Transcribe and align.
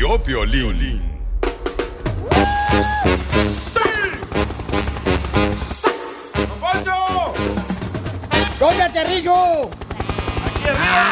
Lo 0.00 0.22
que 0.22 0.34
vio 0.34 0.44
Piolín. 0.44 1.02
¡Doña 8.58 8.92
Terrijo! 8.92 9.70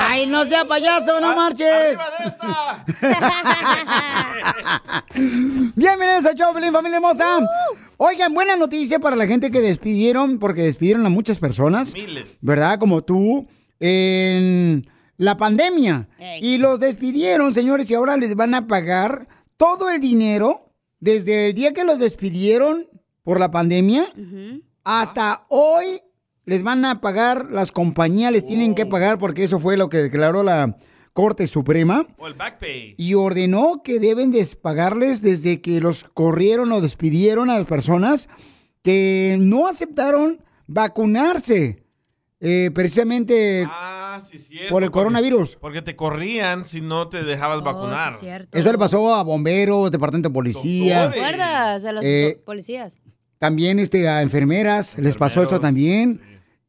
¡Ay, 0.08 0.26
no 0.26 0.44
sea 0.44 0.64
payaso, 0.64 1.20
no 1.20 1.36
marches! 1.36 1.98
Bienvenidos 5.74 6.26
a 6.26 6.34
Choplin, 6.34 6.72
familia 6.72 6.96
hermosa. 6.96 7.40
Oigan, 7.98 8.32
buena 8.32 8.56
noticia 8.56 8.98
para 8.98 9.16
la 9.16 9.26
gente 9.26 9.50
que 9.50 9.60
despidieron, 9.60 10.38
porque 10.38 10.62
despidieron 10.62 11.04
a 11.06 11.10
muchas 11.10 11.38
personas. 11.38 11.94
Miles. 11.94 12.38
¿Verdad? 12.40 12.78
Como 12.78 13.02
tú, 13.02 13.46
en 13.80 14.86
la 15.22 15.36
pandemia. 15.36 16.08
Y 16.40 16.58
los 16.58 16.80
despidieron, 16.80 17.54
señores, 17.54 17.90
y 17.90 17.94
ahora 17.94 18.16
les 18.16 18.34
van 18.34 18.54
a 18.54 18.66
pagar 18.66 19.26
todo 19.56 19.88
el 19.90 20.00
dinero 20.00 20.72
desde 21.00 21.48
el 21.48 21.54
día 21.54 21.72
que 21.72 21.84
los 21.84 21.98
despidieron 21.98 22.88
por 23.22 23.38
la 23.38 23.50
pandemia 23.50 24.06
hasta 24.84 25.46
hoy 25.48 26.00
les 26.44 26.64
van 26.64 26.84
a 26.84 27.00
pagar, 27.00 27.50
las 27.52 27.70
compañías 27.70 28.32
les 28.32 28.44
tienen 28.46 28.74
que 28.74 28.84
pagar 28.86 29.18
porque 29.18 29.44
eso 29.44 29.60
fue 29.60 29.76
lo 29.76 29.88
que 29.88 29.98
declaró 29.98 30.42
la 30.42 30.76
Corte 31.12 31.46
Suprema 31.46 32.06
O 32.18 32.26
el 32.26 32.34
back 32.34 32.58
pay. 32.58 32.94
y 32.98 33.14
ordenó 33.14 33.82
que 33.84 34.00
deben 34.00 34.32
de 34.32 34.44
pagarles 34.60 35.22
desde 35.22 35.58
que 35.60 35.80
los 35.80 36.02
corrieron 36.04 36.72
o 36.72 36.80
despidieron 36.80 37.48
a 37.50 37.58
las 37.58 37.66
personas 37.66 38.28
que 38.82 39.36
no 39.38 39.68
aceptaron 39.68 40.40
vacunarse 40.66 41.84
eh, 42.40 42.70
precisamente 42.74 43.64
Ah, 43.70 44.01
sí, 44.32 44.38
cierto. 44.38 44.70
por 44.70 44.82
el 44.82 44.90
coronavirus. 44.90 45.56
Porque 45.60 45.82
te 45.82 45.94
corrían 45.96 46.64
si 46.64 46.80
no 46.80 47.08
te 47.08 47.22
dejabas 47.22 47.58
Oh, 47.60 47.62
vacunar. 47.62 48.14
Eso 48.52 48.72
le 48.72 48.78
pasó 48.78 49.14
a 49.14 49.22
bomberos, 49.22 49.90
departamento 49.90 50.28
de 50.28 50.32
policía. 50.34 51.10
¿Te 51.10 51.18
acuerdas 51.20 51.82
de 51.82 51.92
los 51.92 52.04
Eh, 52.04 52.40
policías? 52.44 52.98
También 53.38 53.78
este, 53.78 54.08
a 54.08 54.22
enfermeras 54.22 54.98
les 54.98 55.16
pasó 55.16 55.42
esto 55.42 55.58
también. 55.60 56.20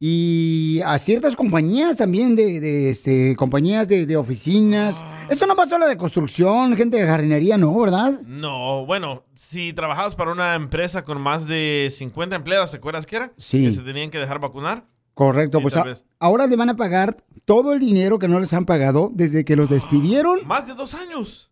Y 0.06 0.80
a 0.84 0.98
ciertas 0.98 1.34
compañías 1.34 1.96
también, 1.96 2.36
de, 2.36 2.60
de, 2.60 2.90
este, 2.90 3.34
compañías 3.36 3.88
de, 3.88 4.04
de 4.04 4.16
oficinas. 4.16 5.00
Ah. 5.02 5.28
Esto 5.30 5.46
no 5.46 5.56
pasó 5.56 5.76
a 5.76 5.78
la 5.78 5.86
de 5.86 5.96
construcción, 5.96 6.76
gente 6.76 6.98
de 7.00 7.06
jardinería, 7.06 7.56
no, 7.56 7.78
¿verdad? 7.78 8.12
No, 8.26 8.84
bueno, 8.84 9.24
si 9.34 9.72
trabajabas 9.72 10.14
para 10.14 10.32
una 10.32 10.56
empresa 10.56 11.04
con 11.04 11.22
más 11.22 11.46
de 11.46 11.90
50 11.96 12.36
empleados, 12.36 12.72
¿te 12.72 12.76
acuerdas 12.76 13.06
que 13.06 13.16
era? 13.16 13.32
Sí. 13.38 13.64
Que 13.64 13.72
se 13.72 13.80
tenían 13.80 14.10
que 14.10 14.18
dejar 14.18 14.40
vacunar. 14.40 14.84
Correcto, 15.14 15.58
Sí, 15.58 15.62
pues 15.62 15.76
a- 15.76 15.86
ahora 16.18 16.46
le 16.46 16.56
van 16.56 16.70
a 16.70 16.76
pagar 16.76 17.16
todo 17.44 17.72
el 17.72 17.80
dinero 17.80 18.18
que 18.18 18.28
no 18.28 18.40
les 18.40 18.52
han 18.52 18.64
pagado 18.64 19.10
desde 19.14 19.44
que 19.44 19.54
los 19.56 19.70
despidieron 19.70 20.40
Más 20.46 20.66
de 20.66 20.74
dos 20.74 20.94
años. 20.94 21.50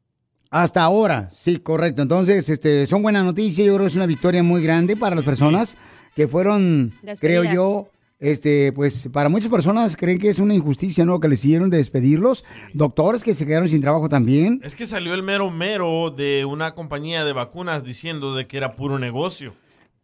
hasta 0.50 0.82
ahora. 0.82 1.28
Sí, 1.32 1.58
correcto. 1.58 2.02
Entonces, 2.02 2.48
este, 2.50 2.86
son 2.86 3.02
buenas 3.02 3.24
noticias. 3.24 3.64
Yo 3.66 3.74
creo 3.74 3.84
que 3.84 3.90
es 3.90 3.96
una 3.96 4.06
victoria 4.06 4.42
muy 4.42 4.62
grande 4.62 4.96
para 4.96 5.14
las 5.14 5.24
personas 5.24 5.76
que 6.16 6.26
fueron, 6.28 6.90
Despedidas. 7.02 7.20
creo 7.20 7.44
yo, 7.44 7.88
este, 8.18 8.72
pues 8.72 9.08
para 9.12 9.28
muchas 9.28 9.50
personas 9.50 9.96
creen 9.96 10.18
que 10.18 10.28
es 10.28 10.38
una 10.38 10.54
injusticia, 10.54 11.04
¿no? 11.04 11.20
Que 11.20 11.28
les 11.28 11.44
hicieron 11.44 11.70
de 11.70 11.76
despedirlos. 11.78 12.44
Doctores 12.72 13.22
que 13.24 13.32
se 13.34 13.46
quedaron 13.46 13.68
sin 13.68 13.80
trabajo 13.80 14.08
también. 14.08 14.60
Es 14.64 14.74
que 14.74 14.86
salió 14.86 15.14
el 15.14 15.22
mero 15.22 15.50
mero 15.50 16.10
de 16.10 16.44
una 16.44 16.74
compañía 16.74 17.24
de 17.24 17.32
vacunas 17.32 17.82
diciendo 17.84 18.34
de 18.34 18.46
que 18.46 18.56
era 18.58 18.72
puro 18.76 18.98
negocio. 18.98 19.54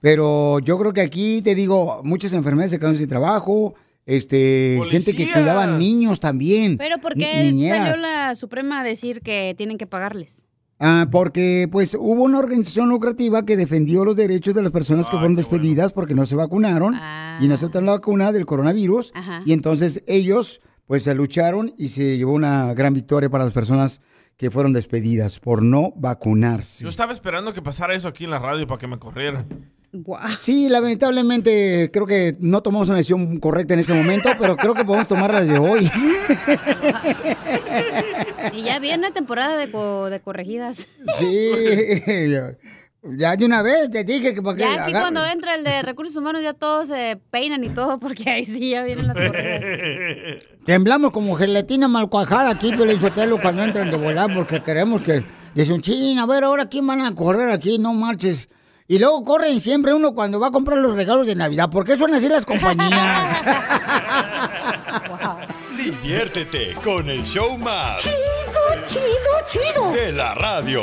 Pero 0.01 0.61
yo 0.61 0.79
creo 0.79 0.93
que 0.93 1.01
aquí, 1.01 1.43
te 1.43 1.55
digo, 1.55 2.01
muchas 2.05 2.33
enfermeras 2.33 2.71
se 2.71 2.79
quedaron 2.79 2.97
sin 2.97 3.09
trabajo. 3.09 3.75
Este, 4.07 4.81
gente 4.91 5.15
que 5.15 5.31
cuidaba 5.31 5.67
niños 5.67 6.19
también. 6.19 6.79
Pero 6.79 6.99
¿por 6.99 7.15
qué 7.15 7.45
niñeras. 7.45 7.91
salió 7.91 8.03
la 8.03 8.35
Suprema 8.35 8.81
a 8.81 8.85
decir 8.85 9.21
que 9.21 9.55
tienen 9.57 9.77
que 9.77 9.87
pagarles? 9.87 10.45
Ah, 10.81 11.09
porque 11.11 11.69
pues 11.71 11.95
hubo 11.95 12.23
una 12.23 12.39
organización 12.39 12.89
lucrativa 12.89 13.45
que 13.45 13.57
defendió 13.57 14.05
los 14.05 14.17
derechos 14.17 14.55
de 14.55 14.63
las 14.63 14.71
personas 14.71 15.11
que 15.11 15.17
fueron 15.17 15.35
despedidas 15.35 15.93
porque 15.93 16.15
no 16.15 16.25
se 16.25 16.37
vacunaron 16.37 16.95
y 17.41 17.49
no 17.49 17.55
aceptaron 17.55 17.87
la 17.87 17.93
vacuna 17.93 18.33
del 18.33 18.47
coronavirus. 18.47 19.11
Ajá. 19.15 19.43
Y 19.45 19.53
entonces 19.53 20.03
ellos 20.07 20.61
pues 20.87 21.03
se 21.03 21.15
lucharon 21.15 21.75
y 21.77 21.89
se 21.89 22.17
llevó 22.17 22.33
una 22.33 22.73
gran 22.75 22.95
victoria 22.95 23.29
para 23.29 23.45
las 23.45 23.53
personas 23.53 24.01
que 24.39 24.51
fueron 24.51 24.73
despedidas 24.73 25.41
por 25.41 25.63
no 25.63 25.93
vacunarse. 25.97 26.85
Yo 26.85 26.89
estaba 26.89 27.13
esperando 27.13 27.53
que 27.53 27.61
pasara 27.61 27.95
eso 27.95 28.09
aquí 28.09 28.25
en 28.25 28.31
la 28.31 28.39
radio 28.39 28.67
para 28.67 28.81
que 28.81 28.87
me 28.87 28.99
corrieran. 28.99 29.47
Sí, 30.39 30.69
lamentablemente 30.69 31.91
creo 31.93 32.07
que 32.07 32.37
no 32.41 32.61
tomamos 32.63 32.89
una 32.89 32.99
decisión 32.99 33.39
correcta 33.41 33.75
en 33.75 33.81
ese 33.81 33.95
momento, 33.95 34.29
pero 34.39 34.57
creo 34.57 34.75
que 34.75 34.85
podemos 34.85 35.09
tomar 35.09 35.33
las 35.33 35.49
de 35.49 35.59
hoy. 35.59 35.91
Y 38.53 38.63
ya 38.65 38.79
viene 38.79 39.11
temporada 39.11 39.57
de, 39.57 39.71
co- 39.71 40.11
de 40.11 40.21
corregidas. 40.21 40.87
Sí, 41.19 41.51
ya 43.17 43.37
de 43.37 43.45
una 43.45 43.63
vez 43.63 43.91
te 43.91 44.05
dije 44.05 44.35
que 44.35 44.43
para 44.43 44.57
que 44.57 44.63
Ya 44.63 44.73
aquí 44.85 44.93
agarre- 44.93 45.01
cuando 45.01 45.25
entra 45.27 45.55
el 45.55 45.65
de 45.65 45.83
recursos 45.83 46.17
humanos 46.17 46.43
ya 46.43 46.53
todos 46.55 46.89
se 46.89 47.19
peinan 47.31 47.63
y 47.65 47.69
todo 47.69 47.99
porque 47.99 48.29
ahí 48.31 48.45
sí 48.45 48.71
ya 48.71 48.83
vienen 48.83 49.07
las 49.09 49.17
corridas. 49.17 49.63
Temblamos 50.65 51.13
como 51.13 51.35
gelatina 51.35 51.89
mal 51.89 52.09
cuajada 52.09 52.51
aquí, 52.51 52.73
Piolín 52.73 53.01
Sotelo, 53.01 53.41
cuando 53.41 53.63
entran 53.65 53.91
de 53.91 53.97
volar, 53.97 54.33
porque 54.35 54.63
queremos 54.63 55.03
que... 55.03 55.25
Dicen, 55.55 55.81
ching, 55.81 56.19
a 56.19 56.27
ver, 56.27 56.45
ahora 56.45 56.67
quién 56.67 56.87
van 56.87 57.01
a 57.01 57.15
correr 57.15 57.51
aquí, 57.51 57.79
no 57.79 57.95
marches. 57.95 58.49
Y 58.91 58.99
luego 58.99 59.23
corren 59.23 59.61
siempre 59.61 59.93
uno 59.93 60.15
cuando 60.15 60.41
va 60.41 60.47
a 60.47 60.51
comprar 60.51 60.79
los 60.79 60.97
regalos 60.97 61.27
de 61.27 61.35
Navidad. 61.35 61.69
¿Por 61.69 61.85
qué 61.85 61.99
son 61.99 62.15
así 62.15 62.27
las 62.27 62.47
compañías? 62.47 62.91
Diviértete 65.77 66.75
con 66.83 67.07
el 67.11 67.23
show 67.23 67.59
más. 67.59 68.03
Chido, 68.03 68.87
chido, 68.89 69.05
chido. 69.75 69.91
De 69.91 70.13
la 70.13 70.35
radio. 70.37 70.83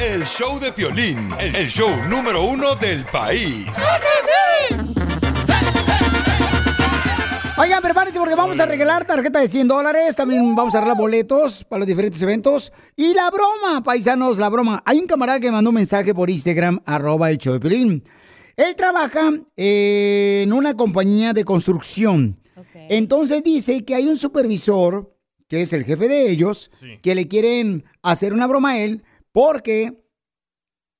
El 0.00 0.24
show 0.24 0.60
de 0.60 0.70
Piolín. 0.70 1.34
El 1.40 1.56
el 1.56 1.68
show 1.68 1.90
número 2.08 2.44
uno 2.44 2.76
del 2.76 3.04
país. 3.06 3.66
Oigan, 7.56 7.80
prepárense 7.82 8.18
porque 8.18 8.34
vamos 8.34 8.58
a 8.58 8.66
regalar 8.66 9.04
tarjeta 9.04 9.38
de 9.38 9.46
100 9.46 9.68
dólares. 9.68 10.16
También 10.16 10.56
vamos 10.56 10.74
a 10.74 10.80
regalar 10.80 10.98
boletos 10.98 11.62
para 11.62 11.78
los 11.78 11.86
diferentes 11.86 12.20
eventos. 12.20 12.72
Y 12.96 13.14
la 13.14 13.30
broma, 13.30 13.80
paisanos, 13.84 14.38
la 14.38 14.48
broma. 14.48 14.82
Hay 14.84 14.98
un 14.98 15.06
camarada 15.06 15.38
que 15.38 15.46
me 15.46 15.52
mandó 15.52 15.70
un 15.70 15.76
mensaje 15.76 16.12
por 16.12 16.30
Instagram, 16.30 16.80
arroba 16.84 17.30
el 17.30 17.38
show 17.38 17.56
de. 17.60 18.02
Él 18.56 18.76
trabaja 18.76 19.32
eh, 19.56 20.42
en 20.42 20.52
una 20.52 20.74
compañía 20.74 21.32
de 21.32 21.44
construcción. 21.44 22.40
Entonces 22.88 23.44
dice 23.44 23.84
que 23.84 23.94
hay 23.94 24.08
un 24.08 24.16
supervisor, 24.16 25.16
que 25.46 25.62
es 25.62 25.72
el 25.72 25.84
jefe 25.84 26.08
de 26.08 26.30
ellos, 26.30 26.72
que 27.02 27.14
le 27.14 27.28
quieren 27.28 27.84
hacer 28.02 28.34
una 28.34 28.48
broma 28.48 28.70
a 28.70 28.78
él 28.78 29.04
porque 29.30 30.04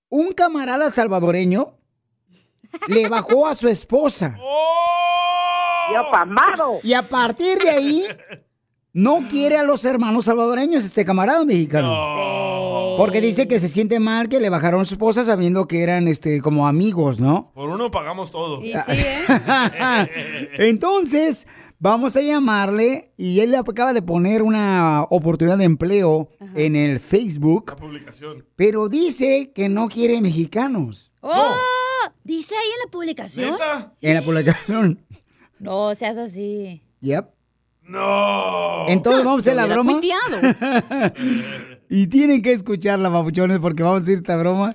un 0.09 0.33
camarada 0.33 0.93
salvadoreño 0.93 1.77
le 2.87 3.09
bajó 3.09 3.49
a 3.49 3.57
su 3.57 3.67
esposa. 3.67 4.39
Y 6.83 6.93
a 6.93 7.03
partir 7.03 7.59
de 7.59 7.71
ahí, 7.71 8.05
no 8.93 9.27
quiere 9.29 9.59
a 9.59 9.63
los 9.63 9.85
hermanos 9.85 10.27
salvadoreños, 10.27 10.85
este 10.85 11.05
camarada 11.05 11.45
mexicano. 11.45 12.97
Porque 12.97 13.21
dice 13.21 13.49
que 13.49 13.59
se 13.59 13.69
siente 13.69 13.99
mal 13.99 14.29
que 14.29 14.39
le 14.39 14.51
bajaron 14.51 14.87
su 14.87 14.95
esposa 14.95 15.25
sabiendo 15.25 15.67
que 15.67 15.83
eran 15.83 16.07
este 16.07 16.41
como 16.41 16.69
amigos, 16.69 17.19
¿no? 17.19 17.51
Por 17.55 17.69
uno 17.69 17.91
pagamos 17.91 18.31
todo. 18.31 18.61
Entonces, 20.59 21.47
Vamos 21.85 22.17
a 22.17 22.23
llamarle 22.23 23.13
y 23.19 23.41
él 23.41 23.55
acaba 23.55 23.93
de 23.93 24.01
poner 24.01 24.43
una 24.43 25.03
oportunidad 25.11 25.59
de 25.59 25.65
empleo 25.65 26.31
en 26.55 26.77
el 26.77 26.99
Facebook, 26.99 27.77
Publicación. 27.77 28.47
pero 28.57 28.89
dice 28.89 29.53
que 29.55 29.69
no 29.69 29.89
quiere 29.91 30.19
mexicanos 30.23 31.13
¡Oh! 31.21 31.53
¿Dice 32.23 32.55
ahí 32.55 32.71
en 32.71 32.79
la 32.87 32.91
publicación? 32.91 33.51
¿Neta? 33.53 33.93
en 34.01 34.15
la 34.15 34.23
publicación. 34.23 35.05
No 35.65 35.95
seas 35.95 36.19
así. 36.19 36.83
Yep. 37.01 37.27
No. 37.83 38.87
Entonces 38.89 39.25
vamos 39.25 39.39
a 39.47 39.51
hacer 39.51 39.57
la 39.57 39.67
broma. 39.67 40.01
Y 41.89 42.07
tienen 42.09 42.43
que 42.43 42.53
escucharla, 42.53 43.09
babuchones, 43.09 43.59
porque 43.61 43.83
vamos 43.83 44.01
a 44.01 44.03
hacer 44.03 44.15
esta 44.15 44.37
broma. 44.37 44.71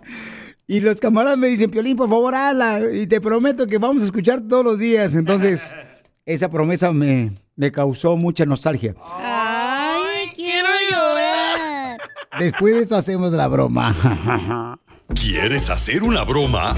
Y 0.68 0.80
los 0.80 1.00
camaradas 1.02 1.38
me 1.38 1.48
dicen, 1.48 1.72
Piolín, 1.72 1.98
por 1.98 2.08
favor, 2.08 2.36
hazla. 2.36 2.82
Y 2.94 3.08
te 3.08 3.20
prometo 3.20 3.66
que 3.66 3.78
vamos 3.78 4.04
a 4.04 4.06
escuchar 4.06 4.42
todos 4.42 4.64
los 4.64 4.78
días. 4.80 5.16
Entonces, 5.16 5.76
esa 6.26 6.50
promesa 6.50 6.94
me, 6.94 7.32
me 7.56 7.72
causó 7.72 8.16
mucha 8.16 8.46
nostalgia. 8.46 8.96
Ay, 9.18 10.28
quiero 10.36 10.70
llorar. 10.92 12.00
Después 12.38 12.76
de 12.76 12.82
eso 12.82 12.96
hacemos 12.96 13.34
la 13.34 13.48
broma. 13.48 14.80
¿Quieres 15.16 15.72
hacer 15.72 16.04
una 16.04 16.24
broma? 16.24 16.76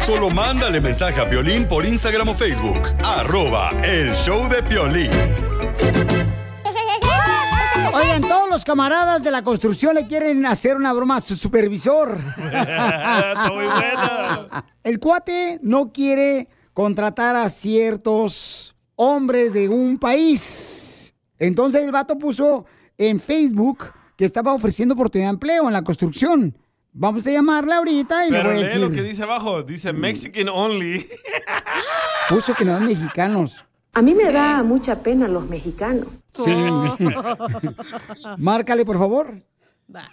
Solo 0.00 0.28
mándale 0.28 0.80
mensaje 0.80 1.20
a 1.20 1.24
Violín 1.24 1.68
por 1.68 1.86
Instagram 1.86 2.30
o 2.30 2.34
Facebook. 2.34 2.80
Arroba 3.04 3.70
el 3.84 4.12
show 4.14 4.48
de 4.48 4.60
Piolín. 4.64 5.10
Oigan, 7.94 8.22
todos 8.22 8.50
los 8.50 8.64
camaradas 8.64 9.22
de 9.22 9.30
la 9.30 9.42
construcción 9.42 9.94
le 9.94 10.08
quieren 10.08 10.44
hacer 10.46 10.76
una 10.76 10.92
broma 10.92 11.16
a 11.16 11.20
su 11.20 11.36
supervisor. 11.36 12.18
Está 12.36 13.50
muy 13.52 13.66
buena. 13.66 14.64
El 14.82 14.98
cuate 14.98 15.60
no 15.62 15.92
quiere 15.92 16.48
contratar 16.72 17.36
a 17.36 17.48
ciertos 17.48 18.74
hombres 18.96 19.52
de 19.52 19.68
un 19.68 19.96
país. 19.98 21.14
Entonces 21.38 21.84
el 21.84 21.92
vato 21.92 22.18
puso 22.18 22.66
en 22.96 23.20
Facebook 23.20 23.92
que 24.18 24.24
estaba 24.24 24.52
ofreciendo 24.52 24.94
oportunidad 24.94 25.28
de 25.28 25.34
empleo 25.34 25.68
en 25.68 25.72
la 25.72 25.84
construcción. 25.84 26.52
Vamos 26.92 27.24
a 27.28 27.30
llamarle 27.30 27.72
ahorita 27.74 28.26
y 28.26 28.32
le 28.32 28.42
voy 28.42 28.50
a 28.50 28.66
lee 28.66 28.78
lo 28.80 28.88
que 28.88 28.96
decir. 28.96 29.10
dice 29.10 29.22
abajo. 29.22 29.62
Dice 29.62 29.92
Mexican 29.92 30.48
only. 30.48 31.08
Puso 32.28 32.52
que 32.54 32.64
no 32.64 32.74
es 32.74 32.80
mexicanos. 32.80 33.64
A 33.94 34.02
mí 34.02 34.14
me 34.14 34.32
da 34.32 34.64
mucha 34.64 35.00
pena 35.04 35.28
los 35.28 35.48
mexicanos. 35.48 36.08
Sí. 36.32 36.52
Márcale, 38.38 38.84
por 38.84 38.98
favor. 38.98 39.40
Va. 39.94 40.10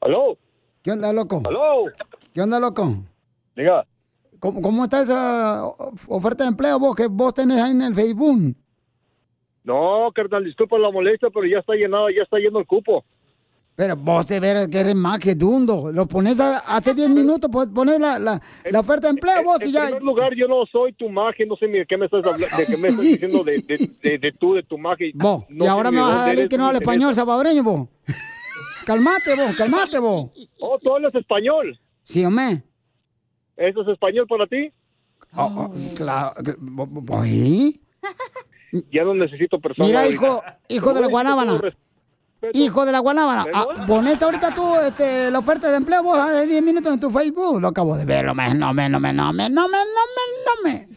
¿Aló? 0.00 0.38
¿Qué 0.80 0.92
onda, 0.92 1.12
loco? 1.12 1.42
¿Aló? 1.44 1.86
¿Qué 2.32 2.40
onda, 2.40 2.60
loco? 2.60 2.94
Diga. 3.56 3.84
¿Cómo, 4.44 4.60
cómo 4.60 4.84
está 4.84 5.00
esa 5.00 5.64
of- 5.64 6.04
oferta 6.10 6.44
de 6.44 6.50
empleo 6.50 6.78
vos 6.78 6.94
que 6.94 7.06
vos 7.06 7.32
tenés 7.32 7.62
ahí 7.62 7.70
en 7.70 7.80
el 7.80 7.94
Facebook? 7.94 8.54
No, 9.64 10.10
carnal, 10.14 10.44
disculpa 10.44 10.76
la 10.78 10.90
molestia, 10.90 11.30
pero 11.32 11.46
ya 11.46 11.60
está 11.60 11.72
llenado, 11.72 12.10
ya 12.10 12.24
está 12.24 12.36
lleno 12.36 12.58
el 12.58 12.66
cupo. 12.66 13.02
Pero 13.74 13.96
vos 13.96 14.28
de 14.28 14.40
veras 14.40 14.68
que 14.68 14.80
eres 14.80 14.94
más 14.94 15.18
que 15.18 15.34
dundo. 15.34 15.90
Lo 15.90 16.04
pones 16.04 16.40
a- 16.40 16.58
hace 16.58 16.92
10 16.92 17.08
minutos, 17.20 17.48
pues, 17.50 17.68
pones 17.68 17.98
la, 17.98 18.18
la, 18.18 18.38
la 18.70 18.80
oferta 18.80 19.06
de 19.06 19.12
empleo 19.14 19.42
vos 19.44 19.62
en 19.62 19.70
y 19.70 19.72
ya... 19.72 19.84
primer 19.86 20.02
lugar, 20.02 20.34
yo 20.36 20.46
no 20.46 20.66
soy 20.70 20.92
tu 20.92 21.08
magia, 21.08 21.46
no 21.48 21.56
sé 21.56 21.66
ni 21.66 21.78
de 21.78 21.86
qué 21.86 21.96
me 21.96 22.04
estás 22.04 22.22
hablando, 22.26 22.46
de 22.54 22.66
qué 22.66 22.76
me 22.76 22.88
estás 22.88 23.04
diciendo 23.04 23.42
de, 23.44 23.52
de, 23.62 23.90
de, 24.02 24.18
de 24.18 24.32
tú, 24.32 24.52
de 24.52 24.62
tu 24.62 24.76
magia. 24.76 25.06
Vos, 25.14 25.44
No 25.48 25.64
y 25.64 25.68
ahora 25.68 25.90
me 25.90 26.02
vas 26.02 26.20
a 26.20 26.26
decir 26.26 26.50
que 26.50 26.58
no 26.58 26.66
habla 26.66 26.80
español 26.80 27.14
salvadoreño, 27.14 27.62
vos. 27.64 27.88
calmate 28.84 29.34
vos, 29.36 29.56
calmate 29.56 29.98
vos. 29.98 30.26
Oh, 30.60 30.78
tú 30.78 30.94
hablas 30.94 31.14
español. 31.14 31.80
Sí, 32.02 32.22
hombre. 32.26 32.62
¿Eso 33.56 33.82
es 33.82 33.88
español 33.88 34.26
para 34.28 34.46
ti? 34.46 34.72
Oh, 35.36 35.52
oh, 35.56 35.72
claro. 35.96 36.32
Ya 38.90 39.04
no 39.04 39.14
necesito 39.14 39.58
personas. 39.60 39.88
Mira, 39.88 40.00
ahorita. 40.02 40.14
hijo, 40.26 40.40
hijo 40.68 40.94
de 40.94 41.00
la 41.00 41.06
guanábana. 41.08 41.60
Hijo 42.52 42.84
de 42.84 42.92
la 42.92 42.98
guanábana. 42.98 43.46
Ah, 43.54 43.64
pones 43.86 44.22
ahorita 44.22 44.54
tú 44.54 44.76
este, 44.86 45.30
la 45.30 45.38
oferta 45.38 45.70
de 45.70 45.78
empleo 45.78 46.02
vos 46.02 46.18
hace 46.18 46.46
10 46.46 46.62
minutos 46.62 46.92
en 46.92 47.00
tu 47.00 47.10
Facebook. 47.10 47.60
Lo 47.60 47.68
acabo 47.68 47.96
de 47.96 48.04
ver, 48.04 48.26
no 48.26 48.34
me, 48.34 48.52
no 48.52 48.74
me, 48.74 48.88
no 48.88 49.00
me, 49.00 49.12
no 49.14 49.32
me, 49.32 49.48
no 49.48 49.68
me, 49.68 49.78
no 49.78 50.64
me, 50.66 50.84
no 50.84 50.88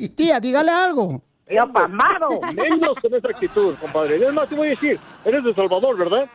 me. 0.00 0.08
Tía, 0.16 0.40
dígale 0.40 0.72
algo. 0.72 1.22
Yo 1.48 1.72
pasmado. 1.72 2.40
Menos 2.56 2.98
con 3.00 3.14
esa 3.14 3.28
actitud, 3.28 3.74
compadre. 3.80 4.16
Es 4.26 4.32
más, 4.32 4.48
te 4.48 4.54
voy 4.56 4.68
a 4.68 4.70
decir, 4.70 4.98
eres 5.24 5.44
de 5.44 5.50
El 5.50 5.56
Salvador, 5.56 5.96
¿verdad? 5.96 6.28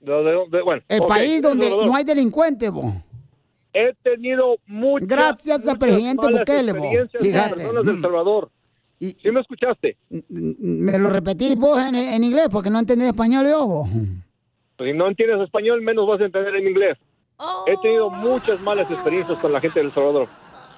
De- 0.00 0.12
de- 0.12 0.46
de- 0.50 0.62
bueno, 0.62 0.82
El 0.88 1.02
país 1.06 1.42
donde 1.42 1.68
no 1.84 1.96
hay 1.96 2.04
delincuentes, 2.04 2.70
vos. 2.70 2.92
He 3.72 3.94
tenido 4.02 4.56
muchas 4.66 5.08
Gracias 5.08 5.56
al 5.58 5.62
muchas 5.64 5.78
presidente 5.78 6.26
malas 6.26 6.38
Bukele, 6.40 6.72
Fíjate. 7.20 7.48
con 7.50 7.58
personas 7.58 7.86
del 7.86 7.96
Mm. 7.96 8.00
Salvador. 8.02 8.50
Y, 9.00 9.10
¿Sí 9.10 9.30
me 9.32 9.40
escuchaste? 9.40 9.96
me 10.28 10.98
lo 10.98 11.10
repetís 11.10 11.54
vos 11.56 11.78
en, 11.78 11.94
en 11.94 12.24
inglés 12.24 12.48
porque 12.50 12.70
no 12.70 12.78
entendí 12.80 13.04
español 13.04 13.46
yo, 13.46 13.64
vos. 13.66 13.88
Pues 14.76 14.90
si 14.90 14.96
no 14.96 15.06
entiendes 15.08 15.40
español, 15.40 15.82
menos 15.82 16.06
vas 16.08 16.20
a 16.20 16.24
entender 16.24 16.54
en 16.56 16.66
inglés. 16.68 16.98
He 17.66 17.76
tenido 17.82 18.10
muchas 18.10 18.60
malas 18.60 18.90
experiencias 18.90 19.38
con 19.38 19.52
la 19.52 19.60
gente 19.60 19.78
del 19.80 19.94
Salvador. 19.94 20.28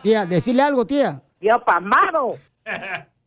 Tía, 0.02 0.26
decirle 0.26 0.62
algo, 0.62 0.84
tía. 0.84 1.22
Yo 1.40 1.58
pasmado. 1.64 2.30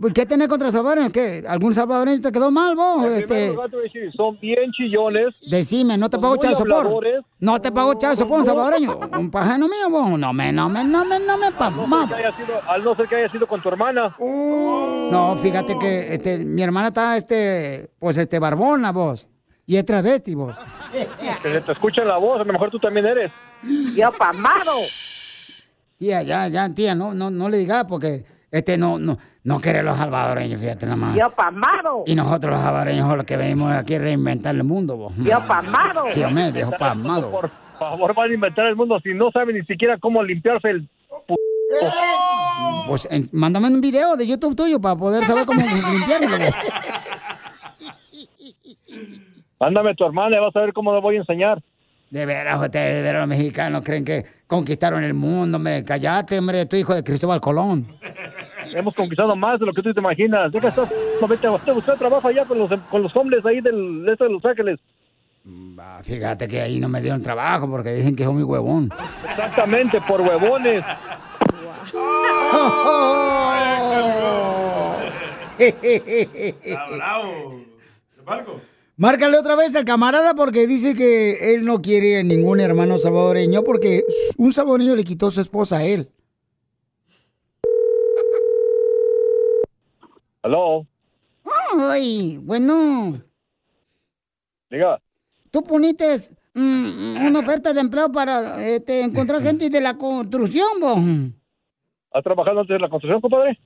Pues, 0.00 0.12
¿Qué 0.12 0.26
tenés 0.26 0.48
contra 0.48 0.72
salvadoreños? 0.72 1.12
¿Qué? 1.12 1.44
¿Algún 1.48 1.72
salvadoreño 1.72 2.20
te 2.20 2.32
quedó 2.32 2.50
mal, 2.50 2.74
vos? 2.74 3.04
Este, 3.10 3.48
lugar, 3.48 3.70
te 3.70 3.76
voy 3.76 3.84
a 3.84 3.92
decir, 3.92 4.12
son 4.16 4.38
bien 4.40 4.72
chillones. 4.72 5.34
decime, 5.48 5.96
¿no 5.96 6.10
te 6.10 6.18
pago 6.18 6.36
chavo 6.36 6.56
sopor? 6.56 7.02
¿No 7.38 7.60
te 7.60 7.70
pago 7.70 7.94
chavo 7.94 8.16
sopor 8.16 8.40
un 8.40 8.46
salvadoreño? 8.46 8.98
¿Un 9.18 9.30
pajano 9.30 9.68
mío, 9.68 9.88
vos? 9.90 10.18
No 10.18 10.32
me, 10.32 10.52
no 10.52 10.68
me, 10.68 10.82
no 10.82 11.04
me, 11.04 11.20
no 11.20 11.38
me, 11.38 11.52
pa, 11.52 11.70
No 11.70 11.86
al 12.68 12.84
no 12.84 12.96
ser 12.96 13.06
que 13.06 13.16
haya 13.16 13.30
sido 13.30 13.46
con 13.46 13.62
tu 13.62 13.68
hermana. 13.68 14.16
No, 14.18 15.36
fíjate 15.36 15.78
que 15.78 16.14
este, 16.14 16.38
mi 16.38 16.62
hermana 16.62 16.88
está, 16.88 17.16
este, 17.16 17.90
pues, 18.00 18.16
este, 18.16 18.40
barbona, 18.40 18.90
vos. 18.90 19.28
Y 19.66 19.76
es 19.76 19.84
travesti, 19.84 20.34
vos. 20.34 20.56
Que 21.42 21.52
se 21.52 21.60
te 21.60 21.72
escucha 21.72 22.04
la 22.04 22.18
voz, 22.18 22.40
a 22.40 22.44
lo 22.44 22.52
mejor 22.52 22.70
tú 22.70 22.78
también 22.78 23.06
eres. 23.06 23.32
Yo 23.94 24.12
pasmado. 24.12 24.72
Tía, 25.96 26.22
ya, 26.22 26.48
ya, 26.48 26.68
tía, 26.74 26.94
no, 26.94 27.14
no, 27.14 27.30
no 27.30 27.48
le 27.48 27.56
digas 27.58 27.84
porque, 27.88 28.24
este, 28.56 28.78
no, 28.78 28.98
no, 28.98 29.18
no 29.44 29.60
quiere 29.60 29.82
los 29.82 29.96
salvadoreños, 29.96 30.60
fíjate 30.60 30.86
nada 30.86 30.96
más. 30.96 31.16
Yo 31.16 31.28
pasmado. 31.30 32.04
Y 32.06 32.14
nosotros 32.14 32.52
los 32.52 32.60
salvadoreños 32.60 33.16
los 33.16 33.24
que 33.26 33.36
venimos 33.36 33.72
aquí 33.72 33.94
a 33.96 33.98
reinventar 33.98 34.54
el 34.54 34.64
mundo, 34.64 34.96
vos. 34.96 35.12
Yo 35.18 35.38
pasmado. 35.46 36.02
Sí, 36.06 36.22
hombre, 36.22 36.50
viejo 36.52 36.70
pasmado. 36.78 37.30
Por 37.30 37.50
favor, 37.78 38.14
van 38.14 38.30
a 38.30 38.34
inventar 38.34 38.66
el 38.66 38.76
mundo 38.76 38.98
si 39.02 39.12
no 39.14 39.30
saben 39.32 39.56
ni 39.56 39.64
siquiera 39.64 39.98
cómo 39.98 40.22
limpiarse 40.22 40.70
el... 40.70 40.88
Pues 42.86 43.08
en- 43.10 43.28
mándame 43.32 43.68
un 43.68 43.80
video 43.80 44.16
de 44.16 44.26
YouTube 44.26 44.54
tuyo 44.54 44.80
para 44.80 44.94
poder 44.96 45.24
saber 45.24 45.44
cómo 45.46 45.60
limpiarlo. 45.92 46.28
vos. 46.38 46.54
Mándame 49.58 49.94
tu 49.94 50.04
hermana 50.04 50.36
y 50.36 50.40
vas 50.40 50.54
a 50.54 50.60
ver 50.60 50.72
cómo 50.72 50.94
le 50.94 51.00
voy 51.00 51.16
a 51.16 51.20
enseñar. 51.20 51.62
De 52.14 52.26
veras, 52.26 52.62
ustedes, 52.62 52.94
de 52.94 53.02
veras, 53.02 53.22
los 53.22 53.28
mexicanos 53.28 53.82
creen 53.82 54.04
que 54.04 54.24
conquistaron 54.46 55.02
el 55.02 55.14
mundo, 55.14 55.56
hombre. 55.56 55.82
Cállate, 55.82 56.38
hombre, 56.38 56.64
tu 56.66 56.76
hijo 56.76 56.94
de 56.94 57.02
Cristóbal 57.02 57.40
Colón. 57.40 57.88
Hemos 58.72 58.94
conquistado 58.94 59.34
más 59.34 59.58
de 59.58 59.66
lo 59.66 59.72
que 59.72 59.82
tú 59.82 59.92
te 59.92 59.98
imaginas. 59.98 60.52
Deja 60.52 60.68
estar, 60.68 60.86
no, 61.20 61.26
vete, 61.26 61.48
a 61.48 61.50
buscar 61.50 61.98
trabajo 61.98 62.28
allá 62.28 62.44
con 62.44 62.56
los, 62.56 62.70
con 62.88 63.02
los 63.02 63.16
hombres 63.16 63.44
ahí 63.44 63.60
del 63.60 64.08
este 64.08 64.22
de 64.22 64.30
Los 64.30 64.44
Ángeles. 64.44 64.78
Va, 65.44 65.98
fíjate 66.04 66.46
que 66.46 66.60
ahí 66.60 66.78
no 66.78 66.88
me 66.88 67.00
dieron 67.00 67.20
trabajo 67.20 67.68
porque 67.68 67.90
dicen 67.90 68.14
que 68.14 68.22
soy 68.22 68.34
muy 68.34 68.44
huevón. 68.44 68.90
Exactamente, 69.28 70.00
por 70.02 70.20
huevones. 70.20 70.84
Está 75.58 76.86
bravo. 78.24 78.60
Márcale 78.96 79.36
otra 79.38 79.56
vez 79.56 79.74
al 79.74 79.84
camarada 79.84 80.34
porque 80.34 80.66
dice 80.66 80.94
que 80.94 81.54
él 81.54 81.64
no 81.64 81.82
quiere 81.82 82.22
ningún 82.22 82.60
hermano 82.60 82.96
salvadoreño 82.98 83.64
porque 83.64 84.04
un 84.38 84.52
salvadoreño 84.52 84.94
le 84.94 85.02
quitó 85.04 85.30
su 85.30 85.40
esposa 85.40 85.78
a 85.78 85.84
él. 85.84 86.08
Aló, 90.42 90.86
Ay, 91.90 92.38
bueno, 92.42 93.14
diga. 94.70 95.00
tú 95.50 95.62
poniste 95.62 96.04
mm, 96.54 97.26
una 97.26 97.38
oferta 97.40 97.72
de 97.72 97.80
empleo 97.80 98.12
para 98.12 98.62
este, 98.64 99.02
encontrar 99.02 99.42
gente 99.42 99.70
de 99.70 99.80
la 99.80 99.96
construcción, 99.96 100.68
vos. 100.80 100.98
¿Has 102.12 102.22
trabajado 102.22 102.60
antes 102.60 102.76
en 102.76 102.82
la 102.82 102.88
construcción, 102.88 103.20
compadre? 103.20 103.58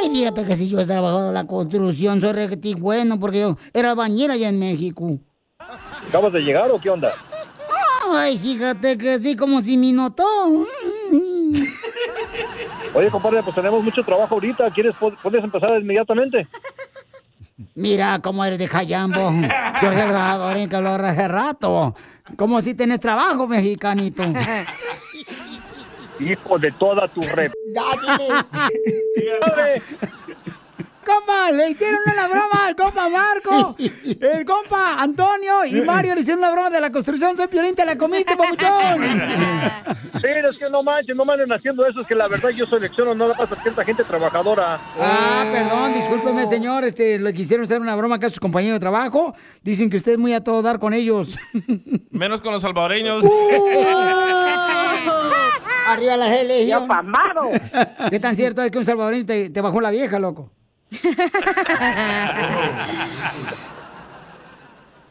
Ay, 0.00 0.10
fíjate 0.10 0.44
que 0.44 0.54
si 0.54 0.68
yo 0.68 0.80
he 0.80 0.86
trabajado 0.86 1.28
en 1.28 1.34
la 1.34 1.46
construcción, 1.46 2.20
soy 2.20 2.32
requetí 2.32 2.74
bueno 2.74 3.18
porque 3.18 3.40
yo 3.40 3.56
era 3.72 3.90
albañil 3.90 4.30
allá 4.30 4.48
en 4.48 4.58
México. 4.58 5.18
¿Acabas 6.08 6.32
de 6.32 6.40
llegar 6.40 6.70
o 6.70 6.80
qué 6.80 6.90
onda? 6.90 7.12
Ay, 8.14 8.38
fíjate 8.38 8.96
que 8.96 9.18
sí, 9.18 9.36
como 9.36 9.60
si 9.60 9.76
me 9.76 9.92
notó. 9.92 10.24
Oye, 12.94 13.10
compadre, 13.10 13.42
pues 13.42 13.54
tenemos 13.54 13.82
mucho 13.84 14.02
trabajo 14.02 14.34
ahorita. 14.34 14.70
¿Quieres, 14.70 14.94
pu- 14.94 15.16
puedes 15.22 15.44
empezar 15.44 15.70
inmediatamente? 15.80 16.48
Mira 17.74 18.18
cómo 18.22 18.44
eres 18.44 18.58
de 18.58 18.68
Jayambo. 18.68 19.30
Yo 19.82 19.92
soy 19.92 20.00
el 20.00 20.68
que 20.68 20.76
habló 20.76 20.90
hace 20.94 21.28
rato. 21.28 21.94
Como 22.36 22.60
si 22.60 22.74
tenés 22.74 23.00
trabajo, 23.00 23.46
mexicanito. 23.46 24.22
Hijo 26.20 26.58
de 26.58 26.72
toda 26.72 27.08
tu 27.08 27.20
rep. 27.34 27.52
Compa, 31.08 31.50
le 31.52 31.70
hicieron 31.70 32.00
una 32.12 32.28
broma 32.28 32.66
al 32.66 32.76
compa 32.76 33.08
Marco, 33.08 33.74
el 34.20 34.44
compa 34.44 35.00
Antonio 35.00 35.64
y 35.64 35.80
Mario 35.80 36.14
le 36.14 36.20
hicieron 36.20 36.40
una 36.40 36.50
broma 36.52 36.68
de 36.68 36.82
la 36.82 36.92
construcción. 36.92 37.34
Soy 37.34 37.46
Piolín, 37.48 37.74
te 37.74 37.86
la 37.86 37.96
comiste, 37.96 38.36
papuchón. 38.36 38.68
Sí, 40.20 40.26
es 40.26 40.58
que 40.58 40.68
no 40.68 40.82
manches, 40.82 41.14
no 41.14 41.24
manden 41.24 41.52
haciendo 41.52 41.86
eso. 41.86 42.00
Es 42.00 42.06
que 42.08 42.14
la 42.14 42.26
verdad 42.26 42.48
yo 42.50 42.66
selecciono 42.66 43.14
no 43.14 43.28
la 43.28 43.34
pasa 43.34 43.56
cierta 43.62 43.84
gente 43.84 44.02
trabajadora. 44.02 44.80
Ah, 44.98 45.46
perdón, 45.52 45.92
discúlpeme, 45.92 46.44
señor. 46.44 46.82
Este, 46.82 47.20
le 47.20 47.32
quisieron 47.32 47.64
hacer 47.64 47.80
una 47.80 47.94
broma 47.94 48.16
acá 48.16 48.26
a 48.26 48.30
sus 48.30 48.40
compañeros 48.40 48.76
de 48.76 48.80
trabajo. 48.80 49.34
Dicen 49.62 49.88
que 49.88 49.96
usted 49.96 50.12
es 50.12 50.18
muy 50.18 50.34
a 50.34 50.42
todo 50.42 50.60
dar 50.60 50.80
con 50.80 50.92
ellos. 50.92 51.38
Menos 52.10 52.40
con 52.40 52.52
los 52.52 52.62
salvadoreños. 52.62 53.24
Arriba 55.86 56.16
la 56.16 56.42
Legión. 56.42 56.82
Yo 56.82 56.88
pasmado. 56.88 57.50
¿Qué 58.10 58.18
tan 58.18 58.34
cierto 58.34 58.62
es 58.62 58.72
que 58.72 58.78
un 58.78 58.84
salvadoreño 58.84 59.24
te, 59.24 59.50
te 59.50 59.60
bajó 59.60 59.80
la 59.80 59.90
vieja, 59.92 60.18
loco? 60.18 60.50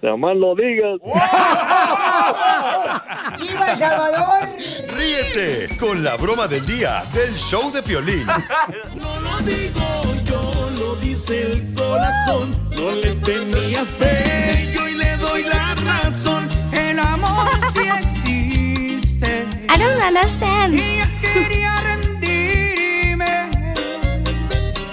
Nada 0.02 0.18
más 0.18 0.36
lo 0.36 0.56
digas. 0.56 1.00
¡Viva 3.40 3.72
El 3.72 3.80
Salvador! 3.80 4.50
Ríete 4.90 5.70
con 5.80 6.04
la 6.04 6.16
broma 6.18 6.48
del 6.48 6.66
día 6.66 7.04
del 7.14 7.36
show 7.36 7.72
de 7.72 7.82
Piolín. 7.84 8.26
No 8.96 9.20
lo 9.20 9.38
digo 9.40 10.04
yo, 10.24 10.42
lo 10.80 10.96
dice 10.98 11.52
el 11.52 11.74
corazón. 11.74 12.56
No 12.78 12.92
le 12.92 13.14
tenía 13.16 13.84
fe, 13.86 14.72
yo 14.74 14.88
y 14.88 14.94
le 14.96 15.18
doy 15.18 15.44
la 15.44 15.76
razón. 15.76 16.48
El 16.72 17.00
amor 17.00 17.50
sí 17.74 17.82
existe. 17.82 19.46
I 19.70 19.78
don't 19.78 20.02
understand. 20.08 20.74
Y 20.76 20.82
ella 20.82 21.10
quería. 21.22 21.74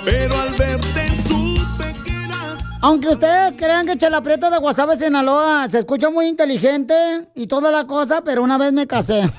Pero 0.04 0.36
al 0.36 0.50
verte 0.50 1.14
supe 1.14 1.84
que 2.04 2.24
eras. 2.24 2.60
Aunque 2.82 3.08
ustedes 3.08 3.56
crean 3.56 3.86
que 3.86 3.96
Chela 3.96 4.20
Prieto 4.20 4.50
de 4.50 4.58
Guasave, 4.58 4.96
Sinaloa, 4.96 5.68
se 5.68 5.78
escucha 5.78 6.10
muy 6.10 6.26
inteligente 6.26 6.94
y 7.34 7.46
toda 7.46 7.70
la 7.70 7.86
cosa, 7.86 8.22
pero 8.24 8.42
una 8.42 8.58
vez 8.58 8.72
me 8.72 8.86
casé. 8.86 9.22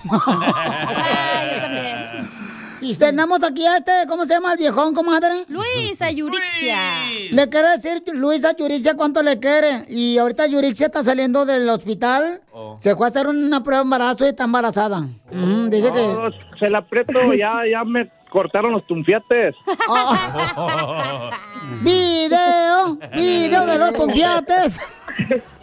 Y 2.86 2.96
tenemos 2.98 3.44
aquí 3.44 3.66
a 3.66 3.78
este, 3.78 3.92
¿cómo 4.08 4.26
se 4.26 4.36
llama 4.36 4.54
el 4.54 4.60
viejón, 4.60 4.94
comadre? 4.94 5.46
Luisa 5.48 6.12
Yurixia. 6.12 7.10
Le 7.32 7.50
quiere 7.50 7.70
decir 7.70 8.04
Luisa 8.14 8.56
Yurixia 8.56 8.96
cuánto 8.96 9.24
le 9.24 9.40
quiere. 9.40 9.86
Y 9.88 10.20
ahorita 10.20 10.46
Yurixia 10.46 10.86
está 10.88 11.04
saliendo 11.04 11.48
del 11.48 11.68
hospital. 11.68 12.42
Se 12.78 12.96
fue 12.96 13.08
a 13.08 13.10
hacer 13.10 13.28
una 13.28 13.64
prueba 13.64 13.80
de 13.80 13.86
embarazo 13.86 14.26
y 14.26 14.30
está 14.30 14.44
embarazada. 14.44 15.00
Ujú, 15.00 15.70
dice 15.70 15.92
que... 15.92 16.02
No, 16.02 16.30
se 16.60 16.70
la 16.70 16.78
aprieto, 16.78 17.14
ya, 17.34 17.54
ya 17.70 17.84
me 17.84 18.08
cortaron 18.36 18.74
los 18.74 18.86
tumfiates. 18.86 19.56
Video, 21.82 23.00
video 23.16 23.66
de 23.66 23.80
los 23.80 23.94
confiates. 23.94 24.82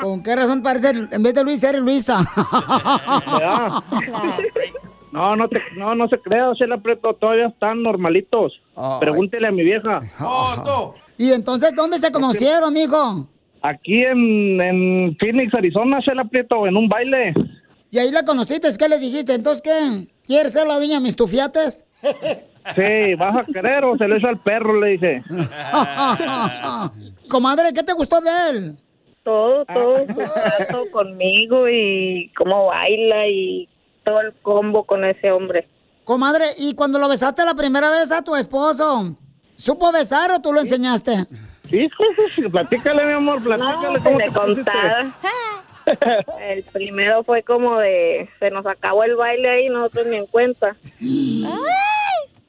¿Con 0.01 0.23
qué 0.23 0.35
razón 0.35 0.63
parece, 0.63 0.93
en 1.13 1.23
vez 1.23 1.35
de 1.35 1.45
Luis, 1.45 1.63
eres 1.63 1.83
Luisa? 1.83 2.25
No, 5.13 5.37
no, 5.37 5.47
te, 5.47 5.59
no, 5.77 5.95
no 5.95 6.09
se 6.09 6.19
crea, 6.19 6.55
se 6.57 6.67
la 6.67 6.77
aprieto, 6.77 7.13
todavía 7.13 7.49
están 7.49 7.83
normalitos. 7.83 8.55
Ay. 8.75 8.97
Pregúntele 8.99 9.47
a 9.47 9.53
mi 9.53 9.63
vieja. 9.63 9.99
y 11.19 11.33
entonces, 11.33 11.75
¿dónde 11.77 11.99
se 11.99 12.11
conocieron, 12.11 12.73
mijo? 12.73 13.29
Aquí 13.61 14.05
en, 14.05 14.59
en 14.59 15.15
Phoenix, 15.21 15.53
Arizona, 15.53 16.01
se 16.01 16.15
la 16.15 16.23
aprieto 16.23 16.67
en 16.67 16.79
un 16.79 16.89
baile. 16.89 17.35
Y 17.91 17.99
ahí 17.99 18.11
la 18.11 18.25
conociste, 18.25 18.71
¿qué 18.79 18.89
le 18.89 18.99
dijiste? 18.99 19.35
Entonces, 19.35 19.61
¿qué? 19.61 20.09
¿Quieres 20.27 20.55
ser 20.55 20.67
la 20.67 20.77
dueña 20.77 20.95
de 20.95 21.03
mis 21.03 21.15
tufiates? 21.15 21.85
Sí, 22.75 23.15
vas 23.17 23.37
a 23.37 23.45
querer 23.53 23.85
o 23.85 23.97
se 23.97 24.07
lo 24.07 24.17
hizo 24.17 24.29
al 24.29 24.41
perro, 24.41 24.81
le 24.81 24.91
dije. 24.91 25.23
Comadre, 27.29 27.73
¿qué 27.75 27.83
te 27.83 27.93
gustó 27.93 28.21
de 28.21 28.31
él? 28.51 28.77
Todo, 29.25 29.65
todo 29.67 29.99
su 30.07 30.15
trato 30.15 30.91
conmigo 30.91 31.69
y 31.69 32.31
cómo 32.37 32.67
baila 32.67 33.27
y 33.29 33.69
todo 34.05 34.21
el 34.21 34.33
combo 34.43 34.85
con 34.85 35.05
ese 35.05 35.31
hombre. 35.31 35.69
Comadre, 36.05 36.45
¿y 36.59 36.75
cuando 36.75 36.99
lo 36.99 37.09
besaste 37.09 37.45
la 37.45 37.55
primera 37.55 37.91
vez 37.91 38.11
a 38.11 38.23
tu 38.23 38.35
esposo? 38.35 39.17
¿Supo 39.57 39.93
besar 39.93 40.33
o 40.33 40.41
tú 40.41 40.53
lo 40.53 40.61
enseñaste? 40.61 41.13
Sí, 41.71 41.89
sí, 41.89 42.23
sí, 42.35 42.49
platícale, 42.49 43.05
mi 43.05 43.13
amor, 43.13 43.43
platícale 43.43 43.99
No, 43.99 44.05
cómo 44.05 44.19
me 44.19 44.25
te 44.25 44.33
contaba. 44.33 45.15
El 46.41 46.63
primero 46.65 47.23
fue 47.25 47.43
como 47.43 47.79
de, 47.79 48.29
se 48.39 48.51
nos 48.51 48.67
acabó 48.67 49.05
el 49.05 49.17
baile 49.17 49.49
ahí, 49.49 49.69
nosotros 49.69 50.07
ni 50.07 50.17
en 50.17 50.27
cuenta. 50.27 50.77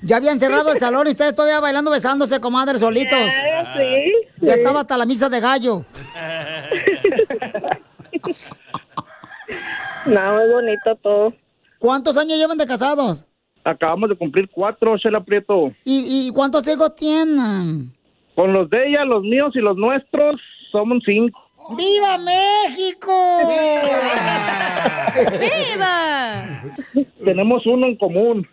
Ya 0.06 0.18
habían 0.18 0.38
cerrado 0.38 0.72
el 0.74 0.80
salón 0.80 1.08
y 1.08 1.12
ustedes 1.12 1.34
todavía 1.34 1.62
bailando, 1.62 1.90
besándose, 1.90 2.42
comadre, 2.42 2.78
solitos. 2.78 3.18
Ah, 3.18 3.74
sí, 3.78 4.14
Ya 4.46 4.54
estaba 4.54 4.82
hasta 4.82 4.98
la 4.98 5.06
misa 5.06 5.30
de 5.30 5.40
gallo. 5.40 5.86
No, 10.06 10.36
muy 10.36 10.50
bonito 10.52 10.96
todo. 11.02 11.34
¿Cuántos 11.80 12.18
años 12.18 12.38
llevan 12.38 12.58
de 12.58 12.66
casados? 12.66 13.26
Acabamos 13.64 14.10
de 14.10 14.18
cumplir 14.18 14.50
cuatro, 14.50 14.98
se 15.00 15.10
la 15.10 15.20
aprieto. 15.20 15.72
¿Y, 15.86 16.28
y 16.28 16.32
cuántos 16.32 16.68
hijos 16.68 16.94
tienen? 16.96 17.94
Con 18.36 18.52
los 18.52 18.70
de 18.70 18.90
ella, 18.90 19.06
los 19.06 19.24
míos 19.24 19.52
y 19.56 19.60
los 19.60 19.78
nuestros, 19.78 20.42
somos 20.72 21.02
cinco. 21.06 21.40
¡Viva 21.78 22.18
México! 22.18 23.40
¡Viva! 25.40 26.62
Tenemos 27.24 27.66
uno 27.66 27.88
en 27.88 27.96
común. 27.96 28.46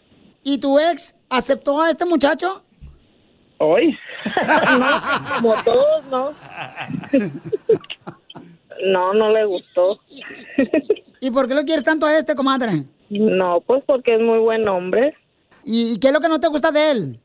¿Y 0.45 0.59
tu 0.59 0.79
ex 0.79 1.17
aceptó 1.31 1.81
a 1.81 1.91
este 1.91 2.05
muchacho? 2.05 2.63
¿Hoy? 3.59 3.97
Como 5.37 5.55
todos, 5.63 6.05
¿no? 6.11 6.35
No, 8.87 9.15
no 9.15 9.31
le 9.31 9.45
gustó. 9.45 10.01
¿Y 11.21 11.31
por 11.31 11.49
qué 11.49 11.55
lo 11.55 11.65
quieres 11.65 11.85
tanto 11.85 12.07
a 12.07 12.17
este, 12.17 12.35
comadre? 12.35 12.85
No, 13.11 13.61
pues 13.67 13.83
porque 13.87 14.15
es 14.15 14.21
muy 14.21 14.39
buen 14.39 14.69
hombre. 14.69 15.15
¿Y 15.65 15.99
qué 15.99 16.09
es 16.09 16.15
lo 16.15 16.21
que 16.21 16.29
no 16.29 16.41
te 16.41 16.49
gusta 16.49 16.71
de 16.71 16.91
él? 16.91 17.21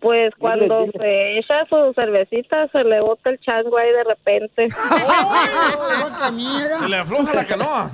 Pues 0.00 0.34
cuando 0.36 0.86
se 0.98 1.38
echa 1.38 1.64
su 1.68 1.92
cervecita 1.94 2.68
se 2.72 2.82
le 2.82 3.00
bota 3.00 3.30
el 3.30 3.38
chango 3.38 3.78
ahí 3.78 3.92
de 3.92 4.04
repente. 4.04 4.68
Se 6.80 6.88
le 6.88 6.96
afloja 6.96 7.34
la 7.34 7.46
canoa. 7.46 7.90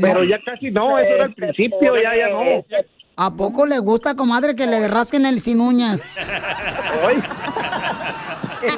Pero 0.00 0.24
ya 0.24 0.40
casi 0.44 0.70
no, 0.70 0.98
eso 0.98 1.14
era 1.14 1.24
al 1.24 1.34
principio, 1.34 1.96
ya, 1.96 2.16
ya 2.16 2.28
no. 2.28 2.64
¿A 3.16 3.34
poco 3.34 3.66
le 3.66 3.78
gusta, 3.78 4.14
comadre, 4.14 4.56
que 4.56 4.66
le 4.66 4.88
rasquen 4.88 5.26
el 5.26 5.40
sin 5.40 5.60
uñas? 5.60 6.06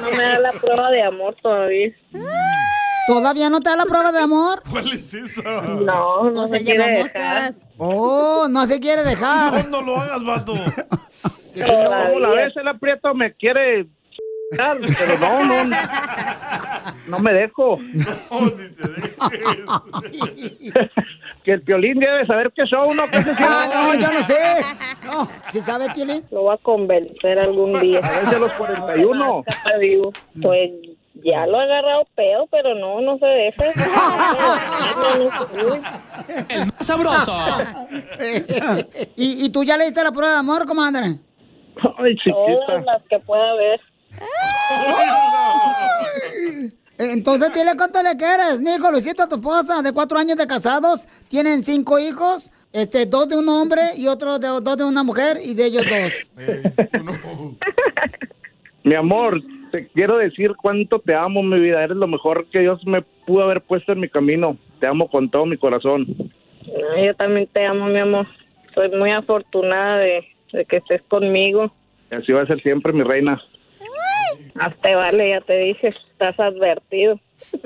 No 0.01 0.11
me 0.17 0.23
da 0.23 0.39
la 0.39 0.51
prueba 0.51 0.91
de 0.91 1.03
amor 1.03 1.35
todavía. 1.41 1.91
¿Todavía 3.07 3.49
no 3.51 3.59
te 3.59 3.69
da 3.69 3.75
la 3.75 3.85
prueba 3.85 4.11
de 4.11 4.19
amor? 4.19 4.63
¿Cuál 4.69 4.91
es 4.91 5.13
eso? 5.13 5.43
No, 5.43 6.31
no 6.31 6.47
se 6.47 6.59
quiere 6.63 7.03
dejar. 7.03 7.53
Oh, 7.77 8.47
no 8.49 8.65
se 8.65 8.79
quiere 8.79 9.03
dejar. 9.03 9.65
No, 9.65 9.81
no 9.81 9.85
lo 9.85 10.01
hagas, 10.01 10.23
vato. 10.23 10.53
Como 10.53 12.19
la 12.19 12.29
vez 12.29 12.57
el 12.57 12.67
aprieto 12.67 13.13
me 13.13 13.33
quiere 13.33 13.87
pero 14.57 15.17
no, 15.19 15.45
no, 15.45 15.63
no 17.07 17.19
me 17.19 17.33
dejo. 17.33 17.77
que 21.43 21.51
el 21.53 21.61
piolín 21.61 21.99
debe 21.99 22.25
saber 22.25 22.51
que 22.53 22.63
show, 22.65 22.93
¿no? 22.93 23.03
¿Qué 23.09 23.21
se 23.21 23.31
Ah, 23.37 23.67
no, 23.71 23.93
yo 23.99 24.11
no 24.11 24.23
sé. 24.23 24.35
No, 25.05 25.27
¿sí 25.49 25.61
sabe, 25.61 25.85
Piolín? 25.93 26.23
Lo 26.31 26.41
voy 26.43 26.55
a 26.55 26.57
convencer 26.57 27.37
algún 27.39 27.79
día. 27.79 27.99
A 27.99 28.09
ver 28.09 28.27
si 28.29 28.35
a 28.35 28.39
los 28.39 28.51
41. 28.53 29.43
Te 29.63 29.79
digo, 29.79 30.11
Pues 30.41 30.71
ya 31.23 31.45
lo 31.45 31.59
he 31.59 31.63
agarrado 31.63 32.07
pedo, 32.15 32.47
pero 32.51 32.73
no, 32.75 32.99
no 33.01 33.17
se 33.19 33.25
deja. 33.25 33.65
El 36.49 36.65
más 36.65 36.85
sabroso. 36.85 37.37
¿Y, 39.15 39.45
¿Y 39.45 39.49
tú 39.51 39.63
ya 39.63 39.77
le 39.77 39.85
diste 39.85 40.03
la 40.03 40.11
prueba 40.11 40.31
de 40.31 40.37
amor, 40.39 40.65
comadre? 40.65 41.19
Ay, 41.97 42.15
Todas 42.25 42.83
las 42.85 43.01
que 43.09 43.19
pueda 43.19 43.51
haber. 43.51 43.79
Entonces 46.97 47.51
dile 47.53 47.71
cuánto 47.75 48.01
le 48.01 48.15
quieres, 48.17 48.61
mijo. 48.61 48.91
Luisito, 48.91 49.23
a 49.23 49.27
tu 49.27 49.35
esposa 49.35 49.81
de 49.81 49.91
cuatro 49.93 50.17
años 50.17 50.37
de 50.37 50.47
casados. 50.47 51.07
Tienen 51.29 51.63
cinco 51.63 51.99
hijos. 51.99 52.51
Este, 52.71 53.05
dos 53.05 53.29
de 53.29 53.37
un 53.37 53.47
hombre 53.47 53.81
y 53.97 54.07
otro 54.07 54.37
de, 54.37 54.47
dos 54.47 54.77
de 54.77 54.83
una 54.83 55.03
mujer 55.03 55.37
y 55.43 55.55
de 55.55 55.65
ellos 55.67 55.83
dos. 55.89 56.27
Mi 58.83 58.95
amor, 58.95 59.41
te 59.71 59.87
quiero 59.87 60.17
decir 60.17 60.53
cuánto 60.61 60.99
te 60.99 61.15
amo, 61.15 61.41
mi 61.41 61.59
vida. 61.59 61.83
Eres 61.83 61.97
lo 61.97 62.07
mejor 62.07 62.45
que 62.51 62.59
Dios 62.59 62.85
me 62.85 63.01
pudo 63.25 63.43
haber 63.43 63.61
puesto 63.61 63.93
en 63.93 63.99
mi 63.99 64.09
camino. 64.09 64.57
Te 64.79 64.87
amo 64.87 65.09
con 65.09 65.29
todo 65.29 65.45
mi 65.45 65.57
corazón. 65.57 66.05
Yo 67.03 67.15
también 67.15 67.47
te 67.47 67.65
amo, 67.65 67.87
mi 67.87 67.99
amor. 67.99 68.27
Soy 68.73 68.89
muy 68.89 69.11
afortunada 69.11 69.97
de, 69.97 70.27
de 70.53 70.65
que 70.65 70.77
estés 70.77 71.01
conmigo. 71.07 71.73
Y 72.11 72.15
así 72.15 72.31
va 72.31 72.43
a 72.43 72.47
ser 72.47 72.61
siempre, 72.61 72.93
mi 72.93 73.03
reina. 73.03 73.41
Hasta 74.59 74.95
vale, 74.95 75.29
ya 75.29 75.41
te 75.41 75.57
dije, 75.57 75.87
estás 75.87 76.39
advertido. 76.39 77.19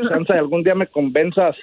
Chance, 0.09 0.33
algún 0.33 0.63
día 0.63 0.75
me 0.75 0.87
convenzas. 0.87 1.55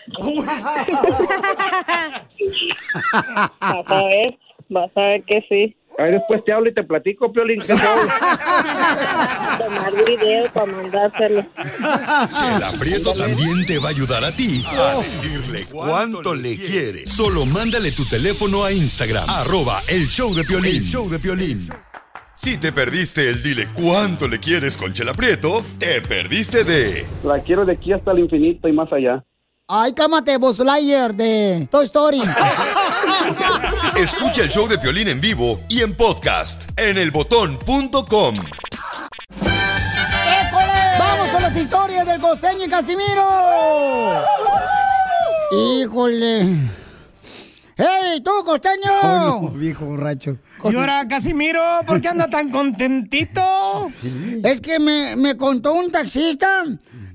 Vas 3.60 3.90
a 3.90 4.04
ver, 4.04 4.38
vas 4.68 4.90
a 4.96 5.00
ver 5.00 5.24
que 5.24 5.44
sí. 5.48 5.76
Ahí 5.98 6.12
después 6.12 6.44
te 6.44 6.52
hablo 6.52 6.68
y 6.68 6.74
te 6.74 6.82
platico, 6.82 7.32
Piolín. 7.32 7.62
Tomar 7.62 7.80
video 10.06 10.44
para 10.52 10.66
mandárselo. 10.66 11.46
Chela 12.34 12.70
Prieto 12.78 13.14
también 13.14 13.64
te 13.66 13.78
va 13.78 13.88
a 13.88 13.90
ayudar 13.90 14.22
a 14.24 14.30
ti 14.32 14.62
a 14.66 14.98
decirle 14.98 15.64
cuánto 15.70 16.34
le 16.34 16.56
quieres. 16.56 17.10
Solo 17.10 17.46
mándale 17.46 17.92
tu 17.92 18.04
teléfono 18.04 18.62
a 18.62 18.72
Instagram, 18.72 19.24
arroba 19.28 19.80
el 19.88 20.06
show 20.06 20.34
de 20.34 20.44
Piolín. 20.44 20.82
show 20.84 21.08
de 21.08 21.18
Piolín. 21.18 21.70
Si 22.36 22.58
te 22.58 22.70
perdiste 22.70 23.28
el 23.30 23.42
dile 23.42 23.68
cuánto 23.72 24.28
le 24.28 24.38
quieres 24.38 24.76
con 24.76 24.92
Chela 24.92 25.14
Prieto, 25.14 25.64
te 25.78 26.02
perdiste 26.02 26.64
de 26.64 27.06
La 27.24 27.42
quiero 27.42 27.64
de 27.64 27.72
aquí 27.72 27.94
hasta 27.94 28.12
el 28.12 28.18
infinito 28.20 28.68
y 28.68 28.72
más 28.72 28.92
allá. 28.92 29.24
Ay, 29.68 29.92
cámate, 29.94 30.36
Buzz 30.36 30.60
Lightyear 30.60 31.14
de 31.14 31.66
Toy 31.70 31.86
Story. 31.86 32.20
Escucha 33.96 34.42
el 34.42 34.48
show 34.50 34.68
de 34.68 34.78
Piolín 34.78 35.08
en 35.08 35.20
vivo 35.20 35.60
y 35.68 35.80
en 35.80 35.94
podcast 35.94 36.70
en 36.78 36.98
elbotón.com. 36.98 38.36
¡Vamos 40.98 41.30
con 41.30 41.42
las 41.42 41.56
historias 41.56 42.06
del 42.06 42.20
costeño 42.20 42.66
y 42.66 42.68
Casimiro! 42.68 44.22
¡Híjole! 45.52 46.42
¡Hey, 47.76 48.22
tú, 48.22 48.30
costeño! 48.44 49.50
viejo 49.54 49.86
borracho. 49.86 50.38
Y 50.64 50.74
ahora, 50.74 51.06
Casimiro, 51.08 51.62
¿por 51.86 52.00
qué 52.00 52.08
anda 52.08 52.28
tan 52.28 52.50
contentito? 52.50 53.42
Es 54.42 54.60
que 54.60 54.78
me, 54.78 55.14
me 55.16 55.36
contó 55.36 55.74
un 55.74 55.90
taxista 55.90 56.64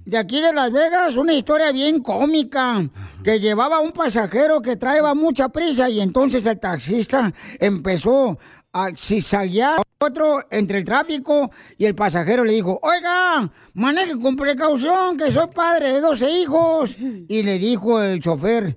de 0.06 0.18
aquí 0.18 0.42
de 0.42 0.54
Las 0.54 0.72
Vegas 0.72 1.16
una 1.16 1.34
historia 1.34 1.72
bien 1.72 2.02
cómica. 2.02 2.88
Que 3.24 3.40
llevaba 3.40 3.82
un 3.82 3.92
pasajero 3.92 4.62
que 4.62 4.78
traía 4.78 5.14
mucha 5.14 5.50
prisa 5.50 5.90
y 5.90 6.02
entonces 6.02 6.44
el 6.48 6.60
taxista 6.60 7.32
empezó 7.60 8.40
a 8.74 8.90
zigzaguear 8.98 9.80
a 9.80 10.06
otro 10.06 10.40
entre 10.50 10.80
el 10.80 10.86
tráfico 10.86 11.52
y 11.78 11.86
el 11.86 11.94
pasajero 11.94 12.44
le 12.44 12.54
dijo, 12.54 12.80
oiga, 12.82 13.52
maneje 13.76 14.20
con 14.20 14.36
precaución 14.36 15.18
que 15.18 15.32
soy 15.32 15.48
padre 15.54 15.94
de 15.94 16.02
12 16.02 16.32
hijos. 16.40 16.98
Y 17.28 17.44
le 17.44 17.60
dijo 17.60 18.02
el 18.02 18.20
chofer, 18.20 18.76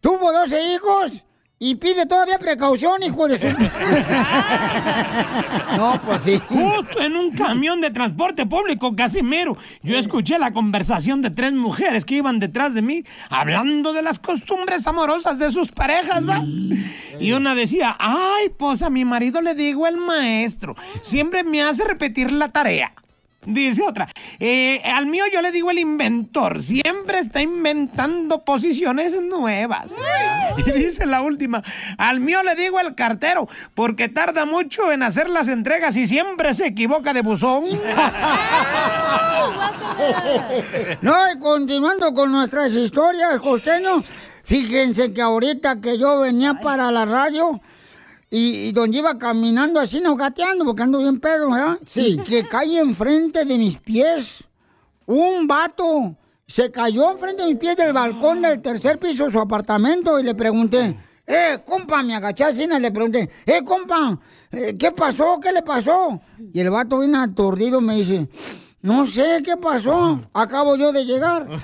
¿tuvo 0.00 0.32
12 0.32 0.74
hijos? 0.74 1.24
Y 1.62 1.74
pide 1.74 2.06
todavía 2.06 2.38
precaución, 2.38 3.02
hijo 3.02 3.28
de 3.28 3.38
no, 5.76 6.00
pues 6.00 6.22
sí. 6.22 6.40
Justo 6.48 7.02
en 7.02 7.14
un 7.14 7.32
camión 7.32 7.82
de 7.82 7.90
transporte 7.90 8.46
público, 8.46 8.96
Casimiro. 8.96 9.58
Yo 9.82 9.98
escuché 9.98 10.38
la 10.38 10.54
conversación 10.54 11.20
de 11.20 11.28
tres 11.28 11.52
mujeres 11.52 12.06
que 12.06 12.14
iban 12.14 12.40
detrás 12.40 12.72
de 12.72 12.80
mí 12.80 13.04
hablando 13.28 13.92
de 13.92 14.00
las 14.00 14.18
costumbres 14.18 14.86
amorosas 14.86 15.38
de 15.38 15.52
sus 15.52 15.70
parejas, 15.70 16.26
¿va? 16.26 16.42
Y 17.20 17.32
una 17.32 17.54
decía, 17.54 17.94
ay, 17.98 18.48
pues 18.56 18.82
a 18.82 18.88
mi 18.88 19.04
marido 19.04 19.42
le 19.42 19.54
digo 19.54 19.86
el 19.86 19.98
maestro, 19.98 20.76
siempre 21.02 21.44
me 21.44 21.62
hace 21.62 21.84
repetir 21.84 22.32
la 22.32 22.48
tarea. 22.48 22.94
Dice 23.46 23.82
otra, 23.82 24.06
"Eh, 24.38 24.82
al 24.84 25.06
mío 25.06 25.24
yo 25.32 25.40
le 25.40 25.50
digo 25.50 25.70
el 25.70 25.78
inventor, 25.78 26.62
siempre 26.62 27.20
está 27.20 27.40
inventando 27.40 28.44
posiciones 28.44 29.18
nuevas. 29.22 29.94
Y 30.58 30.70
dice 30.72 31.06
la 31.06 31.22
última, 31.22 31.62
al 31.96 32.20
mío 32.20 32.42
le 32.42 32.54
digo 32.54 32.78
el 32.80 32.94
cartero, 32.94 33.48
porque 33.74 34.08
tarda 34.10 34.44
mucho 34.44 34.92
en 34.92 35.02
hacer 35.02 35.30
las 35.30 35.48
entregas 35.48 35.96
y 35.96 36.06
siempre 36.06 36.52
se 36.52 36.66
equivoca 36.66 37.14
de 37.14 37.22
buzón. 37.22 37.64
No, 41.02 41.14
y 41.32 41.38
continuando 41.38 42.14
con 42.14 42.30
nuestras 42.32 42.72
historias, 42.74 43.38
costeño, 43.40 43.96
fíjense 44.44 45.12
que 45.12 45.20
ahorita 45.22 45.80
que 45.80 45.98
yo 45.98 46.20
venía 46.20 46.54
para 46.54 46.90
la 46.90 47.04
radio 47.04 47.60
y, 48.30 48.68
y 48.68 48.72
donde 48.72 48.98
iba 48.98 49.18
caminando 49.18 49.80
así, 49.80 50.00
no 50.00 50.14
gateando, 50.14 50.64
porque 50.64 50.84
ando 50.84 50.98
bien 50.98 51.18
pedo, 51.18 51.50
¿verdad? 51.50 51.78
Sí, 51.84 52.18
que 52.26 52.46
cae 52.46 52.78
enfrente 52.78 53.44
de 53.44 53.58
mis 53.58 53.78
pies 53.78 54.44
un 55.10 55.48
vato. 55.48 56.16
Se 56.46 56.70
cayó 56.70 57.10
enfrente 57.10 57.42
de 57.42 57.48
mis 57.48 57.58
pies 57.58 57.76
del 57.76 57.92
balcón 57.92 58.42
del 58.42 58.60
tercer 58.60 58.98
piso 58.98 59.26
de 59.26 59.32
su 59.32 59.40
apartamento 59.40 60.18
y 60.18 60.22
le 60.22 60.34
pregunté, 60.34 60.96
eh, 61.26 61.58
compa, 61.64 62.02
me 62.02 62.14
agaché 62.14 62.44
así 62.44 62.66
le 62.66 62.90
pregunté, 62.90 63.30
eh, 63.46 63.62
compa, 63.64 64.18
eh, 64.50 64.74
¿qué 64.78 64.90
pasó? 64.90 65.38
¿Qué 65.40 65.52
le 65.52 65.62
pasó? 65.62 66.20
Y 66.52 66.60
el 66.60 66.70
vato 66.70 66.98
bien 66.98 67.14
aturdido 67.14 67.80
me 67.80 67.96
dice, 67.96 68.28
no 68.82 69.06
sé 69.06 69.42
qué 69.44 69.56
pasó, 69.56 70.20
acabo 70.32 70.76
yo 70.76 70.92
de 70.92 71.04
llegar. 71.04 71.46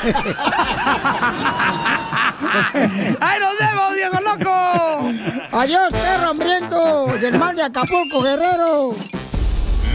¡Ay, 3.20 3.40
nos 3.40 3.58
vemos, 3.58 3.94
Diego 3.94 4.18
Loco! 4.20 5.12
Adiós, 5.52 5.92
perro 5.92 6.28
hambriento 6.30 7.06
del 7.20 7.38
mal 7.38 7.54
de 7.54 7.62
Acapulco, 7.62 8.22
guerrero. 8.22 8.94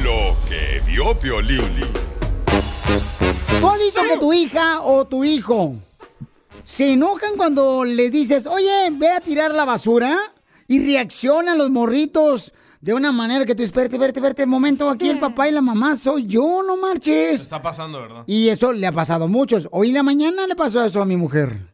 Lo 0.03 0.38
que 0.47 0.81
vio 0.86 1.17
Piolín. 1.17 1.75
¿Tú 3.60 3.67
has 3.67 3.79
visto 3.79 4.01
que 4.03 4.17
tu 4.17 4.31
hija 4.31 4.81
o 4.81 5.05
tu 5.05 5.23
hijo 5.23 5.73
se 6.63 6.93
enojan 6.93 7.36
cuando 7.36 7.84
les 7.84 8.12
dices, 8.12 8.45
oye, 8.47 8.89
ve 8.91 9.10
a 9.10 9.21
tirar 9.21 9.51
la 9.51 9.65
basura? 9.65 10.15
Y 10.67 10.86
reaccionan 10.86 11.58
los 11.58 11.69
morritos 11.69 12.53
de 12.81 12.93
una 12.93 13.12
manera 13.12 13.45
que 13.45 13.55
tú, 13.55 13.63
espérate, 13.63 13.95
espérate, 13.95 14.19
espérate, 14.19 14.43
un 14.43 14.49
momento, 14.49 14.89
aquí 14.89 15.10
el 15.10 15.17
papá 15.19 15.47
y 15.47 15.51
la 15.51 15.62
mamá 15.62 15.95
soy 15.95 16.27
yo, 16.27 16.62
no 16.62 16.77
marches. 16.77 17.41
Está 17.41 17.62
pasando, 17.62 17.99
¿verdad? 18.01 18.23
Y 18.27 18.49
eso 18.49 18.71
le 18.71 18.86
ha 18.86 18.91
pasado 18.91 19.25
a 19.25 19.27
muchos. 19.27 19.67
Hoy 19.71 19.88
en 19.88 19.95
la 19.95 20.03
mañana 20.03 20.45
le 20.45 20.55
pasó 20.55 20.84
eso 20.84 21.01
a 21.01 21.05
mi 21.05 21.17
mujer. 21.17 21.73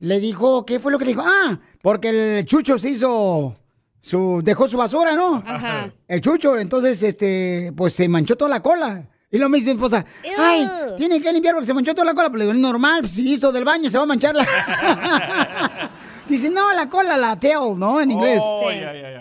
Le 0.00 0.20
dijo, 0.20 0.64
¿qué 0.66 0.78
fue 0.80 0.92
lo 0.92 0.98
que 0.98 1.04
le 1.04 1.12
dijo? 1.12 1.22
Ah, 1.24 1.58
porque 1.82 2.38
el 2.38 2.44
chucho 2.44 2.78
se 2.78 2.90
hizo 2.90 3.56
su, 4.00 4.42
dejó 4.44 4.68
su 4.68 4.76
basura, 4.76 5.14
¿no? 5.14 5.42
Ajá. 5.46 5.92
El 6.06 6.20
chucho, 6.20 6.58
entonces, 6.58 7.02
este, 7.02 7.72
pues 7.76 7.92
se 7.94 8.08
manchó 8.08 8.36
toda 8.36 8.50
la 8.50 8.60
cola. 8.62 9.08
Y 9.30 9.38
lo 9.38 9.48
me 9.48 9.58
dice 9.58 9.70
mi 9.70 9.76
esposa, 9.76 10.04
ay, 10.38 10.68
tiene 10.96 11.20
que 11.20 11.32
limpiar 11.32 11.54
porque 11.54 11.66
se 11.66 11.74
manchó 11.74 11.92
toda 11.92 12.04
la 12.04 12.14
cola. 12.14 12.28
Pero 12.28 12.38
le 12.44 12.52
digo, 12.52 12.58
normal, 12.68 13.00
pues, 13.00 13.12
si 13.12 13.32
hizo 13.32 13.50
del 13.50 13.64
baño 13.64 13.90
se 13.90 13.98
va 13.98 14.04
a 14.04 14.06
manchar 14.06 14.36
la... 14.36 15.90
dice, 16.28 16.50
no, 16.50 16.72
la 16.72 16.88
cola, 16.88 17.16
la 17.16 17.38
tail, 17.40 17.76
¿no? 17.76 18.00
En 18.00 18.10
inglés. 18.12 18.40
Oh. 18.44 18.62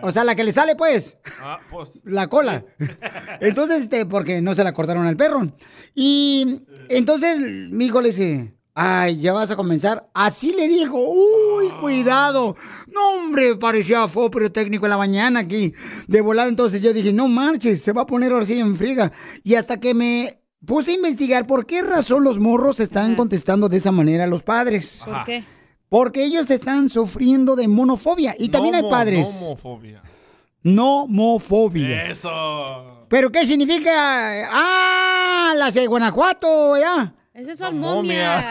O 0.04 0.12
sea, 0.12 0.24
la 0.24 0.36
que 0.36 0.44
le 0.44 0.52
sale, 0.52 0.76
pues 0.76 1.18
Ah, 1.42 1.58
pues. 1.72 2.02
la 2.04 2.28
cola. 2.28 2.64
Entonces, 3.40 3.82
este, 3.84 4.06
porque 4.06 4.42
no 4.42 4.54
se 4.54 4.64
la 4.64 4.74
cortaron 4.74 5.08
al 5.08 5.18
perro. 5.18 5.42
Y 5.96 6.60
entonces 6.90 7.40
mi 7.72 7.86
hijo 7.86 8.02
le 8.02 8.10
dice, 8.10 8.54
ay, 8.74 9.20
ya 9.20 9.34
vas 9.34 9.52
a 9.52 9.56
comenzar. 9.56 10.10
Así 10.14 10.54
le 10.54 10.68
dijo, 10.68 10.98
uy, 10.98 11.70
cuidado. 11.80 12.56
No, 12.88 13.10
hombre, 13.18 13.56
parecía 13.56 14.08
foprio 14.08 14.52
técnico 14.52 14.86
en 14.86 14.92
la 14.92 14.98
mañana 14.98 15.42
aquí, 15.42 15.74
de 16.08 16.22
volada. 16.22 16.50
Entonces 16.50 16.82
yo 16.82 16.94
dije, 16.94 17.14
no 17.14 17.28
marches, 17.28 17.82
se 17.82 17.92
va 17.92 18.04
a 18.04 18.08
poner 18.08 18.32
ahora 18.32 18.46
sí 18.46 18.60
en 18.60 18.76
friga. 18.76 19.12
Y 19.44 19.56
hasta 19.56 19.80
que 19.80 19.94
me 19.94 20.40
puse 20.66 20.92
a 20.92 20.96
investigar 20.96 21.46
por 21.46 21.66
qué 21.66 21.82
razón 21.82 22.24
los 22.24 22.40
morros 22.40 22.80
están 22.80 23.16
contestando 23.16 23.70
de 23.70 23.78
esa 23.78 23.92
manera 23.92 24.24
a 24.24 24.28
los 24.28 24.44
padres. 24.44 25.04
¿Por 25.06 25.26
qué? 25.26 25.44
Porque 25.90 26.24
ellos 26.24 26.50
están 26.50 26.90
sufriendo 26.90 27.56
de 27.56 27.68
monofobia. 27.68 28.36
Y 28.40 28.50
también 28.50 28.76
hay 28.76 28.84
padres. 28.84 29.42
Nomofobia. 29.42 30.02
Nomofobia. 30.64 32.08
Eso. 32.08 33.06
¿Pero 33.10 33.32
qué 33.32 33.46
significa? 33.46 33.92
¡Ah! 34.52 35.54
Las 35.56 35.76
de 35.76 35.86
Guanajuato, 35.86 36.78
ya. 36.78 37.14
Esa 37.34 37.54
es 37.54 37.58
su 37.58 37.72
momia. 37.72 38.44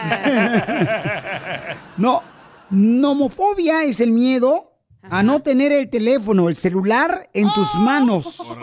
No, 1.97 2.23
nomofobia 2.69 3.83
es 3.83 4.01
el 4.01 4.11
miedo 4.11 4.73
a 5.03 5.23
no 5.23 5.41
tener 5.41 5.71
el 5.71 5.89
teléfono, 5.89 6.49
el 6.49 6.55
celular 6.55 7.29
en 7.33 7.53
tus 7.53 7.75
manos. 7.75 8.57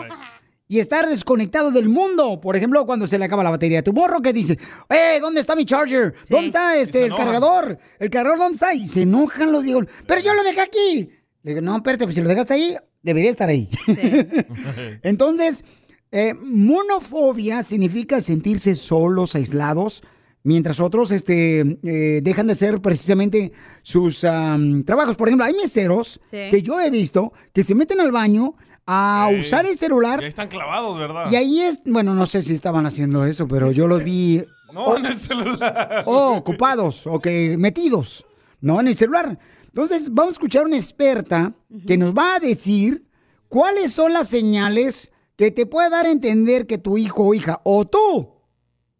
Y 0.67 0.79
estar 0.79 1.07
desconectado 1.07 1.71
del 1.71 1.89
mundo. 1.89 2.39
Por 2.39 2.55
ejemplo, 2.55 2.85
cuando 2.85 3.07
se 3.07 3.17
le 3.17 3.25
acaba 3.25 3.43
la 3.43 3.49
batería. 3.49 3.83
Tu 3.83 3.93
morro 3.93 4.21
que 4.21 4.31
dice, 4.31 4.57
¡eh! 4.89 5.17
¿Dónde 5.19 5.41
está 5.41 5.55
mi 5.55 5.65
charger? 5.65 6.13
¿Dónde 6.29 6.47
está 6.47 6.77
este, 6.77 7.05
el 7.05 7.15
cargador? 7.15 7.77
¿El 7.99 8.09
cargador 8.09 8.37
dónde 8.37 8.55
está? 8.55 8.73
Y 8.73 8.85
se 8.85 9.01
enojan 9.01 9.51
los 9.51 9.63
viejos. 9.63 9.87
Pero 10.05 10.21
yo 10.21 10.33
lo 10.33 10.43
dejé 10.43 10.61
aquí. 10.61 11.09
Le 11.43 11.53
digo, 11.53 11.61
no, 11.61 11.75
espérate, 11.77 12.03
pues 12.05 12.15
si 12.15 12.21
lo 12.21 12.29
dejaste 12.29 12.53
ahí, 12.53 12.77
debería 13.01 13.31
estar 13.31 13.49
ahí. 13.49 13.69
Entonces, 15.03 15.65
eh, 16.11 16.33
monofobia 16.35 17.63
significa 17.63 18.19
sentirse 18.21 18.75
solos, 18.75 19.35
aislados, 19.35 20.03
mientras 20.43 20.79
otros 20.79 21.11
este, 21.11 21.79
eh, 21.83 22.19
dejan 22.23 22.47
de 22.47 22.53
hacer 22.53 22.81
precisamente 22.81 23.51
sus 23.83 24.23
am, 24.23 24.83
trabajos. 24.83 25.15
Por 25.15 25.27
ejemplo, 25.27 25.45
hay 25.45 25.53
meseros 25.53 26.19
Sí. 26.29 26.37
que 26.49 26.61
yo 26.61 26.79
he 26.81 26.89
visto 26.89 27.31
que 27.53 27.63
se 27.63 27.75
meten 27.75 27.99
al 28.01 28.11
baño 28.11 28.55
a 28.87 29.29
usar 29.37 29.65
el 29.67 29.77
celular 29.77 30.19
Ya 30.21 30.27
están 30.27 30.47
clavados, 30.49 30.97
¿verdad? 30.97 31.31
y 31.31 31.35
ahí 31.35 31.61
es, 31.61 31.81
bueno, 31.85 32.13
no 32.15 32.25
sé 32.25 32.41
si 32.41 32.53
estaban 32.55 32.85
haciendo 32.85 33.23
eso, 33.25 33.47
pero 33.47 33.71
yo 33.71 33.87
los 33.87 34.03
vi 34.03 34.43
No, 34.73 34.97
en 34.97 35.05
el 35.05 35.17
celular. 35.17 36.03
oh, 36.07 36.35
ocupados, 36.37 37.05
ok, 37.05 37.27
metidos, 37.57 38.25
¿no? 38.59 38.79
En 38.79 38.87
el 38.87 38.97
celular. 38.97 39.37
Entonces, 39.67 40.09
vamos 40.11 40.33
a 40.33 40.37
escuchar 40.37 40.63
a 40.63 40.65
una 40.65 40.75
experta 40.77 41.53
que 41.87 41.97
nos 41.97 42.13
va 42.13 42.35
a 42.35 42.39
decir 42.39 43.05
¿cuáles 43.47 43.93
son 43.93 44.11
las 44.13 44.27
señales 44.29 45.11
que 45.41 45.49
te 45.49 45.65
puede 45.65 45.89
dar 45.89 46.05
a 46.05 46.11
entender 46.11 46.67
que 46.67 46.77
tu 46.77 46.99
hijo 46.99 47.23
o 47.23 47.33
hija 47.33 47.61
o 47.63 47.83
tú 47.83 48.29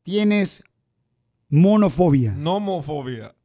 tienes 0.02 0.64
monofobia? 1.50 2.34
Nomofobia. 2.36 3.36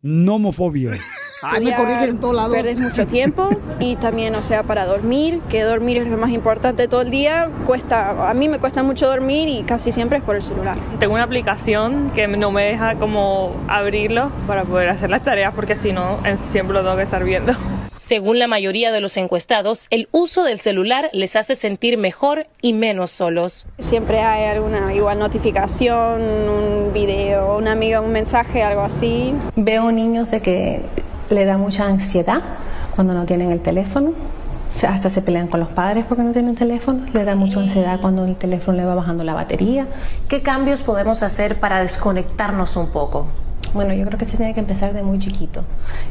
Nomofobia. 0.00 0.92
Ay, 1.42 1.64
me 1.64 1.74
corriges 1.74 2.10
en 2.10 2.20
todos 2.20 2.36
lados. 2.36 2.54
Perdes 2.54 2.78
mucho 2.78 3.04
tiempo 3.08 3.48
y 3.80 3.96
también, 3.96 4.36
o 4.36 4.42
sea, 4.42 4.62
para 4.62 4.86
dormir, 4.86 5.40
que 5.48 5.64
dormir 5.64 5.96
es 5.96 6.06
lo 6.06 6.18
más 6.18 6.30
importante 6.30 6.86
todo 6.86 7.00
el 7.00 7.10
día. 7.10 7.50
Cuesta, 7.66 8.30
a 8.30 8.34
mí 8.34 8.48
me 8.48 8.60
cuesta 8.60 8.84
mucho 8.84 9.08
dormir 9.08 9.48
y 9.48 9.64
casi 9.64 9.90
siempre 9.90 10.18
es 10.18 10.22
por 10.22 10.36
el 10.36 10.42
celular. 10.42 10.78
Tengo 11.00 11.14
una 11.14 11.24
aplicación 11.24 12.12
que 12.14 12.28
no 12.28 12.52
me 12.52 12.62
deja 12.62 12.94
como 13.00 13.56
abrirlo 13.66 14.30
para 14.46 14.62
poder 14.62 14.88
hacer 14.90 15.10
las 15.10 15.24
tareas 15.24 15.52
porque 15.52 15.74
si 15.74 15.92
no 15.92 16.20
siempre 16.52 16.74
lo 16.74 16.82
tengo 16.82 16.96
que 16.96 17.02
estar 17.02 17.24
viendo. 17.24 17.54
Según 18.00 18.38
la 18.38 18.48
mayoría 18.48 18.92
de 18.92 19.02
los 19.02 19.18
encuestados, 19.18 19.86
el 19.90 20.08
uso 20.10 20.42
del 20.42 20.58
celular 20.58 21.10
les 21.12 21.36
hace 21.36 21.54
sentir 21.54 21.98
mejor 21.98 22.46
y 22.62 22.72
menos 22.72 23.10
solos. 23.10 23.66
Siempre 23.78 24.22
hay 24.22 24.44
alguna 24.44 24.94
igual 24.94 25.18
notificación, 25.18 26.22
un 26.22 26.94
video, 26.94 27.58
una 27.58 27.72
amiga, 27.72 28.00
un 28.00 28.10
mensaje, 28.10 28.62
algo 28.62 28.80
así. 28.80 29.34
Veo 29.54 29.92
niños 29.92 30.30
de 30.30 30.40
que 30.40 30.80
le 31.28 31.44
da 31.44 31.58
mucha 31.58 31.88
ansiedad 31.88 32.40
cuando 32.94 33.12
no 33.12 33.26
tienen 33.26 33.50
el 33.52 33.60
teléfono. 33.60 34.14
O 34.70 34.72
sea, 34.72 34.94
hasta 34.94 35.10
se 35.10 35.20
pelean 35.20 35.48
con 35.48 35.60
los 35.60 35.68
padres 35.68 36.06
porque 36.08 36.22
no 36.22 36.32
tienen 36.32 36.56
teléfono. 36.56 37.04
Le 37.12 37.24
da 37.24 37.34
mucha 37.34 37.60
ansiedad 37.60 38.00
cuando 38.00 38.24
el 38.24 38.34
teléfono 38.34 38.78
le 38.78 38.86
va 38.86 38.94
bajando 38.94 39.24
la 39.24 39.34
batería. 39.34 39.86
¿Qué 40.26 40.40
cambios 40.40 40.82
podemos 40.82 41.22
hacer 41.22 41.56
para 41.56 41.82
desconectarnos 41.82 42.76
un 42.76 42.88
poco? 42.88 43.26
Bueno, 43.72 43.94
yo 43.94 44.04
creo 44.04 44.18
que 44.18 44.24
se 44.24 44.36
tiene 44.36 44.52
que 44.52 44.60
empezar 44.60 44.92
de 44.92 45.02
muy 45.02 45.18
chiquito 45.18 45.64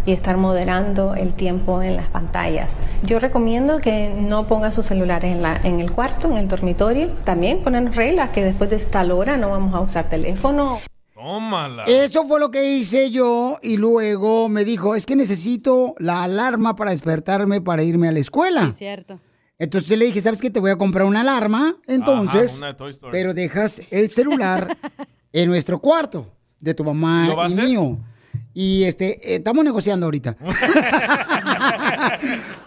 y 0.06 0.14
estar 0.14 0.38
moderando 0.38 1.16
el 1.16 1.34
tiempo 1.34 1.82
en 1.82 1.98
las 1.98 2.08
pantallas. 2.08 2.72
Yo 3.04 3.20
recomiendo 3.20 3.80
que 3.80 4.10
no 4.10 4.48
ponga 4.48 4.72
sus 4.72 4.86
celulares 4.86 5.36
en, 5.36 5.42
la, 5.42 5.58
en 5.58 5.82
el 5.82 5.92
cuarto, 5.92 6.30
en 6.30 6.38
el 6.38 6.48
dormitorio. 6.48 7.10
También 7.26 7.62
ponernos 7.62 7.96
reglas 7.96 8.30
que 8.30 8.44
después 8.44 8.70
de 8.70 8.78
tal 8.78 9.12
hora 9.12 9.38
no 9.38 9.50
vamos 9.50 9.76
a 9.76 9.82
usar 9.82 10.10
teléfono. 10.10 10.80
Tómala. 11.14 11.84
Eso 11.84 12.26
fue 12.26 12.40
lo 12.40 12.50
que 12.50 12.78
hice 12.78 13.12
yo 13.12 13.58
y 13.62 13.76
luego 13.76 14.48
me 14.48 14.64
dijo, 14.64 14.96
es 14.96 15.06
que 15.06 15.18
necesito 15.18 15.96
la 16.00 16.24
alarma 16.24 16.78
para 16.78 16.92
despertarme 16.92 17.60
para 17.60 17.84
irme 17.84 18.08
a 18.08 18.14
la 18.14 18.20
escuela. 18.20 18.72
cierto. 18.72 19.20
Entonces 19.58 19.98
le 19.98 20.06
dije, 20.06 20.22
¿sabes 20.22 20.42
qué? 20.42 20.50
Te 20.50 20.62
voy 20.62 20.72
a 20.72 20.78
comprar 20.78 21.06
una 21.06 21.20
alarma, 21.20 21.76
entonces, 21.86 22.60
una 22.60 22.68
de 22.68 22.74
Toy 22.76 22.92
Story. 22.92 23.12
pero 23.12 23.34
dejas 23.34 23.82
el 23.92 24.10
celular 24.10 24.78
en 25.34 25.50
nuestro 25.50 25.80
cuarto 25.80 26.39
de 26.60 26.74
tu 26.74 26.84
mamá 26.84 27.28
¿Lo 27.28 27.36
va 27.36 27.46
a 27.46 27.50
y 27.50 27.54
hacer? 27.54 27.66
mío. 27.66 27.98
Y 28.54 28.84
este, 28.84 29.34
eh, 29.34 29.36
estamos 29.36 29.64
negociando 29.64 30.06
ahorita. 30.06 30.36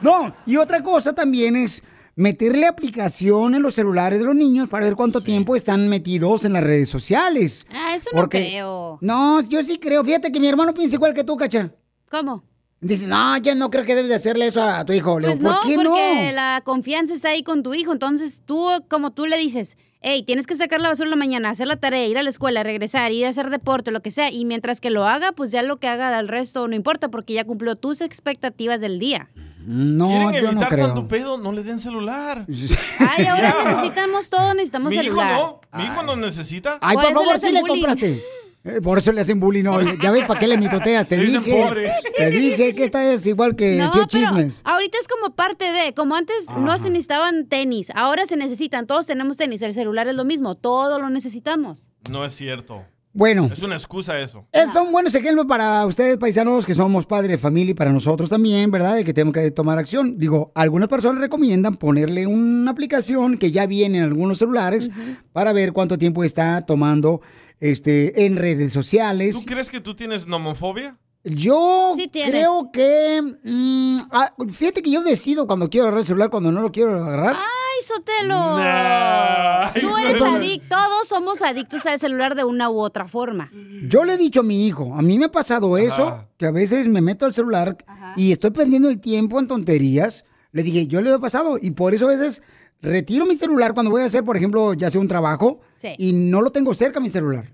no, 0.00 0.34
y 0.46 0.56
otra 0.56 0.82
cosa 0.82 1.14
también 1.14 1.56
es 1.56 1.82
meterle 2.14 2.66
aplicación 2.66 3.54
en 3.54 3.62
los 3.62 3.74
celulares 3.74 4.18
de 4.18 4.24
los 4.26 4.36
niños 4.36 4.68
para 4.68 4.86
ver 4.86 4.96
cuánto 4.96 5.20
tiempo 5.20 5.56
están 5.56 5.88
metidos 5.88 6.44
en 6.44 6.52
las 6.52 6.64
redes 6.64 6.88
sociales. 6.88 7.66
Ah, 7.72 7.94
eso 7.94 8.10
no 8.12 8.28
creo. 8.28 8.98
No, 9.00 9.40
yo 9.42 9.62
sí 9.62 9.78
creo. 9.78 10.04
Fíjate 10.04 10.30
que 10.30 10.40
mi 10.40 10.48
hermano 10.48 10.74
piensa 10.74 10.96
igual 10.96 11.14
que 11.14 11.24
tú, 11.24 11.36
Cacha. 11.36 11.70
¿Cómo? 12.10 12.44
Dice, 12.80 13.06
no, 13.06 13.36
yo 13.38 13.54
no 13.54 13.70
creo 13.70 13.84
que 13.84 13.94
debes 13.94 14.08
de 14.10 14.16
hacerle 14.16 14.46
eso 14.46 14.62
a 14.62 14.84
tu 14.84 14.92
hijo. 14.92 15.20
Le 15.20 15.28
Pues 15.28 15.38
digo, 15.38 15.52
no, 15.52 15.60
¿por 15.60 15.68
qué 15.68 15.74
porque 15.76 16.24
no? 16.26 16.32
la 16.32 16.60
confianza 16.64 17.14
está 17.14 17.28
ahí 17.28 17.44
con 17.44 17.62
tu 17.62 17.74
hijo. 17.74 17.92
Entonces 17.92 18.42
tú, 18.44 18.66
como 18.90 19.12
tú 19.12 19.26
le 19.26 19.38
dices, 19.38 19.76
hey, 20.02 20.22
tienes 20.24 20.46
que 20.46 20.56
sacar 20.56 20.80
la 20.80 20.88
basura 20.88 21.06
en 21.06 21.10
la 21.10 21.16
mañana, 21.16 21.50
hacer 21.50 21.66
la 21.66 21.76
tarea, 21.76 22.06
ir 22.06 22.18
a 22.18 22.22
la 22.22 22.30
escuela, 22.30 22.62
regresar, 22.62 23.12
ir 23.12 23.26
a 23.26 23.28
hacer 23.28 23.50
deporte, 23.50 23.90
lo 23.90 24.00
que 24.02 24.10
sea. 24.10 24.30
Y 24.30 24.44
mientras 24.44 24.80
que 24.80 24.90
lo 24.90 25.06
haga, 25.06 25.32
pues 25.32 25.50
ya 25.52 25.62
lo 25.62 25.76
que 25.78 25.88
haga 25.88 26.14
del 26.16 26.28
resto 26.28 26.66
no 26.68 26.74
importa 26.74 27.08
porque 27.08 27.34
ya 27.34 27.44
cumplió 27.44 27.76
tus 27.76 28.00
expectativas 28.00 28.80
del 28.80 28.98
día. 28.98 29.28
No, 29.64 30.08
¿Quieren 30.30 30.42
yo 30.42 30.60
no 30.60 30.66
creo. 30.68 30.86
tanto 30.86 31.06
pedo? 31.08 31.38
No 31.38 31.52
le 31.52 31.62
den 31.62 31.78
celular. 31.78 32.46
Ay, 32.98 33.26
ahora 33.26 33.54
necesitamos 33.64 34.28
todo, 34.28 34.54
necesitamos 34.54 34.90
Mi 34.90 34.96
hijo 34.96 35.04
celular. 35.04 35.36
no. 35.38 35.60
Mi 35.74 35.84
hijo 35.84 36.02
no 36.02 36.16
necesita. 36.16 36.78
Ay, 36.80 36.96
Por 36.96 37.12
favor, 37.12 37.38
sí 37.38 37.52
le 37.52 37.60
compraste. 37.62 38.22
Eh, 38.64 38.80
Por 38.80 38.98
eso 38.98 39.10
le 39.12 39.20
hacen 39.20 39.40
bullying. 39.40 39.64
No, 39.64 39.80
ya 39.80 40.10
ves 40.12 40.24
para 40.24 40.38
qué 40.38 40.46
le 40.46 40.56
mitoteas. 40.56 41.06
Te 41.06 41.16
dicen 41.16 41.42
dije. 41.42 41.62
pobre. 41.64 41.90
Te 42.16 42.30
dije 42.30 42.74
que 42.74 42.84
esta 42.84 43.02
es 43.12 43.26
igual 43.26 43.56
que 43.56 43.76
No, 43.76 43.90
tío 43.90 44.04
Chismes. 44.06 44.62
ahorita 44.64 44.98
es 45.00 45.08
como 45.08 45.34
parte 45.34 45.64
de, 45.72 45.94
como 45.94 46.14
antes 46.14 46.46
no 46.58 46.78
se 46.78 46.88
necesitaban 46.90 47.46
tenis, 47.46 47.90
ahora 47.94 48.24
se 48.26 48.36
necesitan, 48.36 48.86
todos 48.86 49.06
tenemos 49.06 49.36
tenis, 49.36 49.62
el 49.62 49.74
celular 49.74 50.06
es 50.06 50.14
lo 50.14 50.24
mismo, 50.24 50.54
todo 50.54 51.00
lo 51.00 51.10
necesitamos. 51.10 51.90
No 52.08 52.24
es 52.24 52.34
cierto. 52.34 52.84
Bueno. 53.14 53.50
Es 53.52 53.62
una 53.62 53.76
excusa 53.76 54.18
eso. 54.18 54.46
Es, 54.52 54.72
son 54.72 54.90
buenos 54.90 55.14
ejemplos 55.14 55.46
para 55.46 55.84
ustedes, 55.84 56.16
paisanos, 56.18 56.64
que 56.64 56.74
somos 56.74 57.06
padres 57.06 57.30
de 57.30 57.38
familia 57.38 57.72
y 57.72 57.74
para 57.74 57.92
nosotros 57.92 58.30
también, 58.30 58.70
¿verdad? 58.70 58.96
De 58.96 59.04
que 59.04 59.12
tenemos 59.12 59.34
que 59.34 59.50
tomar 59.50 59.78
acción. 59.78 60.18
Digo, 60.18 60.50
algunas 60.54 60.88
personas 60.88 61.20
recomiendan 61.20 61.76
ponerle 61.76 62.26
una 62.26 62.70
aplicación 62.70 63.36
que 63.36 63.50
ya 63.50 63.66
viene 63.66 63.98
en 63.98 64.04
algunos 64.04 64.38
celulares 64.38 64.90
para 65.32 65.52
ver 65.52 65.72
cuánto 65.72 65.98
tiempo 65.98 66.24
está 66.24 66.64
tomando 66.64 67.20
este, 67.60 68.24
en 68.24 68.36
redes 68.36 68.72
sociales. 68.72 69.34
¿Tú 69.34 69.44
crees 69.44 69.68
que 69.68 69.80
tú 69.80 69.94
tienes 69.94 70.26
nomofobia? 70.26 70.96
Yo 71.24 71.94
Sí 71.96 72.08
creo 72.08 72.70
que. 72.72 73.22
mm, 73.44 73.98
ah, 74.10 74.32
fíjate 74.48 74.82
que 74.82 74.90
yo 74.90 75.04
decido 75.04 75.46
cuando 75.46 75.70
quiero 75.70 75.84
agarrar 75.84 76.00
el 76.00 76.06
celular, 76.06 76.30
cuando 76.30 76.50
no 76.50 76.62
lo 76.62 76.72
quiero 76.72 76.96
agarrar. 77.04 77.36
¡Ay, 77.36 77.61
Sotelo! 77.82 78.58
Nah. 78.58 79.70
Tú 79.72 79.96
eres 79.98 80.20
adicto, 80.20 80.66
todos 80.68 81.08
somos 81.08 81.42
adictos 81.42 81.84
al 81.86 81.98
celular 81.98 82.34
de 82.34 82.44
una 82.44 82.70
u 82.70 82.78
otra 82.80 83.06
forma. 83.08 83.50
Yo 83.88 84.04
le 84.04 84.14
he 84.14 84.16
dicho 84.18 84.40
a 84.40 84.42
mi 84.44 84.66
hijo, 84.66 84.94
a 84.94 85.02
mí 85.02 85.18
me 85.18 85.26
ha 85.26 85.30
pasado 85.30 85.76
eso, 85.78 86.26
que 86.36 86.46
a 86.46 86.50
veces 86.50 86.88
me 86.88 87.00
meto 87.00 87.26
al 87.26 87.32
celular 87.32 87.76
y 88.16 88.32
estoy 88.32 88.50
perdiendo 88.50 88.88
el 88.88 89.00
tiempo 89.00 89.38
en 89.40 89.48
tonterías. 89.48 90.24
Le 90.52 90.62
dije, 90.62 90.86
yo 90.86 91.00
le 91.00 91.12
he 91.14 91.18
pasado 91.18 91.58
y 91.60 91.70
por 91.72 91.94
eso 91.94 92.06
a 92.06 92.10
veces 92.10 92.42
retiro 92.80 93.26
mi 93.26 93.34
celular 93.34 93.74
cuando 93.74 93.90
voy 93.90 94.02
a 94.02 94.06
hacer, 94.06 94.24
por 94.24 94.36
ejemplo, 94.36 94.74
ya 94.74 94.90
sea 94.90 95.00
un 95.00 95.08
trabajo 95.08 95.60
Sí. 95.78 95.94
y 95.98 96.12
no 96.12 96.40
lo 96.42 96.50
tengo 96.50 96.74
cerca 96.74 97.00
mi 97.00 97.08
celular. 97.08 97.52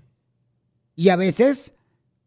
Y 0.95 1.09
a 1.09 1.15
veces 1.15 1.75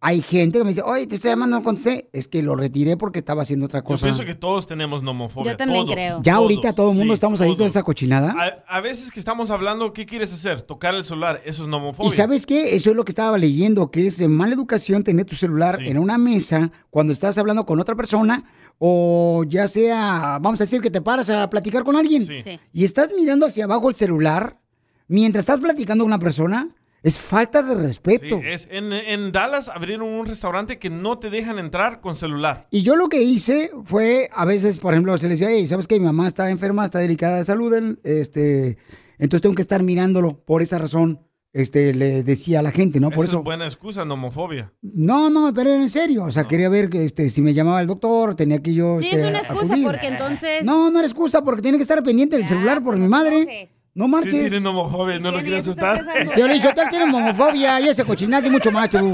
hay 0.05 0.21
gente 0.21 0.59
que 0.59 0.65
me 0.65 0.71
dice, 0.71 0.83
oye, 0.83 1.07
te 1.07 1.15
estoy 1.15 1.31
llamando, 1.31 1.57
no 1.59 1.63
contesté. 1.63 2.09
Es 2.13 2.27
que 2.27 2.43
lo 2.43 2.57
retiré 2.57 2.97
porque 2.97 3.21
estaba 3.21 3.43
haciendo 3.43 3.67
otra 3.67 3.81
Yo 3.81 3.85
cosa. 3.85 4.07
pienso 4.07 4.25
que 4.25 4.35
todos 4.35 4.67
tenemos 4.67 5.01
nomofobia. 5.05 5.53
Yo 5.53 5.57
también 5.57 5.85
todos, 5.85 5.95
creo. 5.95 6.21
Ya 6.25 6.33
todos, 6.33 6.43
ahorita 6.43 6.75
todo 6.75 6.91
el 6.91 6.97
mundo 6.99 7.13
sí, 7.13 7.15
estamos 7.15 7.41
adictos 7.41 7.57
a 7.57 7.59
todos. 7.61 7.71
esa 7.71 7.83
cochinada. 7.85 8.35
A, 8.69 8.77
a 8.79 8.81
veces 8.81 9.13
que 9.13 9.21
estamos 9.21 9.51
hablando, 9.51 9.93
¿qué 9.93 10.05
quieres 10.05 10.33
hacer? 10.33 10.63
Tocar 10.63 10.97
el 10.97 11.05
celular. 11.05 11.41
Eso 11.45 11.63
es 11.63 11.69
nomofobia. 11.69 12.09
Y 12.09 12.11
sabes 12.11 12.47
qué, 12.47 12.75
eso 12.75 12.91
es 12.91 12.97
lo 12.97 13.05
que 13.05 13.13
estaba 13.13 13.39
leyendo, 13.39 13.93
que 13.93 14.09
es 14.09 14.19
de 14.19 14.27
mala 14.27 14.55
educación 14.55 15.05
tener 15.05 15.25
tu 15.25 15.37
celular 15.37 15.79
Sí. 15.79 15.87
en 15.89 15.99
una 15.99 16.19
mesa 16.19 16.73
cuando 16.91 17.13
estás 17.13 17.39
hablando 17.39 17.65
con 17.65 17.79
otra 17.79 17.95
persona 17.95 18.43
o 18.79 19.45
ya 19.49 19.69
sea, 19.69 20.39
vamos 20.43 20.61
a 20.61 20.65
decir 20.65 20.81
que 20.81 20.91
te 20.91 21.01
paras 21.01 21.31
a 21.31 21.49
platicar 21.49 21.85
con 21.85 21.95
alguien 21.95 22.27
Sí. 22.27 22.43
Sí. 22.43 22.59
y 22.73 22.85
estás 22.85 23.13
mirando 23.17 23.47
hacia 23.47 23.67
abajo 23.67 23.89
el 23.89 23.95
celular 23.95 24.59
mientras 25.07 25.43
estás 25.43 25.61
platicando 25.61 26.03
con 26.03 26.11
una 26.13 26.19
persona, 26.19 26.69
es 27.03 27.19
falta 27.19 27.63
de 27.63 27.75
Sí, 27.75 27.81
respeto. 27.81 28.41
es, 28.45 28.69
en, 28.71 28.93
en 28.93 29.33
Dallas 29.33 29.69
abrieron 29.69 30.09
un 30.09 30.25
restaurante 30.27 30.79
que 30.79 30.89
no 30.91 31.19
te 31.19 31.31
dejan 31.31 31.59
entrar 31.59 32.01
con 32.01 32.15
celular. 32.15 32.67
Y 32.71 32.83
yo 32.83 32.95
lo 32.97 33.09
que 33.09 33.23
hice 33.23 33.71
fue, 33.85 34.29
a 34.33 34.45
veces, 34.45 34.79
por 34.79 34.95
ejemplo, 34.95 35.17
se 35.19 35.27
le 35.27 35.31
decía, 35.35 35.49
hey, 35.51 35.67
¿sabes 35.67 35.89
qué? 35.89 35.99
Mi 35.99 36.07
mamá 36.07 36.27
está 36.29 36.49
enferma, 36.51 36.85
está 36.85 36.99
delicada 37.01 37.39
de 37.39 37.45
salud, 37.45 37.73
en- 37.75 37.99
este, 38.05 38.79
entonces 39.19 39.43
tengo 39.43 39.55
que 39.55 39.63
estar 39.63 39.83
mirándolo. 39.83 40.45
Por 40.45 40.63
esa 40.63 40.79
razón, 40.79 41.21
este, 41.53 41.93
le 41.93 42.23
decía 42.23 42.61
a 42.61 42.63
la 42.63 42.71
gente, 42.71 42.99
¿no? 42.99 43.11
Por 43.11 43.27
eso. 43.27 43.39
es 43.39 43.45
buena 43.45 43.67
excusa, 43.67 44.05
nomofobia. 44.05 44.73
No, 44.81 45.29
no, 45.29 45.53
pero 45.55 45.71
en 45.75 45.91
serio. 45.91 46.25
O 46.25 46.31
sea, 46.31 46.45
quería 46.45 46.69
ver 46.69 46.89
que 46.89 47.05
este, 47.05 47.29
si 47.31 47.43
me 47.43 47.53
llamaba 47.53 47.81
el 47.81 47.87
doctor, 47.89 48.35
tenía 48.37 48.61
que 48.63 48.73
yo. 48.75 48.99
Sí, 49.01 49.07
este, 49.09 49.21
es 49.23 49.29
una 49.29 49.39
excusa 49.41 49.67
acudir. 49.67 49.85
porque 49.87 50.07
entonces... 50.07 50.65
No, 50.65 50.91
no 50.91 50.99
era 51.01 51.07
excusa, 51.07 51.43
porque 51.43 51.63
tiene 51.63 51.77
que 51.79 51.83
estar 51.83 52.03
pendiente 52.03 52.37
del 52.37 52.45
Ya, 52.45 52.49
celular 52.51 52.83
por 52.83 52.95
mi 52.97 53.03
no 53.03 53.09
madre. 53.11 53.69
No 53.95 54.07
Sí 54.07 54.11
marches. 54.11 54.33
tiene 54.33 54.61
nomofobia, 54.61 55.19
no 55.19 55.31
lo 55.31 55.39
está 55.41 55.59
aceptar. 55.59 56.03
Piolín 56.35 56.63
Sotelo 56.63 56.89
tiene 56.89 57.05
homofobia 57.05 57.79
y 57.79 57.89
ese 57.89 58.05
cochinado 58.07 58.47
y 58.47 58.51
mucho 58.51 58.73
más, 58.73 58.89
tú. 58.89 59.13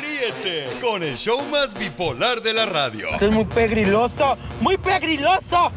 Ríete 0.00 0.66
con 0.80 1.04
el 1.04 1.16
show 1.16 1.40
más 1.48 1.78
bipolar 1.78 2.42
de 2.42 2.52
la 2.52 2.66
radio. 2.66 3.08
es 3.20 3.30
muy 3.30 3.44
pegriloso, 3.44 4.36
muy 4.60 4.76
pegriloso. 4.78 5.70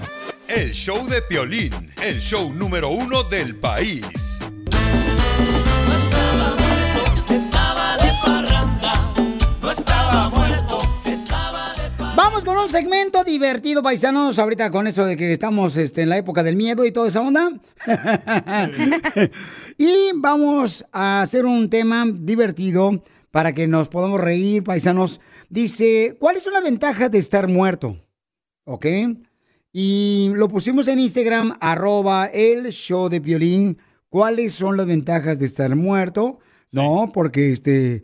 El 0.47 0.71
show 0.71 1.07
de 1.07 1.21
Piolín, 1.21 1.93
el 2.03 2.19
show 2.19 2.51
número 2.53 2.89
uno 2.89 3.21
del 3.23 3.55
país. 3.55 4.40
Vamos 12.41 12.56
con 12.56 12.63
un 12.63 12.69
segmento 12.69 13.23
divertido, 13.23 13.84
paisanos. 13.84 14.39
Ahorita 14.39 14.71
con 14.71 14.88
eso 14.88 15.06
de 15.06 15.15
que 15.15 15.32
estamos 15.32 15.77
este, 15.77 16.01
en 16.01 16.10
la 16.10 16.17
época 16.17 16.41
del 16.41 16.56
miedo 16.56 16.86
y 16.86 16.91
toda 16.91 17.08
esa 17.08 17.21
onda. 17.21 17.51
y 19.77 20.10
vamos 20.15 20.84
a 20.91 21.21
hacer 21.21 21.45
un 21.45 21.69
tema 21.69 22.04
divertido 22.12 23.04
para 23.30 23.54
que 23.54 23.67
nos 23.67 23.89
podamos 23.89 24.19
reír, 24.19 24.63
paisanos. 24.63 25.21
Dice, 25.49 26.17
¿cuáles 26.19 26.41
son 26.41 26.54
las 26.54 26.63
ventajas 26.63 27.12
de 27.12 27.19
estar 27.19 27.47
muerto? 27.47 28.04
¿Ok? 28.63 28.88
Y 29.71 30.32
lo 30.34 30.47
pusimos 30.47 30.88
en 30.88 30.97
Instagram, 30.97 31.56
arroba 31.60 32.25
el 32.25 32.71
show 32.71 33.08
de 33.08 33.19
violín. 33.19 33.77
¿Cuáles 34.10 34.54
son 34.54 34.77
las 34.77 34.88
ventajas 34.88 35.38
de 35.38 35.45
estar 35.45 35.75
muerto? 35.75 36.39
No, 36.71 37.12
porque 37.13 37.51
este, 37.51 38.04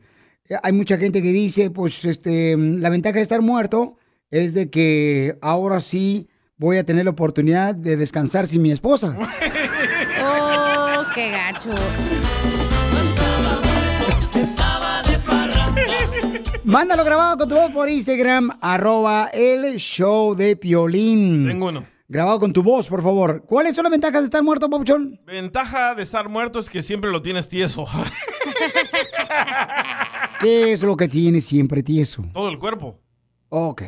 hay 0.61 0.73
mucha 0.73 0.99
gente 0.99 1.23
que 1.23 1.31
dice, 1.31 1.71
pues, 1.71 2.05
este, 2.05 2.55
la 2.55 2.91
ventaja 2.91 3.15
de 3.15 3.23
estar 3.23 3.41
muerto 3.41 3.97
es 4.31 4.53
de 4.53 4.69
que 4.69 5.37
ahora 5.41 5.79
sí 5.79 6.27
voy 6.57 6.77
a 6.77 6.85
tener 6.85 7.05
la 7.05 7.11
oportunidad 7.11 7.75
de 7.75 7.97
descansar 7.97 8.47
sin 8.47 8.61
mi 8.61 8.71
esposa. 8.71 9.17
Oh, 10.21 11.03
qué 11.13 11.31
gacho. 11.31 11.71
Mándalo 16.63 17.05
grabado 17.05 17.37
con 17.37 17.47
tu 17.47 17.55
voz 17.55 17.71
por 17.71 17.89
Instagram, 17.89 18.49
arroba 18.61 19.29
el 19.33 19.77
show 19.77 20.35
de 20.35 20.55
Piolín. 20.57 21.47
Tengo 21.47 21.67
uno. 21.67 21.85
Grabado 22.09 22.39
con 22.39 22.53
tu 22.53 22.63
voz, 22.63 22.87
por 22.87 23.01
favor. 23.01 23.43
¿Cuáles 23.45 23.75
son 23.75 23.83
las 23.83 23.91
ventajas 23.91 24.21
de 24.21 24.25
estar 24.25 24.41
muerto, 24.41 24.69
papuchón? 24.69 25.19
Ventaja 25.25 25.93
de 25.93 26.03
estar 26.03 26.29
muerto 26.29 26.59
es 26.59 26.69
que 26.69 26.81
siempre 26.81 27.11
lo 27.11 27.21
tienes 27.21 27.49
tieso. 27.49 27.83
¿Qué 30.41 30.71
es 30.71 30.83
lo 30.83 30.95
que 30.95 31.07
tienes 31.07 31.45
siempre 31.45 31.83
tieso? 31.83 32.23
Todo 32.33 32.49
el 32.49 32.59
cuerpo. 32.59 32.99
Ok. 33.49 33.81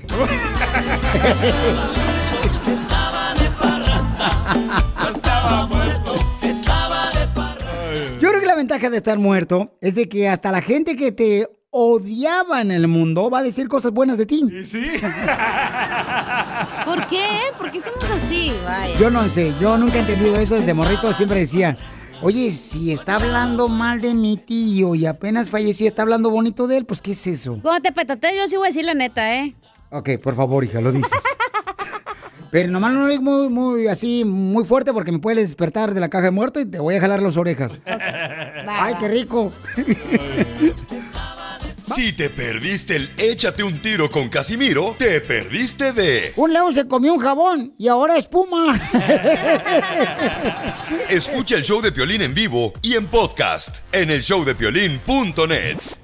Estaba 2.66 3.34
de 3.34 3.50
parranda, 3.52 4.30
no 4.98 5.10
estaba 5.10 5.66
muerto, 5.68 6.16
estaba 6.42 7.10
de 7.10 7.28
parranda. 7.28 8.20
Yo 8.20 8.30
creo 8.30 8.40
que 8.40 8.46
la 8.48 8.56
ventaja 8.56 8.90
de 8.90 8.96
estar 8.96 9.20
muerto 9.20 9.78
es 9.82 9.96
de 9.96 10.08
que 10.08 10.30
hasta 10.30 10.54
la 10.54 10.62
gente 10.62 10.96
que 10.96 11.12
te 11.12 11.46
odiaba 11.72 12.62
en 12.62 12.72
el 12.72 12.88
mundo 12.88 13.30
va 13.30 13.40
a 13.40 13.44
decir 13.44 13.68
cosas 13.68 13.92
buenas 13.92 14.18
de 14.18 14.26
ti. 14.26 14.48
Sí. 14.64 14.92
¿Por 16.86 17.08
qué? 17.08 17.26
¿Por 17.58 17.70
qué 17.70 17.82
somos 17.82 18.06
así? 18.06 18.54
Vaya. 18.64 18.98
Yo 18.98 19.10
no 19.10 19.28
sé, 19.28 19.54
yo 19.60 19.78
nunca 19.78 19.98
he 19.98 20.00
entendido 20.00 20.38
eso 20.38 20.56
desde 20.56 20.74
morrito, 20.74 21.12
siempre 21.12 21.40
decía, 21.40 21.76
oye, 22.22 22.52
si 22.52 22.92
está 22.92 23.16
hablando 23.16 23.68
mal 23.68 24.02
de 24.02 24.14
mi 24.14 24.38
tío 24.38 24.96
y 24.96 25.06
apenas 25.06 25.50
falleció 25.50 25.86
y 25.86 25.88
está 25.88 26.02
hablando 26.04 26.30
bonito 26.30 26.68
de 26.68 26.78
él, 26.78 26.86
pues 26.86 27.02
¿qué 27.02 27.12
es 27.12 27.28
eso? 27.28 27.60
Cuando 27.62 27.82
te 27.82 27.92
petatees, 27.92 28.36
yo 28.38 28.48
sí 28.48 28.56
voy 28.58 28.68
a 28.68 28.70
decir 28.70 28.86
la 28.86 28.94
neta, 28.94 29.36
¿eh? 29.36 29.56
Ok, 29.92 30.10
por 30.22 30.36
favor, 30.36 30.64
hija, 30.64 30.82
lo 30.82 30.92
dices. 30.92 31.24
Pero 32.52 32.72
nomás 32.72 32.94
no 32.94 33.02
lo 33.02 33.08
digo 33.08 33.22
muy, 33.22 33.50
muy 33.50 33.88
así, 33.88 34.24
muy 34.26 34.66
fuerte 34.66 34.92
porque 34.92 35.12
me 35.12 35.20
puedes 35.20 35.50
despertar 35.50 35.94
de 35.94 36.00
la 36.00 36.10
caja 36.10 36.26
de 36.26 36.32
muerto 36.32 36.60
y 36.60 36.66
te 36.66 36.80
voy 36.80 36.96
a 36.96 37.02
jalar 37.02 37.22
las 37.22 37.38
orejas. 37.38 37.78
Ay, 38.68 38.96
qué 39.00 39.08
rico. 39.08 39.52
Si 41.96 42.14
te 42.14 42.30
perdiste 42.30 42.96
el 42.96 43.10
échate 43.18 43.64
un 43.64 43.82
tiro 43.82 44.12
con 44.12 44.30
Casimiro, 44.30 44.96
te 44.98 45.22
perdiste 45.22 45.92
de. 45.92 46.34
Un 46.36 46.54
león 46.54 46.74
se 46.74 46.88
comió 46.88 47.14
un 47.14 47.20
jabón 47.20 47.74
y 47.78 47.88
ahora 47.88 48.18
espuma. 48.18 48.80
Escucha 51.10 51.56
el 51.56 51.64
show 51.64 51.82
de 51.82 51.92
Piolín 51.92 52.22
en 52.22 52.36
vivo 52.36 52.74
y 52.82 52.94
en 52.94 53.08
podcast 53.08 53.80
en 53.92 54.12
el 54.12 54.22
showdepiolín.net. 54.22 55.99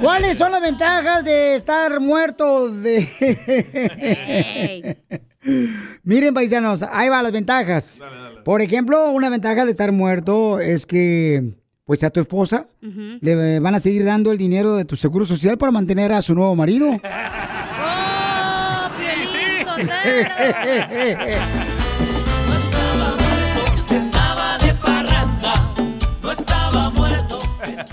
¿Cuáles 0.00 0.38
son 0.38 0.52
las 0.52 0.62
ventajas 0.62 1.24
de 1.24 1.54
estar 1.54 2.00
muerto? 2.00 2.70
De... 2.70 4.96
Miren, 6.02 6.34
paisanos, 6.34 6.84
ahí 6.90 7.08
van 7.08 7.22
las 7.22 7.32
ventajas. 7.32 8.00
Por 8.44 8.62
ejemplo, 8.62 9.10
una 9.12 9.28
ventaja 9.28 9.64
de 9.64 9.70
estar 9.70 9.92
muerto 9.92 10.58
es 10.58 10.86
que, 10.86 11.54
pues 11.84 12.02
a 12.04 12.10
tu 12.10 12.20
esposa 12.20 12.66
le 13.20 13.60
van 13.60 13.74
a 13.74 13.80
seguir 13.80 14.04
dando 14.04 14.32
el 14.32 14.38
dinero 14.38 14.74
de 14.74 14.84
tu 14.84 14.96
seguro 14.96 15.24
social 15.24 15.58
para 15.58 15.72
mantener 15.72 16.12
a 16.12 16.22
su 16.22 16.34
nuevo 16.34 16.56
marido. 16.56 16.90
Estaba 19.80 21.74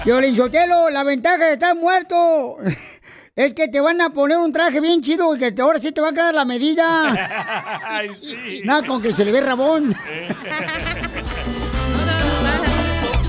Violín 0.08 0.38
Sotelo, 0.38 0.90
la 0.90 1.04
ventaja 1.04 1.48
de 1.48 1.54
estar 1.54 1.76
muerto 1.76 2.56
es 3.36 3.54
que 3.54 3.68
te 3.68 3.82
van 3.82 4.00
a 4.00 4.12
poner 4.12 4.38
un 4.38 4.54
traje 4.54 4.80
bien 4.80 5.02
chido 5.02 5.36
y 5.36 5.38
que 5.38 5.52
te- 5.52 5.62
ahora 5.62 5.80
sí 5.80 5.92
te 5.92 6.00
va 6.00 6.12
a 6.12 6.14
quedar 6.14 6.34
la 6.34 6.46
medida. 6.46 7.82
Ay, 7.86 8.10
sí. 8.16 8.62
Nada, 8.64 8.84
con 8.88 9.02
que 9.02 9.12
se 9.12 9.26
le 9.26 9.34
ve 9.34 9.42
rabón. 9.42 9.94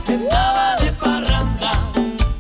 Estaba 0.08 0.76
de 0.76 0.92
parranda, 0.92 1.70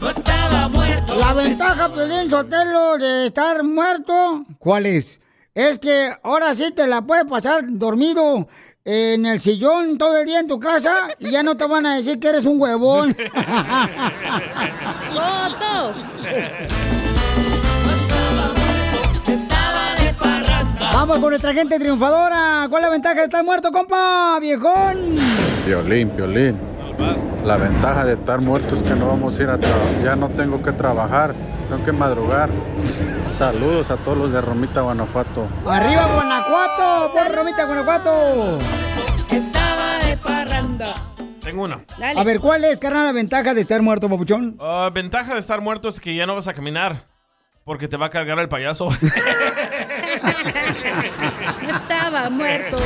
no 0.00 0.08
estaba 0.08 0.68
muerto. 0.68 1.14
La 1.16 1.32
ventaja, 1.32 1.92
Piolín 1.92 2.30
Sotelo, 2.30 2.96
de 2.96 3.26
estar 3.26 3.64
muerto, 3.64 4.44
¿cuál 4.60 4.86
es? 4.86 5.20
Es 5.52 5.80
que 5.80 6.12
ahora 6.22 6.54
sí 6.54 6.70
te 6.70 6.86
la 6.86 7.02
puedes 7.02 7.24
pasar 7.24 7.62
dormido 7.66 8.46
en 8.90 9.26
el 9.26 9.38
sillón 9.38 9.98
todo 9.98 10.16
el 10.16 10.24
día 10.24 10.40
en 10.40 10.46
tu 10.46 10.58
casa 10.58 10.94
y 11.18 11.30
ya 11.30 11.42
no 11.42 11.58
te 11.58 11.66
van 11.66 11.84
a 11.84 11.96
decir 11.96 12.18
que 12.18 12.28
eres 12.28 12.46
un 12.46 12.58
huevón. 12.58 13.14
¡Foto! 15.12 15.92
Estaba 19.30 19.94
de 20.02 20.14
parranda. 20.14 20.90
Vamos 20.90 21.18
con 21.18 21.28
nuestra 21.28 21.52
gente 21.52 21.78
triunfadora. 21.78 22.66
¿Cuál 22.70 22.80
es 22.80 22.86
la 22.86 22.92
ventaja 22.92 23.16
de 23.16 23.24
estar 23.24 23.44
muerto, 23.44 23.70
compa, 23.70 24.38
viejón? 24.40 24.96
Violín, 25.66 26.16
violín. 26.16 26.58
La 27.44 27.58
ventaja 27.58 28.06
de 28.06 28.14
estar 28.14 28.40
muerto 28.40 28.74
es 28.74 28.82
que 28.82 28.94
no 28.94 29.08
vamos 29.08 29.38
a 29.38 29.42
ir 29.42 29.50
a 29.50 29.58
trabajar. 29.58 30.02
Ya 30.02 30.16
no 30.16 30.30
tengo 30.30 30.62
que 30.62 30.72
trabajar, 30.72 31.34
tengo 31.68 31.84
que 31.84 31.92
madrugar. 31.92 32.50
Saludos 33.36 33.90
a 33.90 33.96
todos 33.98 34.18
los 34.18 34.32
de 34.32 34.40
Romita, 34.40 34.80
Guanajuato. 34.80 35.48
Arriba, 35.66 36.06
Guanajuato, 36.12 37.12
por 37.12 37.34
Romita, 37.34 37.64
Guanajuato. 37.66 38.58
Estaba 39.30 39.98
de 40.04 40.16
parranda. 40.16 40.94
Tengo 41.40 41.64
una. 41.64 41.78
A 42.16 42.24
ver, 42.24 42.40
¿cuál 42.40 42.64
es, 42.64 42.80
carnal, 42.80 43.06
la 43.06 43.12
ventaja 43.12 43.54
de 43.54 43.60
estar 43.60 43.80
muerto, 43.82 44.08
papuchón? 44.08 44.56
Ah, 44.60 44.90
ventaja 44.92 45.34
de 45.34 45.40
estar 45.40 45.60
muerto 45.60 45.88
es 45.88 46.00
que 46.00 46.14
ya 46.14 46.26
no 46.26 46.34
vas 46.34 46.48
a 46.48 46.54
caminar. 46.54 47.06
Porque 47.64 47.86
te 47.86 47.96
va 47.98 48.06
a 48.06 48.10
cargar 48.10 48.38
el 48.38 48.48
payaso. 48.48 48.88
No 51.62 51.76
estaba 51.76 52.30
muerto. 52.30 52.78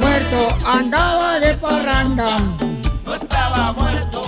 Muerto, 0.00 0.48
andaba 0.66 1.38
de 1.38 1.54
parranda. 1.56 2.36
No 3.04 3.14
estaba 3.14 3.72
muerto, 3.72 4.22
estaba 4.22 4.25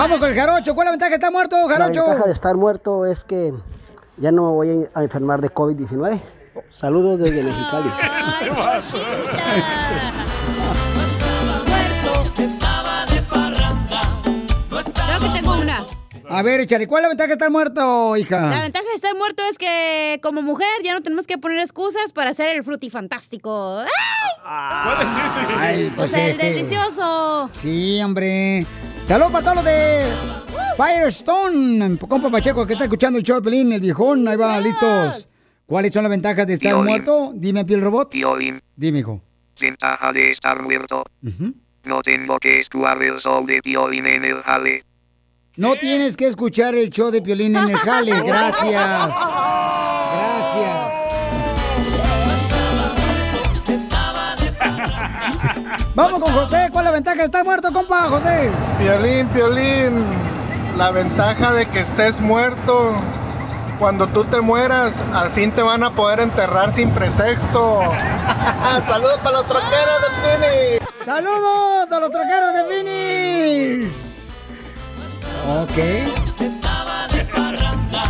Vamos 0.00 0.18
con 0.18 0.30
el 0.30 0.34
jarocho. 0.34 0.74
¿Cuál 0.74 0.86
es 0.86 0.88
la 0.88 0.92
ventaja 0.92 1.10
de 1.10 1.14
estar 1.16 1.30
muerto, 1.30 1.56
La 1.68 1.76
jarocho? 1.76 2.06
ventaja 2.06 2.26
de 2.26 2.32
estar 2.32 2.56
muerto 2.56 3.04
es 3.04 3.22
que 3.22 3.52
ya 4.16 4.32
no 4.32 4.44
me 4.46 4.52
voy 4.52 4.88
a 4.94 5.02
enfermar 5.02 5.42
de 5.42 5.50
COVID-19. 5.52 6.18
Saludos 6.70 7.18
desde 7.18 7.42
Mexicali. 7.42 7.90
Estaba 8.40 8.80
A 16.32 16.42
ver, 16.42 16.60
échale, 16.60 16.86
¿cuál 16.86 17.00
es 17.00 17.02
la 17.04 17.08
ventaja 17.08 17.26
de 17.28 17.32
estar 17.32 17.50
muerto, 17.50 18.12
La 18.12 18.18
hija? 18.18 18.62
ventaja 18.62 18.84
de 18.88 18.94
estar 18.94 19.16
muerto 19.16 19.42
es 19.50 19.58
que 19.58 20.20
como 20.22 20.42
mujer 20.42 20.68
ya 20.84 20.94
no 20.94 21.00
tenemos 21.00 21.26
que 21.26 21.38
poner 21.38 21.58
excusas 21.58 22.12
para 22.12 22.30
hacer 22.30 22.54
el 22.54 22.62
frutifantástico. 22.64 23.78
¡Ay! 24.44 24.84
¿Cuál 24.84 25.02
es 25.02 25.08
ese? 25.30 25.54
Ay, 25.58 25.88
O 25.92 25.96
pues 25.96 26.14
el 26.14 26.30
este. 26.30 26.46
delicioso. 26.46 27.48
Sí, 27.52 28.00
hombre. 28.02 28.64
Saludos 29.04 29.32
para 29.32 29.42
todos 29.44 29.56
los 29.56 29.64
de 29.64 30.04
Firestone, 30.76 31.98
compa 31.98 32.30
Pacheco, 32.30 32.66
que 32.66 32.74
está 32.74 32.84
escuchando 32.84 33.18
el 33.18 33.24
show 33.24 33.36
de 33.36 33.42
Pelín, 33.42 33.72
el 33.72 33.80
viejón. 33.80 34.26
Ahí 34.28 34.36
va, 34.36 34.60
listos. 34.60 35.28
¿Cuáles 35.66 35.92
son 35.92 36.02
las 36.04 36.10
ventajas 36.10 36.46
de 36.46 36.54
estar 36.54 36.72
Piolín. 36.72 36.86
muerto? 36.88 37.32
Dime, 37.34 37.64
piel 37.64 37.80
robot. 37.80 38.10
Piolín, 38.10 38.60
Dime, 38.76 39.00
hijo. 39.00 39.20
ventaja 39.60 40.12
de 40.12 40.30
estar 40.32 40.62
muerto. 40.62 41.04
Ujú. 41.24 41.54
No 41.84 42.02
tengo 42.02 42.38
que 42.38 42.60
escuchar 42.60 43.02
el 43.02 43.20
sol 43.20 43.46
de 43.46 43.60
Piolín 43.62 44.06
en 44.06 44.24
el 44.24 44.42
jale. 44.42 44.84
No 45.60 45.76
tienes 45.76 46.16
que 46.16 46.26
escuchar 46.26 46.74
el 46.74 46.88
show 46.88 47.10
de 47.10 47.20
Piolín 47.20 47.54
en 47.54 47.68
el 47.68 47.76
jale. 47.76 48.18
Gracias. 48.22 49.14
Gracias. 50.14 50.92
Vamos 55.94 56.22
con 56.22 56.32
José. 56.32 56.70
¿Cuál 56.72 56.86
es 56.86 56.90
la 56.90 56.92
ventaja 56.92 57.18
de 57.18 57.24
estar 57.24 57.44
muerto, 57.44 57.70
compa, 57.74 58.08
José? 58.08 58.50
Piolín, 58.78 59.28
Piolín, 59.28 60.06
la 60.78 60.92
ventaja 60.92 61.52
de 61.52 61.68
que 61.68 61.80
estés 61.80 62.18
muerto, 62.20 62.94
cuando 63.78 64.06
tú 64.08 64.24
te 64.24 64.40
mueras, 64.40 64.94
al 65.12 65.28
fin 65.28 65.52
te 65.52 65.60
van 65.60 65.82
a 65.82 65.94
poder 65.94 66.20
enterrar 66.20 66.74
sin 66.74 66.88
pretexto. 66.92 67.82
Saludos 68.88 69.18
para 69.22 69.32
los 69.32 69.46
troqueros 69.46 70.00
de 70.00 70.08
Phoenix. 70.22 71.04
¡Saludos 71.04 71.92
a 71.92 72.00
los 72.00 72.10
troqueros 72.10 72.54
de 72.54 72.64
Phoenix! 72.64 74.29
Ok. 75.62 75.78
Estaba 76.40 77.06
de 77.08 77.24
parranda, 77.24 78.02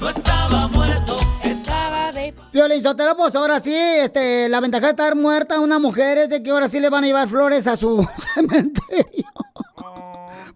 no 0.00 0.08
estaba 0.08 0.68
muerto, 0.68 1.16
estaba 1.42 2.12
de 2.12 2.34
Violín 2.52 2.82
Sotelo, 2.82 3.16
pues 3.16 3.34
ahora 3.36 3.60
sí, 3.60 3.74
este, 3.74 4.48
la 4.48 4.60
ventaja 4.60 4.86
de 4.86 4.90
estar 4.90 5.14
muerta 5.16 5.60
una 5.60 5.78
mujer 5.78 6.18
es 6.18 6.28
de 6.30 6.42
que 6.42 6.50
ahora 6.50 6.68
sí 6.68 6.80
le 6.80 6.90
van 6.90 7.04
a 7.04 7.06
llevar 7.06 7.28
flores 7.28 7.66
a 7.66 7.76
su 7.76 8.06
cementerio. 8.34 9.26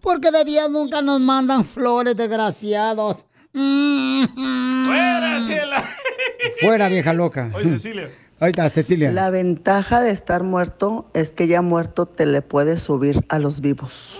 Porque 0.01 0.31
de 0.31 0.43
vida 0.43 0.67
nunca 0.67 1.01
nos 1.01 1.19
mandan 1.21 1.63
flores, 1.65 2.15
desgraciados. 2.15 3.25
¡Fuera, 3.53 5.41
Chela! 5.45 5.89
Fuera, 6.59 6.89
vieja 6.89 7.13
loca. 7.13 7.49
Oye, 7.53 7.69
Cecilia. 7.69 8.09
Ahí 8.39 8.49
está, 8.49 8.67
Cecilia. 8.67 9.11
La 9.11 9.29
ventaja 9.29 10.01
de 10.01 10.11
estar 10.11 10.43
muerto 10.43 11.09
es 11.13 11.29
que 11.29 11.47
ya 11.47 11.61
muerto 11.61 12.05
te 12.05 12.25
le 12.25 12.41
puedes 12.41 12.81
subir 12.81 13.25
a 13.29 13.39
los 13.39 13.61
vivos. 13.61 14.17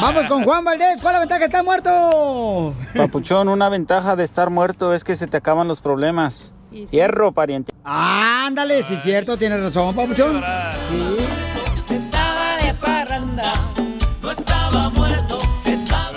Vamos 0.00 0.26
con 0.26 0.44
Juan 0.44 0.64
Valdés. 0.64 1.00
¿Cuál 1.00 1.14
es 1.14 1.14
la 1.14 1.20
ventaja? 1.20 1.44
Está 1.44 1.62
muerto. 1.62 2.74
Papuchón, 2.94 3.48
una 3.48 3.68
ventaja 3.68 4.16
de 4.16 4.24
estar 4.24 4.50
muerto 4.50 4.94
es 4.94 5.04
que 5.04 5.16
se 5.16 5.26
te 5.26 5.36
acaban 5.36 5.68
los 5.68 5.80
problemas. 5.80 6.52
Hierro, 6.70 7.32
pariente. 7.32 7.72
Ándale, 7.84 8.82
sí 8.82 8.94
es 8.94 9.02
cierto, 9.02 9.36
tienes 9.38 9.60
razón, 9.60 9.94
papuchón. 9.94 10.42
Sí. 10.88 11.16
Estaba 11.94 12.56
de 12.58 12.74
parranda, 12.74 13.52
no 14.22 14.30
estaba 14.30 14.90
muerto, 14.90 15.38
estaba... 15.64 16.08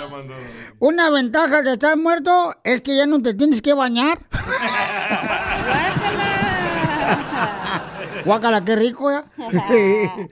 Una 0.78 1.10
ventaja 1.10 1.62
de 1.62 1.72
estar 1.72 1.96
muerto 1.96 2.54
es 2.64 2.80
que 2.82 2.96
ya 2.96 3.06
no 3.06 3.22
te 3.22 3.34
tienes 3.34 3.62
que 3.62 3.72
bañar. 3.72 4.18
Guácala, 8.24 8.64
qué 8.64 8.76
rico, 8.76 9.10
¿eh? 9.10 9.22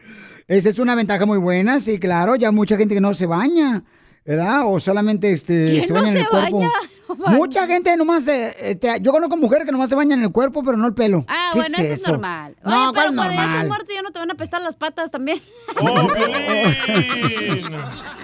Esa 0.50 0.68
es 0.68 0.78
una 0.80 0.96
ventaja 0.96 1.24
muy 1.26 1.38
buena, 1.38 1.78
sí, 1.78 2.00
claro. 2.00 2.34
Ya 2.34 2.50
mucha 2.50 2.76
gente 2.76 2.96
que 2.96 3.00
no 3.00 3.14
se 3.14 3.26
baña, 3.26 3.84
¿verdad? 4.26 4.62
O 4.66 4.80
solamente 4.80 5.30
este, 5.30 5.66
¿Quién 5.66 5.86
se 5.86 5.92
no 5.92 6.00
baña 6.00 6.08
en 6.08 6.14
se 6.14 6.20
el 6.22 6.26
cuerpo. 6.26 6.58
baña? 6.58 6.70
Mucha 7.36 7.66
gente 7.68 7.96
nomás, 7.96 8.26
eh, 8.26 8.52
este, 8.62 8.98
yo 9.00 9.12
conozco 9.12 9.36
mujeres 9.36 9.64
que 9.64 9.70
nomás 9.72 9.88
se 9.90 9.94
bañan 9.94 10.18
en 10.18 10.24
el 10.26 10.32
cuerpo, 10.32 10.62
pero 10.64 10.76
no 10.76 10.88
el 10.88 10.94
pelo. 10.94 11.24
Ah, 11.28 11.50
¿Qué 11.52 11.60
bueno, 11.60 11.76
es 11.78 11.84
eso 11.84 11.92
es 11.92 12.08
normal. 12.08 12.56
No, 12.64 12.70
Oye, 12.70 12.92
pero 12.94 13.12
¿cuál 13.12 13.16
normal? 13.16 13.68
muerto 13.68 13.92
ya 13.94 14.02
no 14.02 14.10
te 14.10 14.18
van 14.18 14.30
a 14.30 14.32
apestar 14.34 14.60
las 14.62 14.74
patas 14.76 15.10
también. 15.12 15.40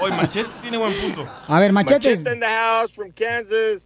Hoy 0.00 0.10
Machete 0.12 0.50
tiene 0.60 0.78
buen 0.78 0.92
punto. 0.94 1.26
A 1.48 1.60
ver, 1.60 1.72
Machete. 1.72 2.12
in 2.12 2.24
the 2.24 2.46
house 2.46 2.92
from 2.94 3.12
Kansas. 3.12 3.84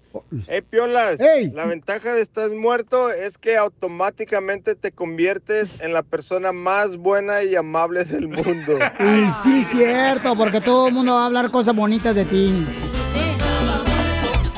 Hey, 0.48 0.62
Piolas. 0.62 1.18
La 1.52 1.66
ventaja 1.66 2.12
de 2.14 2.22
estar 2.22 2.50
muerto 2.50 3.10
es 3.10 3.36
que 3.38 3.56
automáticamente 3.56 4.74
te 4.74 4.92
conviertes 4.92 5.80
en 5.80 5.92
la 5.92 6.02
persona 6.02 6.52
más 6.52 6.96
buena 6.96 7.42
y 7.42 7.54
amable 7.56 8.04
del 8.04 8.28
mundo. 8.28 8.78
Y 9.00 9.28
sí, 9.28 9.62
cierto, 9.64 10.34
porque 10.36 10.60
todo 10.60 10.88
el 10.88 10.94
mundo 10.94 11.14
va 11.14 11.24
a 11.24 11.26
hablar 11.26 11.50
cosas 11.50 11.74
bonitas 11.74 12.14
de 12.14 12.24
ti. 12.24 12.66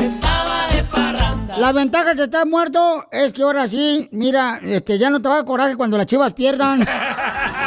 Estaba 0.01 0.67
de 0.69 0.85
parranda. 0.85 1.59
La 1.59 1.73
ventaja 1.73 2.15
de 2.15 2.25
estar 2.25 2.47
muerto 2.47 3.07
es 3.11 3.33
que 3.33 3.43
ahora 3.43 3.67
sí, 3.67 4.09
mira, 4.13 4.59
este, 4.63 4.99
ya 4.99 5.11
no 5.11 5.21
te 5.21 5.29
va 5.29 5.35
a 5.35 5.39
dar 5.39 5.47
coraje 5.47 5.77
cuando 5.77 5.97
las 5.97 6.07
chivas 6.07 6.35
pierdan. 6.35 6.81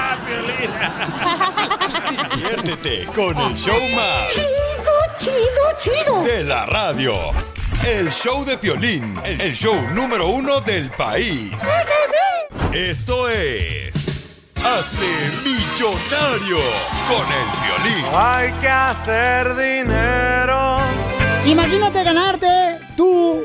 Diviértete 2.12 3.06
con 3.08 3.38
el 3.38 3.56
show 3.56 3.80
más. 3.95 4.34
Chido, 4.34 5.39
chido, 5.80 6.04
chido. 6.04 6.21
De 6.24 6.43
la 6.43 6.65
radio. 6.65 7.13
El 7.88 8.12
show 8.12 8.43
de 8.43 8.58
Piolín, 8.58 9.17
el 9.24 9.54
show 9.56 9.76
número 9.93 10.28
uno 10.28 10.60
del 10.62 10.91
país. 10.91 11.54
Esto 12.74 13.30
es... 13.30 13.93
Hazte 14.56 15.08
millonario 15.43 16.58
con 17.08 17.26
el 17.39 17.47
violín. 17.63 18.06
Hay 18.13 18.52
que 18.60 18.67
hacer 18.67 19.56
dinero. 19.56 20.80
Imagínate 21.45 22.04
ganarte 22.04 22.47
tú 22.95 23.43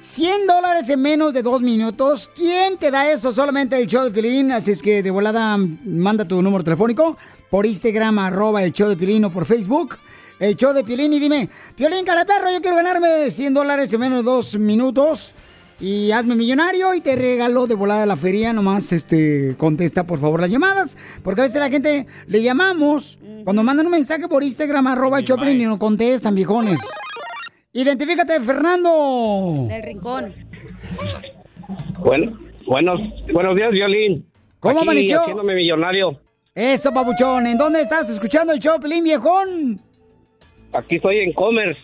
100 0.00 0.46
dólares 0.46 0.88
en 0.90 1.00
menos 1.00 1.32
de 1.32 1.42
dos 1.42 1.62
minutos. 1.62 2.30
¿Quién 2.34 2.76
te 2.76 2.90
da 2.90 3.10
eso? 3.10 3.32
Solamente 3.32 3.76
el 3.80 3.86
show 3.86 4.04
de 4.04 4.10
Pilín. 4.10 4.52
Así 4.52 4.72
es 4.72 4.82
que 4.82 5.02
de 5.02 5.10
volada 5.10 5.56
manda 5.84 6.24
tu 6.24 6.40
número 6.42 6.62
telefónico 6.62 7.16
por 7.52 7.66
Instagram, 7.66 8.18
arroba 8.18 8.64
el 8.64 8.72
show 8.72 8.88
de 8.88 8.96
Pilín 8.96 9.26
o 9.26 9.30
por 9.30 9.44
Facebook. 9.44 9.98
El 10.40 10.56
show 10.56 10.72
de 10.72 10.84
Pilín 10.84 11.12
y 11.12 11.20
dime, 11.20 11.50
Piolín, 11.76 12.02
cara 12.02 12.24
perro, 12.24 12.50
yo 12.50 12.62
quiero 12.62 12.76
ganarme 12.76 13.28
100 13.28 13.52
dólares 13.52 13.92
en 13.92 14.00
menos 14.00 14.24
de 14.24 14.30
dos 14.30 14.58
minutos. 14.58 15.34
Y 15.78 16.12
hazme 16.12 16.34
millonario 16.34 16.94
y 16.94 17.02
te 17.02 17.14
regalo 17.14 17.66
de 17.66 17.74
volada 17.74 18.06
la 18.06 18.16
feria. 18.16 18.54
Nomás 18.54 18.94
este, 18.94 19.54
contesta 19.58 20.06
por 20.06 20.18
favor 20.18 20.40
las 20.40 20.48
llamadas. 20.48 20.96
Porque 21.22 21.42
a 21.42 21.44
veces 21.44 21.60
la 21.60 21.68
gente 21.68 22.06
le 22.26 22.42
llamamos 22.42 23.18
cuando 23.44 23.62
mandan 23.62 23.84
un 23.84 23.92
mensaje 23.92 24.28
por 24.28 24.42
Instagram, 24.42 24.86
arroba 24.86 25.18
el 25.18 25.24
Choplin 25.26 25.60
y 25.60 25.64
no 25.66 25.78
contestan, 25.78 26.34
viejones. 26.34 26.80
Identifícate, 27.74 28.40
Fernando. 28.40 29.66
Del 29.68 29.82
rincón. 29.82 30.32
Bueno, 31.98 32.38
buenos, 32.64 32.98
buenos 33.30 33.54
días, 33.56 33.72
Violín. 33.72 34.26
¿Cómo 34.58 34.78
Aquí, 34.78 34.88
amaneció? 34.88 35.20
Haciéndome 35.20 35.54
millonario. 35.54 36.18
Eso, 36.54 36.92
papuchón. 36.92 37.46
¿En 37.46 37.56
dónde 37.56 37.80
estás 37.80 38.10
escuchando 38.10 38.52
el 38.52 38.60
Choplin, 38.60 39.02
viejón? 39.04 39.80
Aquí 40.72 40.96
estoy 40.96 41.18
en 41.20 41.32
Commerce. 41.32 41.80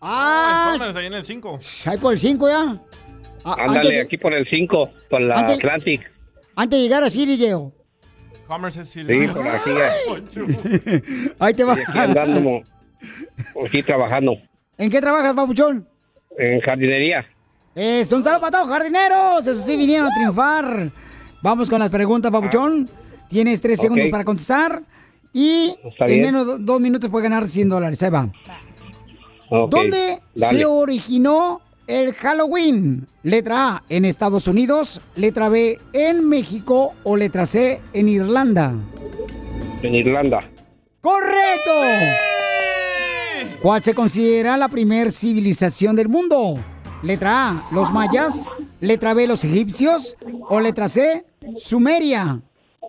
Ah, 0.00 0.70
Commerce, 0.72 0.98
ahí 0.98 1.06
en 1.06 1.14
el 1.14 1.24
5. 1.24 1.58
ahí 1.86 1.98
por 1.98 2.12
el 2.14 2.18
5 2.18 2.48
ya. 2.48 2.80
Ah, 3.44 3.56
Ándale, 3.58 4.00
aquí 4.00 4.16
por 4.16 4.32
el 4.32 4.46
5, 4.48 4.90
por 5.10 5.20
la 5.20 5.34
Antes- 5.40 5.58
Atlantic. 5.58 6.10
antes 6.56 6.78
de 6.78 6.82
llegar 6.82 7.04
a 7.04 7.10
Siri, 7.10 7.36
Diego. 7.36 7.72
Commerce 8.46 8.80
es 8.82 8.88
Sí, 8.90 9.02
por 9.04 9.46
aquí. 9.48 9.70
Ahí 11.38 11.54
te 11.54 11.64
va. 11.64 11.74
Y 11.78 11.80
aquí 11.82 11.98
andando, 11.98 12.62
aquí 13.64 13.82
trabajando 13.82 14.36
¿En 14.76 14.90
qué 14.90 15.00
trabajas, 15.00 15.34
papuchón? 15.34 15.88
en 16.38 16.60
jardinería. 16.60 17.26
Es 17.74 18.12
un 18.12 18.22
saludo 18.22 18.40
para 18.40 18.58
todos, 18.58 18.68
jardineros. 18.68 19.46
Eso 19.46 19.60
sí, 19.60 19.76
vinieron 19.76 20.06
a 20.10 20.14
triunfar. 20.14 20.90
Vamos 21.42 21.70
con 21.70 21.78
las 21.78 21.90
preguntas, 21.90 22.30
papuchón. 22.30 22.90
Tienes 23.32 23.62
tres 23.62 23.80
segundos 23.80 24.08
para 24.10 24.24
contestar. 24.24 24.82
Y 25.32 25.74
en 26.00 26.20
menos 26.20 26.46
de 26.46 26.64
dos 26.64 26.80
minutos 26.82 27.08
puedes 27.08 27.24
ganar 27.24 27.48
100 27.48 27.70
dólares. 27.70 28.02
Ahí 28.02 28.10
va. 28.10 28.30
¿Dónde 29.70 30.18
dale. 30.34 30.58
se 30.58 30.66
originó 30.66 31.62
el 31.86 32.12
Halloween? 32.12 33.08
Letra 33.22 33.68
A, 33.68 33.84
en 33.88 34.04
Estados 34.04 34.48
Unidos. 34.48 35.00
Letra 35.16 35.48
B, 35.48 35.78
en 35.94 36.28
México. 36.28 36.92
O 37.04 37.16
letra 37.16 37.46
C, 37.46 37.80
en 37.94 38.10
Irlanda. 38.10 38.74
En 39.82 39.94
Irlanda. 39.94 40.50
¡Correcto! 41.00 41.70
¿Cuál 43.62 43.82
se 43.82 43.94
considera 43.94 44.58
la 44.58 44.68
primer 44.68 45.10
civilización 45.10 45.96
del 45.96 46.10
mundo? 46.10 46.62
Letra 47.02 47.48
A, 47.48 47.68
los 47.72 47.92
mayas. 47.92 48.48
Letra 48.80 49.14
B, 49.14 49.26
los 49.26 49.42
egipcios. 49.44 50.18
O 50.50 50.60
letra 50.60 50.86
C, 50.88 51.24
Sumeria. 51.56 52.42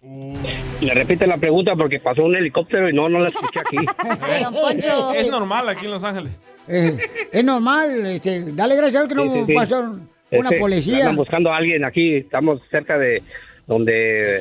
Le 0.04 0.94
repite 0.94 1.26
la 1.26 1.38
pregunta 1.38 1.76
porque 1.78 2.00
pasó 2.00 2.24
un 2.24 2.36
helicóptero 2.36 2.90
y 2.90 2.94
no, 2.94 3.08
no 3.08 3.20
la 3.20 3.30
escuché 3.30 3.60
aquí. 3.60 3.78
Es 5.18 5.30
normal 5.30 5.70
aquí 5.70 5.86
en 5.86 5.92
Los 5.92 6.04
Ángeles. 6.04 6.38
Eh, 6.68 6.98
es 7.32 7.44
normal, 7.44 8.06
este, 8.06 8.52
dale 8.54 8.76
gracias 8.76 9.04
a 9.04 9.06
Dios 9.06 9.10
que 9.18 9.26
no 9.26 9.34
Sí, 9.34 9.40
sí, 9.42 9.46
sí. 9.48 9.54
pasó 9.54 9.80
una 10.32 10.50
Este, 10.50 10.60
policía. 10.60 10.98
Andan 11.00 11.16
buscando 11.16 11.52
a 11.54 11.58
alguien 11.58 11.84
aquí. 11.86 12.16
Estamos 12.18 12.62
cerca 12.70 12.98
de 12.98 13.24
donde 13.68 14.40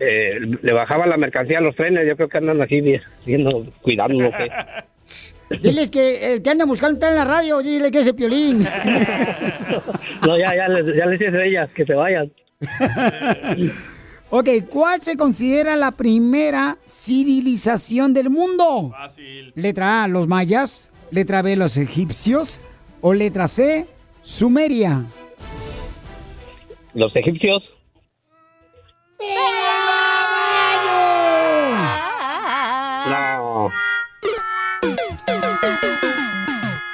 eh, 0.00 0.38
le 0.62 0.72
bajaban 0.72 1.10
la 1.10 1.16
mercancía 1.18 1.58
a 1.58 1.62
los 1.62 1.74
trenes. 1.76 2.06
Yo 2.06 2.16
creo 2.16 2.28
que 2.28 2.38
andan 2.38 2.60
aquí 2.62 2.80
vi- 2.80 3.00
viendo, 3.26 3.66
cuidando. 3.82 4.22
No 4.22 4.30
sé. 4.30 4.48
Diles 5.62 5.90
que 5.90 6.34
el 6.34 6.42
que 6.42 6.50
anda 6.50 6.66
buscando 6.66 6.94
está 6.94 7.08
en 7.10 7.16
la 7.16 7.24
radio, 7.24 7.58
dile 7.60 7.90
que 7.90 7.98
es 8.00 8.06
el 8.08 8.14
piolín. 8.14 8.62
No, 10.26 10.36
ya, 10.36 10.54
ya, 10.54 10.68
les, 10.68 10.96
ya 10.96 11.06
les 11.06 11.18
dije 11.20 11.36
a 11.38 11.44
ellas 11.44 11.70
que 11.74 11.84
se 11.86 11.94
vayan. 11.94 12.30
Ok, 14.30 14.48
¿cuál 14.70 15.00
se 15.00 15.16
considera 15.16 15.76
la 15.76 15.92
primera 15.92 16.76
civilización 16.86 18.14
del 18.14 18.30
mundo? 18.30 18.94
Letra 19.54 20.04
A, 20.04 20.08
los 20.08 20.28
mayas. 20.28 20.92
Letra 21.10 21.42
B, 21.42 21.56
los 21.56 21.76
egipcios. 21.76 22.60
O 23.00 23.14
letra 23.14 23.48
C, 23.48 23.88
Sumeria. 24.22 25.06
Los 26.94 27.14
egipcios. 27.14 27.62
No. 33.08 33.70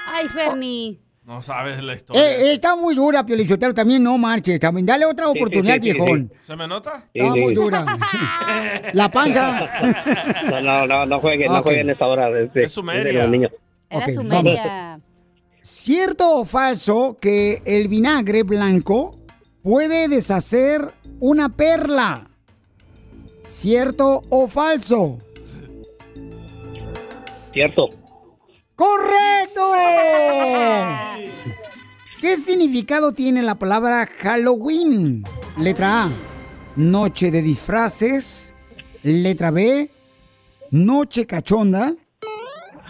Ay, 0.06 0.28
Ferni. 0.28 1.03
No 1.24 1.42
sabes 1.42 1.82
la 1.82 1.94
historia. 1.94 2.22
Eh, 2.22 2.52
está 2.52 2.76
muy 2.76 2.94
dura, 2.94 3.24
Piolichotero, 3.24 3.72
también 3.72 4.02
no 4.02 4.18
marches. 4.18 4.60
También 4.60 4.84
dale 4.84 5.06
otra 5.06 5.28
oportunidad, 5.28 5.76
sí, 5.76 5.80
sí, 5.80 5.86
sí, 5.92 5.92
viejón. 5.94 6.32
¿Se 6.46 6.54
me 6.54 6.68
nota? 6.68 7.08
Está 7.14 7.32
sí. 7.32 7.40
muy 7.40 7.54
dura. 7.54 7.86
La 8.92 9.10
panza. 9.10 9.70
No, 10.50 10.60
no, 10.60 10.86
no, 10.86 11.06
no 11.06 11.20
jueguen, 11.20 11.50
no 11.50 11.58
Ok. 11.60 11.64
jueguen 11.64 11.88
esta 11.90 12.06
hora. 12.06 12.28
Es, 12.38 12.52
de- 12.52 12.62
Es 12.64 12.74
de 12.74 13.12
los 13.14 13.30
niños. 13.30 13.52
Era 13.88 14.12
Sumeria. 14.12 15.00
¿Cierto 15.62 16.36
o 16.40 16.44
falso 16.44 17.16
que 17.18 17.62
el 17.64 17.88
vinagre 17.88 18.42
blanco 18.42 19.18
puede 19.62 20.08
deshacer 20.08 20.82
una 21.20 21.48
perla? 21.48 22.26
¿Cierto 23.42 24.22
o 24.28 24.46
falso? 24.46 25.18
Cierto. 27.52 27.88
¡Correcto! 28.76 29.72
¿Qué 32.20 32.36
significado 32.36 33.12
tiene 33.12 33.42
la 33.42 33.54
palabra 33.54 34.06
Halloween? 34.06 35.22
Letra 35.58 36.04
A, 36.04 36.10
noche 36.76 37.30
de 37.30 37.42
disfraces. 37.42 38.54
Letra 39.02 39.50
B, 39.50 39.90
noche 40.70 41.26
cachonda. 41.26 41.94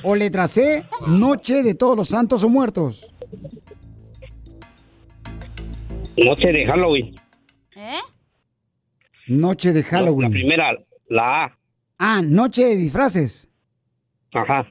O 0.07 0.15
letra 0.15 0.47
C, 0.47 0.85
Noche 1.07 1.63
de 1.63 1.75
Todos 1.75 1.97
los 1.97 2.09
Santos 2.09 2.45
o 2.45 2.51
Muertos. 2.51 3.11
Noche 6.19 6.53
de 6.53 6.67
Halloween. 6.67 7.15
¿Eh? 7.75 7.99
Noche 9.29 9.73
de 9.73 9.81
La 9.81 9.89
Halloween. 9.89 10.31
primera, 10.31 10.73
la 11.09 11.45
A. 11.47 11.59
Ah, 11.99 12.21
Noche 12.23 12.65
de 12.67 12.77
Disfraces. 12.77 13.49
Ajá. 14.35 14.67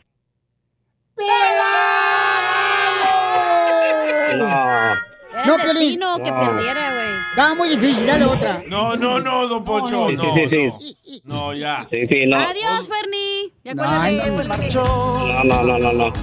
No. 4.37 4.45
Era 4.45 5.45
No, 5.45 5.55
el 5.55 5.61
Piolín. 5.61 5.79
destino 5.99 6.17
que 6.17 6.31
perdiera, 6.31 6.93
güey. 6.93 7.13
Estaba 7.31 7.55
muy 7.55 7.69
difícil, 7.69 8.05
dale 8.05 8.25
otra. 8.25 8.63
No, 8.67 8.95
no, 8.95 9.19
no, 9.19 9.47
don 9.47 9.63
Poncho. 9.63 10.09
Sí, 10.09 10.15
No, 10.15 10.33
sí, 10.35 10.41
sí. 10.49 11.21
no. 11.25 11.35
No, 11.35 11.53
ya. 11.53 11.87
Sí, 11.89 12.07
sí, 12.07 12.25
no. 12.27 12.37
Adiós, 12.37 12.87
Fernie. 12.87 13.53
Ya 13.63 13.73
No, 13.73 13.83
ay, 13.85 14.17
no. 14.17 14.43
No, 14.43 15.43
no, 15.43 15.63
no, 15.63 15.79
no, 15.79 15.93
no. 15.93 16.13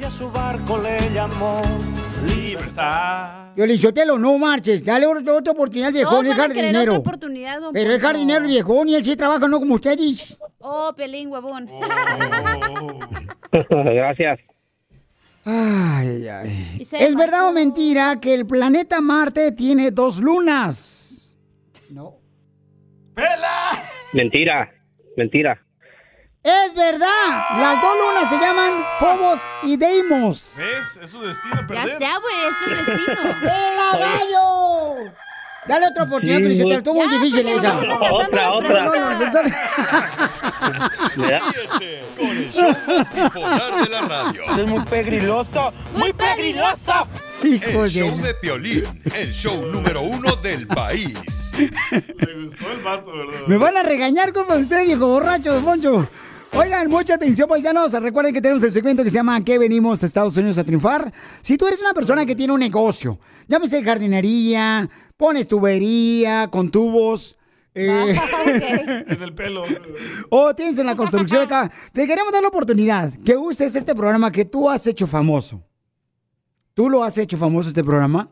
Y 0.00 0.04
a 0.04 0.10
su 0.10 0.30
barco 0.30 0.78
le 0.78 0.98
llamó 1.12 1.62
Libertad. 2.26 3.52
Violichotelo, 3.54 4.18
no 4.18 4.36
marches. 4.38 4.84
Dale 4.84 5.06
otra 5.06 5.34
otra 5.34 5.52
oportunidad 5.52 5.88
al 5.88 5.92
viejón, 5.94 6.12
Todos 6.24 6.26
es 6.32 6.36
van 6.36 6.50
a 6.50 6.54
querer 6.54 6.64
jardinero. 6.72 6.92
otra 6.92 7.00
oportunidad, 7.00 7.60
don 7.60 7.72
Pero 7.72 7.90
es 7.90 7.96
Poncho. 7.96 8.06
jardinero 8.08 8.40
el 8.44 8.50
viejón 8.50 8.88
y 8.88 8.94
él 8.96 9.04
sí 9.04 9.14
trabaja, 9.16 9.46
no 9.46 9.60
como 9.60 9.74
ustedes. 9.74 10.38
Oh, 10.60 10.92
pelín, 10.96 11.28
huevón. 11.30 11.68
Gracias. 13.70 14.40
Ay, 15.46 16.26
ay, 16.26 16.86
¿Es 16.92 17.14
verdad 17.14 17.48
o 17.48 17.52
mentira 17.52 18.18
que 18.20 18.32
el 18.32 18.46
planeta 18.46 19.00
Marte 19.02 19.52
tiene 19.52 19.90
dos 19.90 20.20
lunas? 20.20 21.36
No. 21.90 22.16
Mentira. 24.12 24.72
Mentira. 25.16 25.60
Es 26.42 26.74
verdad. 26.74 27.58
Las 27.58 27.80
dos 27.80 27.92
lunas 27.94 28.28
se 28.30 28.38
llaman 28.38 28.84
Phobos 28.98 29.40
y 29.62 29.76
Deimos. 29.76 30.56
¿Ves? 30.58 31.04
Es 31.04 31.10
su 31.10 31.20
destino 31.22 31.56
Ya 31.60 31.66
perder. 31.66 31.88
está, 31.88 32.08
güey, 32.18 32.34
es 32.48 32.56
el 32.68 32.76
destino. 32.96 33.30
¡Ela, 33.42 33.98
gallo! 33.98 35.12
Dale 35.66 35.86
otra 35.88 36.04
oportunidad, 36.04 36.36
Sí, 36.38 36.42
pero 36.44 36.54
se 36.56 36.62
güey. 36.62 36.76
estuvo 36.76 36.94
muy 36.94 37.08
difícil 37.08 37.48
esa. 37.48 37.78
Otra, 37.78 38.52
otra. 38.52 38.84
No, 38.84 38.94
no, 38.94 39.18
no. 39.18 39.42
Ríete 41.16 42.04
con 42.18 42.28
el 42.28 42.50
show 42.52 42.76
más 42.86 43.14
bipolar 43.14 43.84
de 43.84 43.88
la 43.90 44.00
radio. 44.02 44.42
Es 44.58 44.66
muy 44.66 44.84
pegriloso, 44.84 45.72
muy 45.94 46.12
pegriloso. 46.12 47.06
El 47.42 47.88
show 47.90 48.16
de 48.22 48.34
Piolín, 48.34 48.84
el 49.14 49.32
show 49.32 49.66
número 49.66 50.00
uno 50.02 50.34
del 50.36 50.66
país. 50.66 51.52
Me 51.58 52.44
gustó 52.44 52.70
el 52.72 52.82
vato, 52.82 53.12
¿verdad? 53.12 53.46
Me 53.46 53.56
van 53.58 53.76
a 53.76 53.82
regañar 53.82 54.32
con 54.32 54.50
usted, 54.50 54.84
viejo 54.84 55.06
borracho, 55.06 55.52
don 55.54 55.64
Poncho. 55.64 56.08
Oigan, 56.56 56.88
mucha 56.88 57.14
atención, 57.14 57.48
paisanos. 57.48 57.92
Recuerden 57.94 58.32
que 58.32 58.40
tenemos 58.40 58.62
el 58.62 58.70
segmento 58.70 59.02
que 59.02 59.10
se 59.10 59.16
llama 59.16 59.42
¿Qué 59.44 59.58
venimos 59.58 60.02
a 60.02 60.06
Estados 60.06 60.36
Unidos 60.36 60.56
a 60.58 60.64
triunfar? 60.64 61.12
Si 61.42 61.56
tú 61.56 61.66
eres 61.66 61.80
una 61.80 61.92
persona 61.92 62.24
que 62.24 62.36
tiene 62.36 62.52
un 62.52 62.60
negocio, 62.60 63.18
llámese 63.48 63.82
jardinería, 63.82 64.88
pones 65.16 65.48
tubería 65.48 66.48
con 66.48 66.70
tubos, 66.70 67.36
eh, 67.74 68.14
En 69.08 69.20
el 69.20 69.34
pelo. 69.34 69.64
o 70.30 70.54
tienes 70.54 70.78
en 70.78 70.86
la 70.86 70.94
construcción 70.94 71.42
acá, 71.42 71.72
te 71.92 72.06
queremos 72.06 72.32
dar 72.32 72.40
la 72.42 72.48
oportunidad 72.48 73.12
que 73.24 73.36
uses 73.36 73.74
este 73.74 73.96
programa 73.96 74.30
que 74.30 74.44
tú 74.44 74.70
has 74.70 74.86
hecho 74.86 75.08
famoso. 75.08 75.60
Tú 76.72 76.88
lo 76.88 77.02
has 77.02 77.18
hecho 77.18 77.36
famoso 77.36 77.68
este 77.68 77.82
programa 77.82 78.30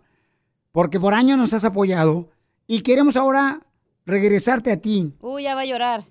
porque 0.70 1.00
por 1.00 1.12
años 1.12 1.38
nos 1.38 1.52
has 1.54 1.64
apoyado 1.64 2.30
y 2.68 2.82
queremos 2.82 3.16
ahora 3.16 3.60
regresarte 4.06 4.70
a 4.70 4.80
ti. 4.80 5.12
Uy, 5.20 5.42
ya 5.42 5.56
va 5.56 5.62
a 5.62 5.64
llorar. 5.64 6.04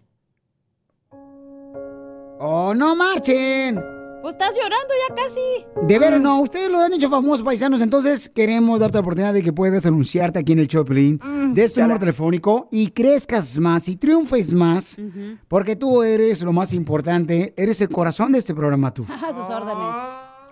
¡Oh, 2.43 2.73
no 2.73 2.95
marchen! 2.95 3.79
Pues 4.23 4.33
estás 4.33 4.55
llorando 4.55 4.93
ya 5.07 5.15
casi. 5.15 5.85
De 5.85 5.99
veras, 5.99 6.19
no, 6.19 6.41
ustedes 6.41 6.71
lo 6.71 6.79
han 6.79 6.91
hecho 6.91 7.07
famosos 7.07 7.43
paisanos, 7.43 7.83
entonces 7.83 8.29
queremos 8.29 8.79
darte 8.79 8.95
la 8.95 9.01
oportunidad 9.01 9.31
de 9.31 9.43
que 9.43 9.53
puedas 9.53 9.85
anunciarte 9.85 10.39
aquí 10.39 10.53
en 10.53 10.57
el 10.57 10.67
Choplin, 10.67 11.19
de 11.53 11.69
tu 11.69 11.81
número 11.81 11.99
telefónico 11.99 12.67
y 12.71 12.89
crezcas 12.89 13.59
más 13.59 13.87
y 13.89 13.95
triunfes 13.95 14.55
más, 14.55 14.99
porque 15.47 15.75
tú 15.75 16.01
eres 16.01 16.41
lo 16.41 16.51
más 16.51 16.73
importante, 16.73 17.53
eres 17.55 17.79
el 17.81 17.89
corazón 17.89 18.31
de 18.31 18.39
este 18.39 18.55
programa 18.55 18.91
tú. 18.91 19.05
A 19.09 19.31
sus 19.31 19.47
órdenes. 19.47 19.95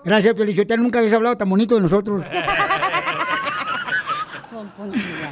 Gracias, 0.05 0.35
Piolichotero, 0.35 0.83
nunca 0.83 0.99
habías 0.99 1.13
hablado 1.13 1.37
tan 1.37 1.49
bonito 1.49 1.73
de 1.73 1.81
nosotros. 1.81 2.23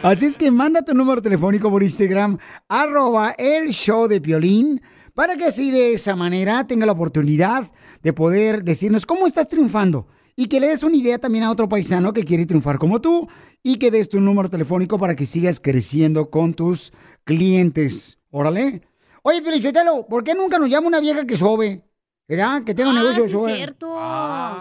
Así 0.02 0.26
es 0.26 0.40
que 0.40 0.50
manda 0.50 0.82
tu 0.82 0.96
número 0.96 1.22
telefónico 1.22 1.70
por 1.70 1.84
Instagram, 1.84 2.40
arroba 2.68 3.36
el 3.38 3.70
show 3.70 4.08
de 4.08 4.20
Piolín, 4.20 4.82
para 5.18 5.36
que 5.36 5.46
así 5.46 5.72
de 5.72 5.96
esa 5.96 6.16
manera 6.16 6.68
tenga 6.68 6.86
la 6.86 6.92
oportunidad 6.92 7.66
de 8.04 8.14
poder 8.14 8.64
decirnos 8.64 9.08
cómo 9.08 9.26
estás 9.26 9.50
triunfando. 9.50 10.06
Y 10.36 10.46
que 10.46 10.60
le 10.60 10.68
des 10.68 10.84
una 10.84 10.96
idea 10.96 11.18
también 11.18 11.44
a 11.44 11.50
otro 11.50 11.68
paisano 11.68 12.14
que 12.14 12.24
quiere 12.24 12.46
triunfar 12.46 12.78
como 12.78 13.02
tú. 13.02 13.28
Y 13.64 13.78
que 13.78 13.90
des 13.90 14.10
tu 14.10 14.22
número 14.22 14.48
telefónico 14.48 15.00
para 15.00 15.16
que 15.16 15.26
sigas 15.26 15.60
creciendo 15.60 16.30
con 16.30 16.54
tus 16.54 16.94
clientes. 17.24 18.20
Órale. 18.30 18.84
Oye, 19.24 19.42
Piolichotelo, 19.42 20.06
¿por 20.08 20.24
qué 20.24 20.36
nunca 20.36 20.60
nos 20.60 20.70
llama 20.70 20.86
una 20.88 21.00
vieja 21.00 21.26
que 21.26 21.36
sobe? 21.36 21.84
¿Verdad? 22.28 22.64
Que 22.64 22.76
tenga 22.76 22.92
un 22.92 22.98
Ah, 22.98 23.02
negocio 23.02 23.24
sí 23.24 23.32
de 23.32 23.38
sobe. 23.38 23.52
es 23.54 23.58
cierto. 23.58 24.00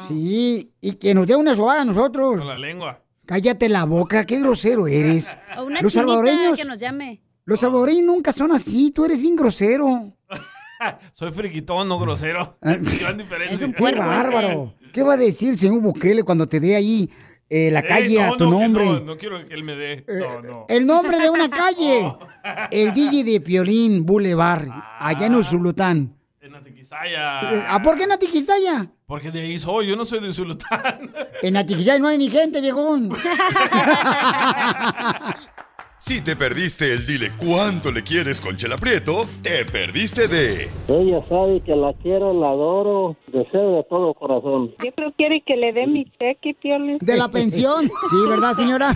Sí, 0.08 0.72
y 0.80 0.92
que 0.94 1.14
nos 1.14 1.26
dé 1.26 1.36
una 1.36 1.54
sobada 1.54 1.82
a 1.82 1.84
nosotros. 1.84 2.38
Con 2.38 2.48
la 2.48 2.56
lengua. 2.58 3.02
Cállate 3.26 3.68
la 3.68 3.84
boca, 3.84 4.24
qué 4.24 4.38
grosero 4.40 4.86
eres. 4.88 5.36
O 5.58 5.64
una 5.64 5.82
Los 5.82 5.92
salvadoreños, 5.92 6.56
que 6.58 6.64
nos 6.64 6.78
llame. 6.78 7.20
los 7.44 7.60
salvadoreños 7.60 8.06
nunca 8.06 8.32
son 8.32 8.52
así, 8.52 8.90
tú 8.92 9.04
eres 9.04 9.20
bien 9.20 9.36
grosero. 9.36 10.15
Soy 11.12 11.30
friquitón, 11.32 11.88
no 11.88 11.98
grosero. 11.98 12.58
Ah. 12.62 12.76
Gran 13.00 13.16
diferencia. 13.16 13.54
Es 13.54 13.62
un 13.62 13.72
Qué 13.72 13.78
Puerco 13.78 14.00
bárbaro. 14.00 14.74
¿Qué 14.92 15.02
va 15.02 15.14
a 15.14 15.16
decir 15.18 15.50
el 15.50 15.56
señor 15.56 15.80
Bukele 15.82 16.22
cuando 16.22 16.46
te 16.46 16.58
dé 16.60 16.74
ahí 16.76 17.10
eh, 17.48 17.70
la 17.70 17.80
Eh, 17.80 17.86
calle 17.86 18.16
no, 18.26 18.34
a 18.34 18.36
tu 18.36 18.44
no, 18.44 18.50
nombre? 18.60 18.84
No, 18.84 19.00
no 19.00 19.16
quiero 19.18 19.46
que 19.46 19.54
él 19.54 19.62
me 19.62 19.74
dé. 19.76 20.04
No, 20.08 20.40
no. 20.42 20.66
El 20.68 20.86
nombre 20.86 21.18
de 21.18 21.30
una 21.30 21.48
calle. 21.50 22.14
El 22.70 22.92
DJ 22.92 23.24
de 23.24 23.40
Piolín 23.40 24.06
Boulevard, 24.06 24.68
allá 25.00 25.26
en 25.26 25.34
Usulután. 25.34 26.16
En 26.40 26.54
Atiquizaya. 26.54 27.50
Eh, 27.50 27.64
¿A 27.68 27.82
por 27.82 27.96
qué 27.96 28.04
en 28.04 28.12
Atiquizaya? 28.12 28.90
Porque 29.06 29.30
de 29.30 29.40
ahí 29.42 29.58
soy, 29.58 29.88
yo 29.88 29.96
no 29.96 30.04
soy 30.04 30.20
de 30.20 30.32
Zulután. 30.32 31.12
En 31.42 31.56
Atiquizaya 31.56 31.98
no 31.98 32.08
hay 32.08 32.18
ni 32.18 32.28
gente, 32.30 32.60
viejón. 32.60 33.10
Si 36.08 36.20
te 36.20 36.36
perdiste 36.36 36.92
el 36.92 37.04
dile 37.04 37.32
cuánto 37.36 37.90
le 37.90 38.04
quieres 38.04 38.40
con 38.40 38.56
Chela 38.56 38.76
Prieto, 38.76 39.28
te 39.42 39.64
perdiste 39.64 40.28
de 40.28 40.70
Ella 40.86 41.20
sabe 41.28 41.60
que 41.64 41.74
la 41.74 41.94
quiero, 41.94 42.32
la 42.32 42.50
adoro, 42.50 43.16
deseo 43.26 43.78
de 43.78 43.84
todo 43.90 44.14
corazón. 44.14 44.72
Yo 44.84 44.92
creo 44.94 45.10
que 45.10 45.16
quiere 45.16 45.42
que 45.44 45.56
le 45.56 45.72
dé 45.72 45.88
mi 45.88 46.04
cheque, 46.04 46.56
Piolín. 46.62 46.98
De 47.00 47.16
la 47.16 47.28
pensión. 47.28 47.86
Sí, 48.08 48.16
¿verdad, 48.28 48.52
señora? 48.52 48.94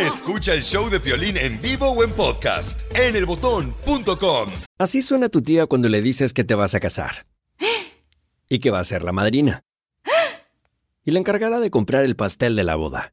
Escucha 0.04 0.52
el 0.52 0.64
show 0.64 0.90
de 0.90 0.98
Piolín 0.98 1.36
en 1.36 1.62
vivo 1.62 1.90
o 1.90 2.02
en 2.02 2.10
podcast 2.10 2.80
en 2.98 3.14
elbotón.com. 3.14 4.50
Así 4.78 5.00
suena 5.00 5.28
tu 5.28 5.42
tía 5.42 5.68
cuando 5.68 5.88
le 5.88 6.02
dices 6.02 6.32
que 6.32 6.42
te 6.42 6.56
vas 6.56 6.74
a 6.74 6.80
casar. 6.80 7.24
Y 8.48 8.58
que 8.58 8.72
va 8.72 8.80
a 8.80 8.84
ser 8.84 9.04
la 9.04 9.12
madrina. 9.12 9.62
Y 11.04 11.12
la 11.12 11.20
encargada 11.20 11.60
de 11.60 11.70
comprar 11.70 12.02
el 12.02 12.16
pastel 12.16 12.56
de 12.56 12.64
la 12.64 12.74
boda. 12.74 13.12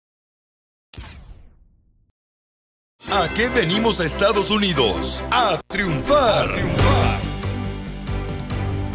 ¿A 3.11 3.27
qué 3.33 3.49
venimos 3.49 3.99
a 3.99 4.05
Estados 4.05 4.51
Unidos? 4.51 5.23
A 5.31 5.59
triunfar. 5.67 6.49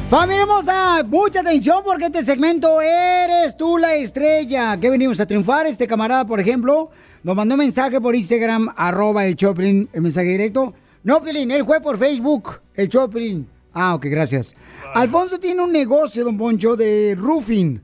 Familia 0.09 0.43
hermosa, 0.43 1.03
mucha 1.05 1.41
atención 1.41 1.83
porque 1.85 2.07
este 2.07 2.25
segmento 2.25 2.81
eres 2.81 3.57
tú 3.57 3.77
la 3.77 3.95
estrella. 3.95 4.79
Que 4.79 4.89
venimos 4.89 5.19
a 5.21 5.27
triunfar. 5.27 5.67
Este 5.67 5.87
camarada, 5.87 6.25
por 6.25 6.39
ejemplo, 6.39 6.91
nos 7.25 7.35
mandó 7.35 7.57
un 7.57 7.59
mensaje 7.59 8.01
por 8.01 8.15
Instagram, 8.15 8.73
arroba 8.77 9.27
el 9.27 9.35
Choplin, 9.35 9.89
el 9.93 10.03
mensaje 10.03 10.29
directo. 10.29 10.73
No, 11.03 11.21
Pelín, 11.21 11.51
él 11.51 11.65
fue 11.65 11.81
por 11.81 11.99
Facebook, 11.99 12.61
el 12.75 12.89
Choplin. 12.89 13.49
Ah, 13.73 13.95
ok, 13.97 14.07
gracias. 14.07 14.55
Alfonso 14.95 15.39
tiene 15.39 15.63
un 15.63 15.73
negocio, 15.73 16.25
don 16.25 16.39
Poncho, 16.39 16.77
de 16.77 17.15
roofing. 17.19 17.83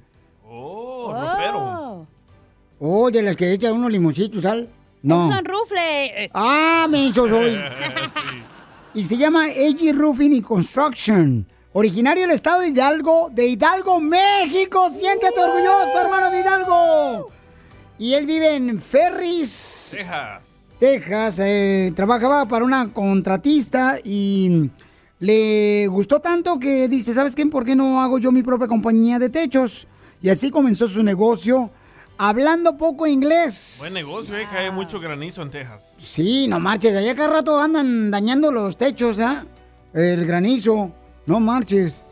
Oh, 0.48 1.12
ropero. 1.12 1.81
Oh, 2.84 3.12
de 3.12 3.22
las 3.22 3.36
que 3.36 3.52
echa 3.52 3.72
unos 3.72 3.92
limoncitos, 3.92 4.42
¿sal? 4.42 4.68
No. 5.02 5.30
Son 5.30 5.44
rufles. 5.44 6.32
Ah, 6.34 6.88
menso 6.90 7.28
soy. 7.28 7.56
y 8.94 9.04
se 9.04 9.16
llama 9.16 9.44
AG 9.44 9.94
Roofing 9.94 10.32
y 10.32 10.42
Construction. 10.42 11.46
Originario 11.74 12.24
del 12.24 12.32
estado 12.32 12.60
de 12.62 12.70
Hidalgo, 12.70 13.30
de 13.30 13.46
Hidalgo, 13.46 14.00
México. 14.00 14.88
Siéntete 14.90 15.38
orgulloso, 15.38 16.00
hermano 16.00 16.32
de 16.32 16.40
Hidalgo. 16.40 17.30
Y 18.00 18.14
él 18.14 18.26
vive 18.26 18.56
en 18.56 18.80
Ferris, 18.80 19.94
Texas. 19.96 20.42
Texas. 20.80 21.38
eh, 21.38 21.92
trabajaba 21.94 22.46
para 22.46 22.64
una 22.64 22.92
contratista 22.92 23.96
y 24.04 24.70
le 25.20 25.86
gustó 25.86 26.18
tanto 26.18 26.58
que 26.58 26.88
dice, 26.88 27.14
¿sabes 27.14 27.36
qué? 27.36 27.46
¿Por 27.46 27.64
qué 27.64 27.76
no 27.76 28.02
hago 28.02 28.18
yo 28.18 28.32
mi 28.32 28.42
propia 28.42 28.66
compañía 28.66 29.20
de 29.20 29.28
techos? 29.28 29.86
Y 30.20 30.30
así 30.30 30.50
comenzó 30.50 30.88
su 30.88 31.04
negocio, 31.04 31.70
hablando 32.18 32.76
poco 32.76 33.06
inglés. 33.06 33.78
Buen 33.80 33.94
negocio, 33.94 34.36
eh, 34.36 34.46
cae 34.50 34.70
mucho 34.70 35.00
granizo 35.00 35.42
en 35.42 35.50
Texas. 35.50 35.94
Sí, 35.98 36.46
no 36.48 36.60
marches, 36.60 36.96
allá 36.96 37.14
cada 37.14 37.34
rato 37.34 37.58
andan 37.58 38.10
dañando 38.10 38.50
los 38.52 38.76
techos, 38.76 39.18
¿ah? 39.20 39.44
El 39.94 40.24
granizo, 40.26 40.90
no 41.26 41.40
marches. 41.40 42.04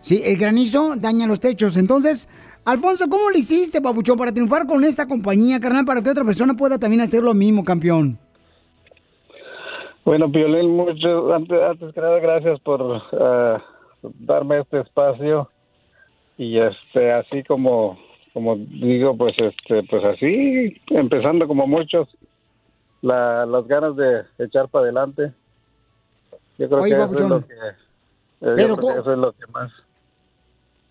Sí, 0.00 0.22
el 0.24 0.36
granizo 0.36 0.94
daña 0.96 1.26
los 1.26 1.40
techos. 1.40 1.76
Entonces, 1.76 2.28
Alfonso, 2.64 3.06
¿cómo 3.08 3.30
lo 3.30 3.36
hiciste, 3.36 3.80
papuchón, 3.80 4.18
para 4.18 4.32
triunfar 4.32 4.66
con 4.66 4.84
esta 4.84 5.06
compañía, 5.06 5.60
carnal, 5.60 5.84
para 5.84 6.02
que 6.02 6.10
otra 6.10 6.24
persona 6.24 6.54
pueda 6.54 6.78
también 6.78 7.00
hacer 7.00 7.22
lo 7.22 7.34
mismo, 7.34 7.64
campeón? 7.64 8.18
Bueno, 10.04 10.30
Piolín, 10.30 10.70
mucho, 10.70 11.32
antes, 11.32 11.58
antes 11.60 11.94
que 11.94 12.00
nada, 12.00 12.18
gracias 12.18 12.60
por 12.60 13.02
eh, 13.12 13.58
darme 14.18 14.60
este 14.60 14.80
espacio. 14.80 15.48
Y 16.38 16.58
este, 16.58 17.12
así 17.12 17.44
como, 17.44 17.98
como 18.32 18.56
digo, 18.56 19.16
pues 19.16 19.34
este, 19.38 19.82
pues 19.88 20.04
así, 20.04 20.74
empezando 20.88 21.46
como 21.46 21.66
muchos, 21.66 22.08
la, 23.02 23.44
las 23.46 23.66
ganas 23.66 23.96
de 23.96 24.22
echar 24.38 24.68
para 24.68 24.84
adelante. 24.84 25.32
Yo 26.58 26.68
creo 26.68 26.80
Oye, 26.82 26.90
que 26.90 26.96
eso 26.96 27.04
es 27.04 27.08
papuchón. 27.10 27.28
lo 27.30 27.46
que, 27.46 27.54
eh, 27.54 27.58
Pero 28.40 28.54
creo 28.56 28.76
que 28.76 28.80
co- 28.82 29.00
eso 29.00 29.12
es 29.12 29.18
lo 29.18 29.32
que 29.32 29.46
más. 29.52 29.72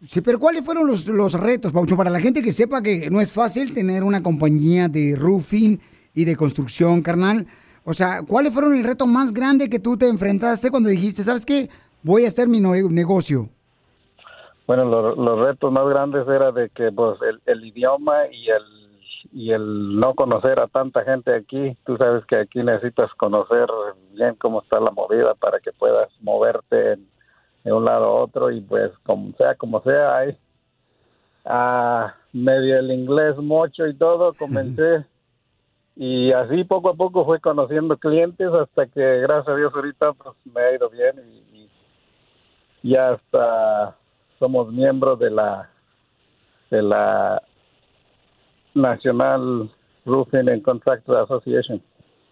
Sí, 0.02 0.22
pero 0.22 0.40
¿cuáles 0.40 0.66
fueron 0.66 0.88
los, 0.88 1.08
los 1.08 1.34
retos, 1.40 1.72
Paucho? 1.72 1.96
Para 1.96 2.10
la 2.10 2.20
gente 2.20 2.42
que 2.42 2.52
sepa 2.52 2.82
que 2.82 3.10
no 3.12 3.22
es 3.22 3.32
fácil 3.32 3.72
tener 3.74 4.04
una 4.04 4.24
compañía 4.24 4.88
de 4.88 5.16
roofing 5.16 5.80
y 6.16 6.26
de 6.26 6.36
construcción, 6.36 7.02
carnal. 7.04 7.46
O 7.84 7.94
sea, 7.94 8.24
¿cuáles 8.28 8.52
fueron 8.54 8.76
el 8.76 8.84
reto 8.84 9.06
más 9.06 9.32
grande 9.32 9.70
que 9.70 9.80
tú 9.80 9.98
te 9.98 10.08
enfrentaste 10.08 10.72
cuando 10.72 10.90
dijiste, 10.90 11.22
¿sabes 11.24 11.46
qué? 11.46 11.70
Voy 12.04 12.26
a 12.26 12.30
hacer 12.30 12.48
mi 12.48 12.60
negocio. 12.60 13.50
Bueno, 14.74 14.86
lo- 14.86 15.16
los 15.16 15.40
retos 15.40 15.70
más 15.70 15.86
grandes 15.86 16.26
era 16.30 16.54
de 16.54 16.70
que 16.70 16.94
pues 16.94 17.22
el, 17.24 17.42
el 17.46 17.66
idioma 17.66 18.28
y 18.32 18.48
el 18.50 18.64
y 19.34 19.52
el 19.52 20.00
no 20.00 20.14
conocer 20.16 20.62
a 20.62 20.68
tanta 20.68 21.04
gente 21.04 21.36
aquí. 21.36 21.76
Tú 21.86 21.98
sabes 21.98 22.26
que 22.26 22.38
aquí 22.38 22.64
necesitas 22.64 23.14
conocer 23.16 23.68
bien 24.14 24.36
cómo 24.36 24.62
está 24.62 24.80
la 24.80 24.92
movida 24.92 25.36
para 25.36 25.60
que 25.60 25.74
puedas 25.74 26.10
moverte 26.22 26.94
en- 26.94 27.06
de 27.66 27.74
un 27.74 27.84
lado 27.84 28.06
a 28.06 28.14
otro 28.24 28.50
y 28.50 28.62
pues 28.62 28.92
como 29.06 29.34
sea 29.34 29.56
como 29.56 29.82
sea 29.84 30.16
hay 30.20 30.38
ah, 31.44 32.16
medio 32.32 32.80
el 32.80 32.92
inglés 32.92 33.36
mucho 33.40 33.86
y 33.88 33.94
todo 33.94 34.34
comencé 34.36 35.06
y 35.98 36.32
así 36.32 36.64
poco 36.64 36.92
a 36.92 36.94
poco 36.94 37.26
fui 37.26 37.42
conociendo 37.42 37.98
clientes 37.98 38.48
hasta 38.54 38.88
que 38.88 39.20
gracias 39.20 39.50
a 39.50 39.56
Dios 39.58 39.74
ahorita 39.76 40.14
pues 40.14 40.34
me 40.46 40.62
ha 40.62 40.76
ido 40.76 40.90
bien 40.90 41.16
y, 41.52 41.68
y 42.84 42.90
ya 42.94 43.12
hasta 43.12 43.98
somos 44.42 44.74
miembros 44.74 45.20
de 45.20 45.30
la 45.30 45.70
de 46.72 46.82
la 46.82 47.42
National 48.74 49.72
Roofing 50.06 50.50
and 50.50 50.64
Contractor 50.64 51.18
Association. 51.18 51.82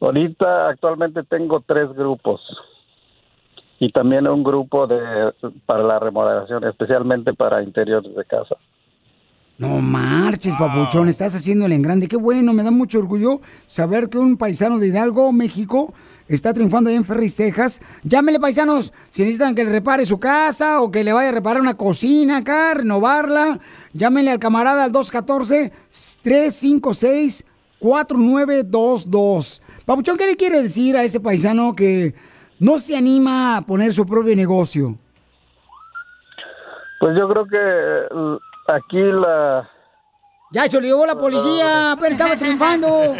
Ahorita 0.03 0.71
actualmente 0.71 1.23
tengo 1.23 1.61
tres 1.61 1.89
grupos 1.95 2.41
y 3.79 3.93
también 3.93 4.27
un 4.27 4.43
grupo 4.43 4.89
de 4.89 5.33
para 5.65 5.85
la 5.85 6.01
remodelación, 6.01 6.65
especialmente 6.65 7.33
para 7.35 7.63
interiores 7.63 8.13
de 8.13 8.25
casa. 8.25 8.57
No 9.59 9.81
marches, 9.81 10.55
papuchón, 10.59 11.09
estás 11.09 11.37
haciéndole 11.37 11.77
en 11.77 11.83
grande. 11.83 12.09
Qué 12.09 12.17
bueno, 12.17 12.53
me 12.53 12.65
da 12.65 12.73
mucho 12.73 12.99
orgullo 12.99 13.41
saber 13.69 14.09
que 14.09 14.19
un 14.19 14.37
paisano 14.37 14.81
de 14.81 14.89
Hidalgo, 14.89 15.31
México, 15.31 15.95
está 16.27 16.53
triunfando 16.53 16.91
ahí 16.91 16.97
en 16.97 17.05
Ferris, 17.05 17.37
Texas. 17.37 17.81
Llámele, 18.03 18.41
paisanos, 18.41 18.93
si 19.09 19.23
necesitan 19.23 19.55
que 19.55 19.63
le 19.63 19.71
repare 19.71 20.05
su 20.05 20.19
casa 20.19 20.83
o 20.83 20.91
que 20.91 21.05
le 21.05 21.13
vaya 21.13 21.29
a 21.29 21.33
reparar 21.33 21.63
una 21.63 21.77
cocina 21.77 22.39
acá, 22.39 22.75
renovarla. 22.75 23.61
Llámenle 23.93 24.33
al 24.33 24.41
camarada 24.41 24.83
al 24.83 24.91
214-356-4922. 27.83 29.85
Papuchón, 29.85 30.17
¿qué 30.17 30.29
le 30.29 30.37
quiere 30.37 30.63
decir 30.63 30.97
a 30.97 31.03
ese 31.03 31.19
paisano 31.21 31.75
que 31.75 32.15
no 32.59 32.79
se 32.79 32.97
anima 32.97 33.57
a 33.57 33.63
poner 33.63 33.93
su 33.93 34.07
propio 34.07 34.37
negocio? 34.37 34.95
Pues 37.01 37.17
yo 37.17 37.29
creo 37.29 37.45
que 37.47 37.59
eh, 37.59 38.39
aquí 38.69 39.03
la 39.03 39.69
Ya, 40.53 40.67
se 40.67 40.81
llevó 40.81 41.05
la 41.05 41.17
policía, 41.17 41.97
pero 41.99 42.13
estaba 42.13 42.37
triunfando. 42.37 42.87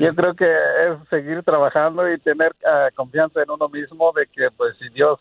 yo 0.00 0.14
creo 0.16 0.34
que 0.34 0.50
es 0.50 0.98
seguir 1.08 1.44
trabajando 1.44 2.12
y 2.12 2.18
tener 2.18 2.56
ah, 2.66 2.88
confianza 2.96 3.40
en 3.42 3.52
uno 3.52 3.68
mismo 3.68 4.12
de 4.16 4.26
que 4.26 4.50
pues 4.56 4.76
si 4.78 4.88
Dios 4.88 5.20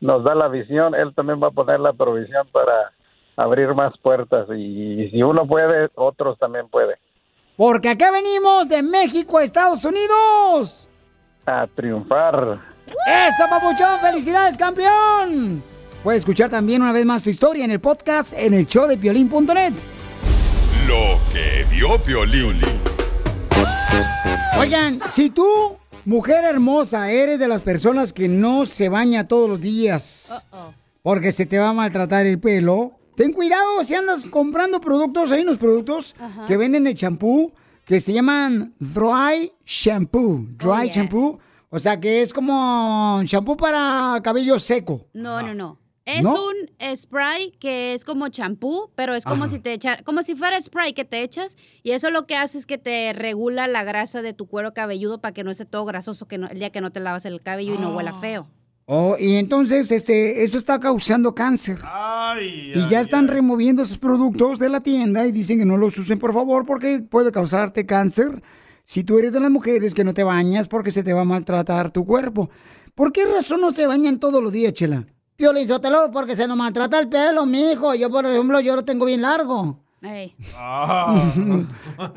nos 0.00 0.24
da 0.24 0.34
la 0.34 0.48
visión, 0.48 0.94
él 0.94 1.14
también 1.14 1.42
va 1.42 1.48
a 1.48 1.50
poner 1.50 1.78
la 1.78 1.92
provisión 1.92 2.48
para 2.52 2.90
abrir 3.40 3.74
más 3.74 3.92
puertas 4.02 4.46
y 4.56 5.08
si 5.10 5.22
uno 5.22 5.46
puede, 5.46 5.88
otros 5.94 6.38
también 6.38 6.68
pueden. 6.68 6.96
Porque 7.56 7.88
acá 7.88 8.10
venimos 8.10 8.68
de 8.68 8.82
México 8.82 9.38
a 9.38 9.42
Estados 9.42 9.84
Unidos. 9.84 10.88
A 11.46 11.66
triunfar. 11.74 12.60
¡Eso, 12.86 13.44
papuchón! 13.48 13.98
¡Felicidades, 14.00 14.58
campeón! 14.58 15.62
Puedes 16.02 16.20
escuchar 16.20 16.50
también 16.50 16.82
una 16.82 16.92
vez 16.92 17.04
más 17.04 17.24
tu 17.24 17.30
historia 17.30 17.64
en 17.64 17.70
el 17.70 17.80
podcast 17.80 18.38
en 18.38 18.54
el 18.54 18.66
show 18.66 18.86
de 18.86 18.96
piolín.net. 18.96 19.74
Lo 20.86 21.20
que 21.32 21.64
vio 21.70 22.02
Piolín. 22.02 22.60
Oigan, 24.58 24.98
si 25.08 25.30
tú, 25.30 25.76
mujer 26.04 26.44
hermosa, 26.44 27.10
eres 27.10 27.38
de 27.38 27.48
las 27.48 27.62
personas 27.62 28.12
que 28.12 28.28
no 28.28 28.66
se 28.66 28.88
baña 28.88 29.28
todos 29.28 29.48
los 29.48 29.60
días 29.60 30.46
porque 31.02 31.32
se 31.32 31.46
te 31.46 31.58
va 31.58 31.70
a 31.70 31.72
maltratar 31.72 32.26
el 32.26 32.38
pelo, 32.40 32.99
ten 33.20 33.34
cuidado 33.34 33.84
si 33.84 33.94
andas 33.94 34.24
comprando 34.24 34.80
productos. 34.80 35.30
Hay 35.30 35.42
unos 35.42 35.58
productos 35.58 36.16
Ajá. 36.18 36.46
que 36.46 36.56
venden 36.56 36.84
de 36.84 36.94
champú 36.94 37.52
que 37.84 38.00
se 38.00 38.14
llaman 38.14 38.72
Dry 38.78 39.52
Shampoo. 39.66 40.46
Dry 40.56 40.70
Oh, 40.70 40.82
yes. 40.84 40.96
Shampoo. 40.96 41.38
O 41.68 41.78
sea 41.78 42.00
que 42.00 42.22
es 42.22 42.32
como 42.32 43.20
shampoo 43.24 43.58
para 43.58 44.18
cabello 44.22 44.58
seco. 44.58 45.06
No, 45.12 45.42
no, 45.42 45.52
no. 45.54 45.78
Es 46.06 46.22
¿No? 46.22 46.32
un 46.34 46.96
spray 46.96 47.50
que 47.60 47.92
es 47.92 48.06
como 48.06 48.28
champú, 48.28 48.90
pero 48.96 49.14
es 49.14 49.24
como 49.24 49.44
Ajá. 49.44 49.52
si 49.52 49.58
te 49.58 49.74
echa, 49.74 49.98
como 50.02 50.22
si 50.22 50.34
fuera 50.34 50.58
spray 50.60 50.94
que 50.94 51.04
te 51.04 51.22
echas 51.22 51.58
y 51.82 51.90
eso 51.90 52.10
lo 52.10 52.26
que 52.26 52.36
hace 52.36 52.56
es 52.56 52.64
que 52.64 52.78
te 52.78 53.12
regula 53.12 53.66
la 53.68 53.84
grasa 53.84 54.22
de 54.22 54.32
tu 54.32 54.46
cuero 54.46 54.72
cabelludo 54.72 55.20
para 55.20 55.34
que 55.34 55.44
no 55.44 55.50
esté 55.50 55.66
todo 55.66 55.84
grasoso 55.84 56.26
que 56.26 56.38
no- 56.38 56.48
el 56.48 56.58
día 56.58 56.70
que 56.70 56.80
no 56.80 56.90
te 56.90 57.00
lavas 57.00 57.26
el 57.26 57.42
cabello 57.42 57.74
y 57.74 57.78
no 57.78 57.94
huela 57.94 58.14
feo. 58.18 58.48
Oh, 58.92 59.14
y 59.16 59.36
entonces, 59.36 59.92
este, 59.92 60.42
eso 60.42 60.58
está 60.58 60.80
causando 60.80 61.32
cáncer. 61.32 61.78
y 62.74 62.88
ya 62.88 62.98
están 62.98 63.28
removiendo 63.28 63.84
esos 63.84 63.98
productos 63.98 64.58
de 64.58 64.68
la 64.68 64.80
tienda 64.80 65.24
y 65.28 65.30
dicen 65.30 65.60
que 65.60 65.64
no 65.64 65.76
los 65.76 65.96
usen, 65.96 66.18
por 66.18 66.34
favor, 66.34 66.66
porque 66.66 66.98
puede 66.98 67.30
causarte 67.30 67.86
cáncer. 67.86 68.42
Si 68.82 69.04
tú 69.04 69.20
eres 69.20 69.32
de 69.32 69.38
las 69.38 69.50
mujeres 69.52 69.94
que 69.94 70.02
no 70.02 70.12
te 70.12 70.24
bañas 70.24 70.66
porque 70.66 70.90
se 70.90 71.04
te 71.04 71.12
va 71.12 71.20
a 71.20 71.24
maltratar 71.24 71.92
tu 71.92 72.04
cuerpo. 72.04 72.50
¿Por 72.96 73.12
qué 73.12 73.26
razón 73.26 73.60
no 73.60 73.70
se 73.70 73.86
bañan 73.86 74.18
todos 74.18 74.42
los 74.42 74.50
días, 74.50 74.72
Chela? 74.72 75.06
Piolín, 75.36 75.68
Sotelo, 75.68 76.10
porque 76.12 76.34
se 76.34 76.48
nos 76.48 76.56
maltrata 76.56 76.98
el 76.98 77.08
pelo, 77.08 77.46
mijo. 77.46 77.94
Yo, 77.94 78.10
por 78.10 78.26
ejemplo, 78.26 78.58
yo 78.58 78.74
lo 78.74 78.82
tengo 78.82 79.06
bien 79.06 79.22
largo. 79.22 79.78
Ey. 80.02 80.34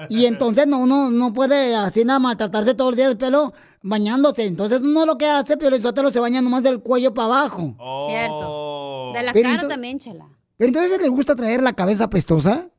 Y 0.09 0.25
entonces 0.25 0.67
no, 0.67 0.79
uno 0.79 1.09
no 1.09 1.33
puede 1.33 1.75
así 1.75 2.05
nada 2.05 2.19
maltratarse 2.19 2.73
todos 2.73 2.91
los 2.91 2.97
días 2.97 3.11
el 3.11 3.17
pelo 3.17 3.53
bañándose. 3.81 4.45
Entonces 4.45 4.81
uno 4.81 5.05
lo 5.05 5.17
que 5.17 5.25
hace, 5.25 5.57
Piolín 5.57 5.81
Sotelo, 5.81 6.09
se 6.09 6.19
baña 6.19 6.41
nomás 6.41 6.63
del 6.63 6.79
cuello 6.81 7.13
para 7.13 7.25
abajo. 7.25 7.75
Cierto. 8.07 9.11
De 9.13 9.23
la 9.23 9.33
Pero 9.33 9.49
cara 9.49 9.67
también, 9.67 9.99
chela. 9.99 10.27
Pero 10.57 10.67
entonces 10.69 11.01
le 11.01 11.09
gusta 11.09 11.35
traer 11.35 11.61
la 11.61 11.73
cabeza 11.73 12.09
pestosa. 12.09 12.69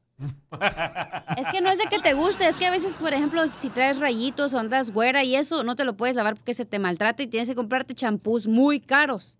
Es 1.37 1.49
que 1.51 1.61
no 1.61 1.71
es 1.71 1.79
de 1.79 1.85
que 1.91 1.99
te 1.99 2.15
guste, 2.15 2.49
es 2.49 2.57
que 2.57 2.67
a 2.67 2.71
veces, 2.71 2.99
por 2.99 3.13
ejemplo, 3.13 3.43
si 3.53 3.69
traes 3.69 3.99
rayitos 3.99 4.55
o 4.55 4.59
andas 4.59 4.91
güera 4.91 5.25
y 5.25 5.35
eso, 5.35 5.65
no 5.65 5.75
te 5.75 5.85
lo 5.85 5.97
puedes 5.97 6.15
lavar 6.15 6.37
porque 6.37 6.55
se 6.55 6.65
te 6.65 6.79
maltrata 6.79 7.23
y 7.23 7.27
tienes 7.27 7.49
que 7.49 7.55
comprarte 7.55 7.95
champús 7.95 8.47
muy 8.47 8.79
caros. 8.81 9.39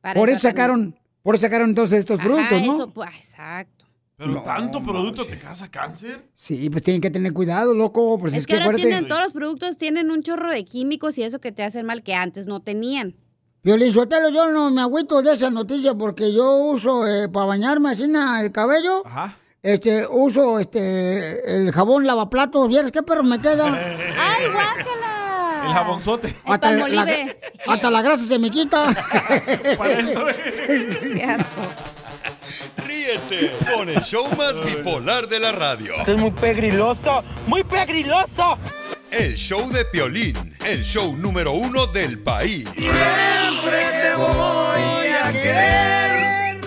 para 0.00 0.18
Por 0.18 0.30
el 0.30 0.36
eso 0.36 0.48
sacaron, 0.48 0.98
por 1.22 1.34
eso 1.34 1.42
sacaron 1.42 1.68
entonces 1.68 1.98
estos 2.00 2.18
productos, 2.20 2.62
¿no? 2.62 2.74
eso, 2.74 2.90
pues, 2.90 3.10
exacto. 3.14 3.77
¿Pero 4.18 4.42
tanto 4.42 4.82
producto 4.82 5.24
te 5.24 5.38
causa 5.38 5.70
cáncer? 5.70 6.20
Sí, 6.34 6.68
pues 6.70 6.82
tienen 6.82 7.00
que 7.00 7.08
tener 7.08 7.32
cuidado, 7.32 7.72
loco, 7.72 8.18
pues 8.18 8.32
es, 8.32 8.40
es 8.40 8.46
que, 8.48 8.56
ahora 8.56 8.76
tienen, 8.76 9.06
todos 9.06 9.22
los 9.22 9.32
productos 9.32 9.78
tienen 9.78 10.10
un 10.10 10.24
chorro 10.24 10.50
de 10.50 10.64
químicos 10.64 11.16
y 11.18 11.22
eso 11.22 11.40
que 11.40 11.52
te 11.52 11.62
hacen 11.62 11.86
mal 11.86 12.02
que 12.02 12.14
antes 12.14 12.48
no 12.48 12.58
tenían. 12.58 13.14
Violín 13.62 13.92
Sotelo, 13.92 14.30
yo 14.30 14.50
no 14.50 14.70
me 14.70 14.80
agüito 14.80 15.22
de 15.22 15.34
esa 15.34 15.50
noticia 15.50 15.94
porque 15.94 16.32
yo 16.32 16.56
uso 16.56 17.06
eh, 17.06 17.28
para 17.28 17.46
bañarme 17.46 17.90
así 17.90 18.04
el 18.42 18.50
cabello. 18.50 19.04
Este, 19.62 20.06
uso 20.08 20.58
este 20.58 21.56
el 21.56 21.70
jabón 21.70 22.06
lavaplatos. 22.06 22.68
¿Vieres 22.68 22.90
qué 22.90 23.02
perro 23.02 23.22
me 23.22 23.40
queda? 23.40 23.66
¡Ay, 24.18 24.46
guácala! 24.52 25.62
El 25.64 25.72
jabonzote. 25.72 26.36
Hasta 26.44 26.72
la, 26.72 26.82
palmolive. 26.82 27.40
hasta 27.66 27.90
la 27.90 28.02
grasa 28.02 28.24
se 28.24 28.38
me 28.38 28.50
quita. 28.50 28.86
Para 29.78 29.92
eso. 29.92 30.24
Ríete 32.86 33.52
con 33.74 33.88
el 33.88 34.00
show 34.02 34.28
más 34.36 34.64
bipolar 34.64 35.28
de 35.28 35.38
la 35.40 35.52
radio. 35.52 35.94
Esto 35.98 36.12
es 36.12 36.18
muy 36.18 36.30
pegriloso, 36.30 37.24
muy 37.46 37.62
pegriloso. 37.64 38.58
El 39.10 39.34
show 39.36 39.70
de 39.70 39.84
Piolín, 39.86 40.56
el 40.66 40.82
show 40.82 41.16
número 41.16 41.52
uno 41.52 41.86
del 41.86 42.18
país. 42.18 42.68
Siempre 42.76 43.84
te 44.02 44.14
voy 44.16 45.08
a 45.22 45.32
querer. 45.32 46.60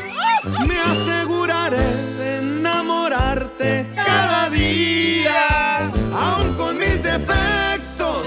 Me 0.68 0.80
aseguraré 0.80 1.78
de 2.18 2.38
enamorarte 2.38 3.88
cada 3.96 4.50
día. 4.50 5.92
Aún 6.16 6.54
con 6.56 6.78
mis 6.78 7.04
defectos, 7.04 8.26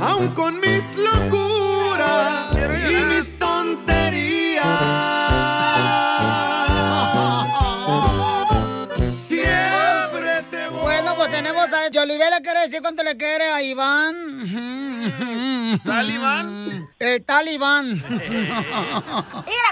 aún 0.00 0.28
con 0.28 0.58
mis 0.60 0.82
locuras 0.96 2.56
y 2.90 3.04
mis 3.04 3.38
tonterías. 3.38 4.13
Jolibé 11.94 12.28
le 12.28 12.42
quiere 12.42 12.60
decir 12.62 12.82
cuánto 12.82 13.04
le 13.04 13.16
quiere 13.16 13.44
a 13.44 13.62
Iván. 13.62 15.78
¿Talibán? 15.84 16.88
El 16.98 17.24
talibán. 17.24 17.92
Mira, 17.92 18.64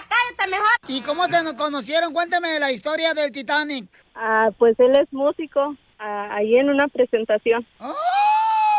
cállate 0.09 0.49
mejor. 0.49 0.77
¿Y 0.87 1.01
cómo 1.01 1.27
se 1.27 1.43
nos 1.43 1.55
conocieron? 1.55 2.13
Cuéntame 2.13 2.61
la 2.61 2.71
historia 2.71 3.13
del 3.13 3.33
Titanic. 3.33 3.89
Ah, 4.15 4.51
pues 4.57 4.79
él 4.79 4.97
es 4.97 5.13
músico, 5.13 5.75
ah, 5.99 6.29
ahí 6.37 6.57
en 6.57 6.71
una 6.71 6.87
presentación. 6.87 7.67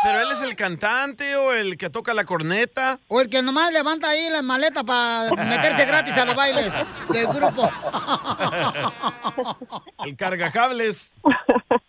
¿Pero 0.04 0.20
él 0.20 0.30
es 0.32 0.42
el 0.42 0.54
cantante 0.54 1.34
o 1.36 1.54
el 1.54 1.78
que 1.78 1.88
toca 1.88 2.12
la 2.12 2.26
corneta? 2.26 3.00
O 3.08 3.22
el 3.22 3.30
que 3.30 3.40
nomás 3.40 3.72
levanta 3.72 4.10
ahí 4.10 4.28
las 4.28 4.42
maletas 4.42 4.84
para 4.84 5.30
meterse 5.30 5.86
gratis 5.86 6.12
a 6.12 6.26
los 6.26 6.36
bailes 6.36 6.70
del 7.08 7.26
grupo. 7.28 7.70
El 10.04 10.16
cargacables. 10.16 11.14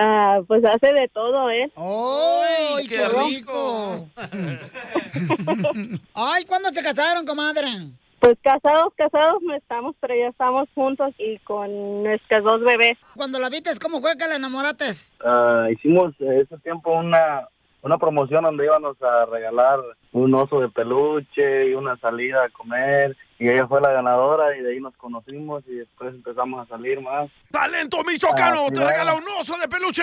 Ah, 0.00 0.40
pues 0.46 0.62
hace 0.66 0.92
de 0.92 1.08
todo, 1.08 1.50
¿eh? 1.50 1.72
¡Ay, 1.74 2.86
qué 2.86 3.08
rico! 3.08 4.06
Ay, 6.14 6.44
¿cuándo 6.44 6.68
se 6.70 6.82
casaron, 6.82 7.24
comadre? 7.24 7.88
Pues 8.20 8.36
casados, 8.42 8.92
casados 8.96 9.42
no 9.42 9.54
estamos, 9.54 9.94
pero 10.00 10.14
ya 10.14 10.28
estamos 10.28 10.68
juntos 10.74 11.14
y 11.18 11.38
con 11.38 12.02
nuestros 12.02 12.42
dos 12.42 12.60
bebés. 12.62 12.98
Cuando 13.16 13.38
la 13.38 13.48
viste, 13.48 13.70
¿cómo 13.80 14.00
fue 14.00 14.16
que 14.16 14.26
la 14.26 14.36
enamoraste? 14.36 14.86
Ah, 15.24 15.68
hicimos 15.70 16.14
eh, 16.20 16.40
ese 16.42 16.58
tiempo 16.58 16.92
una, 16.92 17.46
una 17.82 17.98
promoción 17.98 18.42
donde 18.42 18.64
íbamos 18.64 19.00
a 19.02 19.26
regalar 19.26 19.78
un 20.12 20.34
oso 20.34 20.60
de 20.60 20.68
peluche 20.68 21.70
y 21.70 21.74
una 21.74 21.96
salida 21.98 22.44
a 22.44 22.50
comer 22.50 23.16
y 23.38 23.48
ella 23.48 23.66
fue 23.68 23.80
la 23.80 23.92
ganadora 23.92 24.56
y 24.56 24.62
de 24.62 24.72
ahí 24.72 24.80
nos 24.80 24.96
conocimos 24.96 25.62
y 25.68 25.74
después 25.76 26.12
empezamos 26.14 26.64
a 26.64 26.68
salir 26.68 27.00
más. 27.00 27.30
¡Talento 27.50 28.02
michoacano! 28.04 28.66
Ah, 28.66 28.70
¡Te 28.74 28.80
regala 28.84 29.14
un 29.14 29.24
oso 29.38 29.56
de 29.58 29.68
peluche 29.68 30.02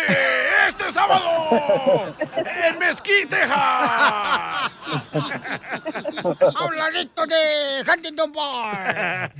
este 0.68 0.92
sábado! 0.92 2.16
¡En 2.64 2.80
Mesquite, 2.80 3.28
Texas! 3.28 4.82
¡Habladito 6.56 7.26
de 7.26 7.84
Huntington 7.92 8.32
Park! 8.32 9.34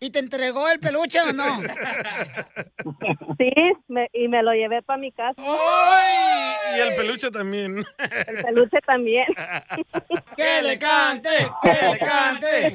¿Y 0.00 0.10
te 0.10 0.18
entregó 0.18 0.68
el 0.68 0.78
peluche 0.80 1.20
o 1.20 1.32
no? 1.32 1.60
Sí, 3.38 3.52
me- 3.88 4.08
y 4.12 4.28
me 4.28 4.42
lo 4.42 4.52
llevé 4.52 4.82
para 4.82 4.98
mi 4.98 5.12
casa. 5.12 5.34
¡Ay! 5.38 6.78
Y 6.78 6.80
el 6.80 6.94
peluche 6.94 7.30
también. 7.30 7.84
El 8.26 8.42
peluche 8.44 8.78
también. 8.86 9.26
¡Que 10.36 10.62
le 10.62 10.78
cante! 10.78 11.28
¡Que 11.62 11.68
le 11.72 11.98
cante! 11.98 12.69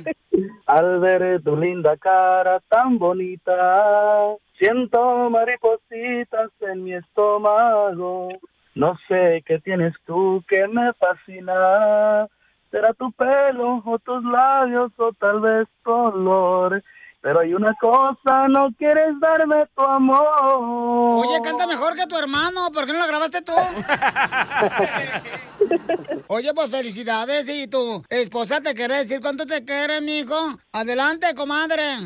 Al 0.65 0.99
ver 0.99 1.41
tu 1.43 1.55
linda 1.55 1.95
cara 1.97 2.59
tan 2.67 2.97
bonita, 2.97 4.35
siento 4.57 5.29
maripositas 5.29 6.49
en 6.61 6.83
mi 6.83 6.93
estómago. 6.93 8.29
No 8.73 8.97
sé 9.07 9.43
qué 9.45 9.59
tienes 9.59 9.93
tú 10.05 10.43
que 10.47 10.67
me 10.67 10.91
fascina. 10.93 12.27
Será 12.71 12.93
tu 12.93 13.11
pelo 13.13 13.81
o 13.85 13.99
tus 13.99 14.23
labios 14.23 14.91
o 14.97 15.13
tal 15.13 15.39
vez 15.39 15.67
tu 15.83 15.91
olor. 15.91 16.83
Pero 17.25 17.39
hay 17.39 17.55
una 17.55 17.73
cosa, 17.81 18.47
no 18.47 18.69
quieres 18.77 19.19
darme 19.19 19.65
tu 19.75 19.81
amor. 19.81 21.25
Oye, 21.25 21.41
canta 21.43 21.65
mejor 21.65 21.95
que 21.95 22.05
tu 22.05 22.15
hermano. 22.15 22.69
¿Por 22.71 22.85
qué 22.85 22.93
no 22.93 22.99
la 22.99 23.07
grabaste 23.07 23.41
tú? 23.41 23.51
Oye, 26.27 26.53
pues 26.53 26.69
felicidades. 26.69 27.49
Y 27.49 27.67
tu 27.67 28.03
esposa 28.09 28.61
te 28.61 28.75
quiere 28.75 28.97
decir 28.97 29.21
cuánto 29.21 29.47
te 29.47 29.65
quiere, 29.65 30.01
mijo. 30.01 30.59
Adelante, 30.71 31.33
comadre. 31.33 31.97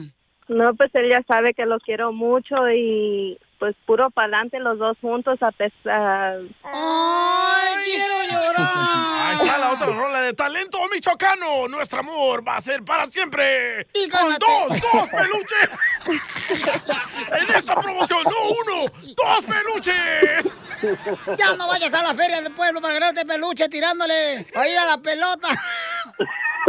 No, 0.48 0.74
pues 0.76 0.90
él 0.96 1.10
ya 1.10 1.22
sabe 1.28 1.54
que 1.54 1.66
lo 1.66 1.80
quiero 1.80 2.14
mucho 2.14 2.56
y 2.70 3.38
pues 3.60 3.76
puro 3.86 4.10
para 4.10 4.28
adelante 4.28 4.60
los 4.60 4.80
dos 4.80 4.98
juntos 5.02 5.38
a 5.44 5.52
pesar. 5.52 6.40
¡Ay, 6.64 7.76
quiero 7.84 8.20
Ahí 8.62 9.38
está 9.38 9.58
la 9.58 9.72
otra 9.74 9.88
rola 9.88 10.22
de 10.22 10.34
talento 10.34 10.80
michoacano. 10.90 11.68
Nuestro 11.68 12.00
amor 12.00 12.48
va 12.48 12.56
a 12.56 12.62
ser 12.62 12.84
para 12.84 13.08
siempre. 13.08 13.88
Y 13.94 14.10
con 14.10 14.30
dos, 14.40 14.82
dos 14.94 15.10
peluches. 15.10 15.70
en 17.42 17.56
esta 17.56 17.76
promoción, 17.76 18.24
no 18.24 18.74
uno, 18.74 18.92
dos 19.16 19.46
peluches. 19.46 20.52
Ya 21.38 21.56
no 21.56 21.68
vayas 21.68 21.94
a 21.94 22.02
la 22.02 22.14
feria 22.14 22.42
del 22.42 22.54
pueblo 22.54 22.82
para 22.82 22.94
ganarte 22.94 23.26
peluche 23.26 23.68
tirándole 23.70 24.48
ahí 24.56 24.76
a 24.76 24.86
la 24.86 24.98
pelota. 24.98 25.50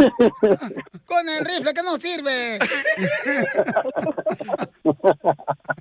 Con 1.05 1.29
el 1.29 1.45
rifle 1.45 1.73
que 1.73 1.83
no 1.83 1.97
sirve. 1.97 2.59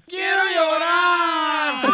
¡Quiero 0.06 0.42
llorar! 0.54 1.84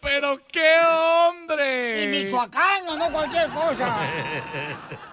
¡Pero 0.00 0.38
qué 0.50 0.76
hombre! 0.86 2.04
Y 2.04 2.06
michoacano, 2.24 2.96
no 2.96 3.10
cualquier 3.12 3.48
cosa. 3.48 3.96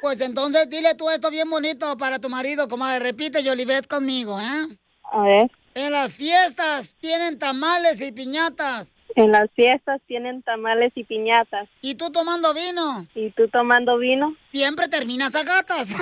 Pues 0.02 0.22
entonces 0.22 0.70
dile 0.70 0.96
tú 0.96 1.10
esto 1.10 1.30
bien 1.30 1.50
bonito 1.50 1.98
para 1.98 2.20
tu 2.20 2.30
marido, 2.30 2.68
comadre. 2.68 3.00
Repite, 3.00 3.42
Yolivet, 3.44 3.88
conmigo, 3.88 4.40
¿eh? 4.40 4.68
A 5.12 5.22
ver. 5.22 5.52
En 5.74 5.92
las 5.92 6.14
fiestas 6.14 6.96
tienen 6.96 7.38
tamales 7.38 8.00
y 8.02 8.12
piñatas. 8.12 8.95
En 9.16 9.32
las 9.32 9.50
fiestas 9.56 10.02
tienen 10.08 10.44
tamales 10.44 10.92
y 10.96 11.06
piñatas. 11.06 11.70
¿Y 11.82 11.96
tú 11.96 12.12
tomando 12.12 12.54
vino? 12.54 13.08
¿Y 13.16 13.32
tú 13.32 13.48
tomando 13.48 13.98
vino? 13.98 14.36
Siempre 14.52 14.90
terminas 14.90 15.34
a 15.36 15.44
gatas. 15.44 15.88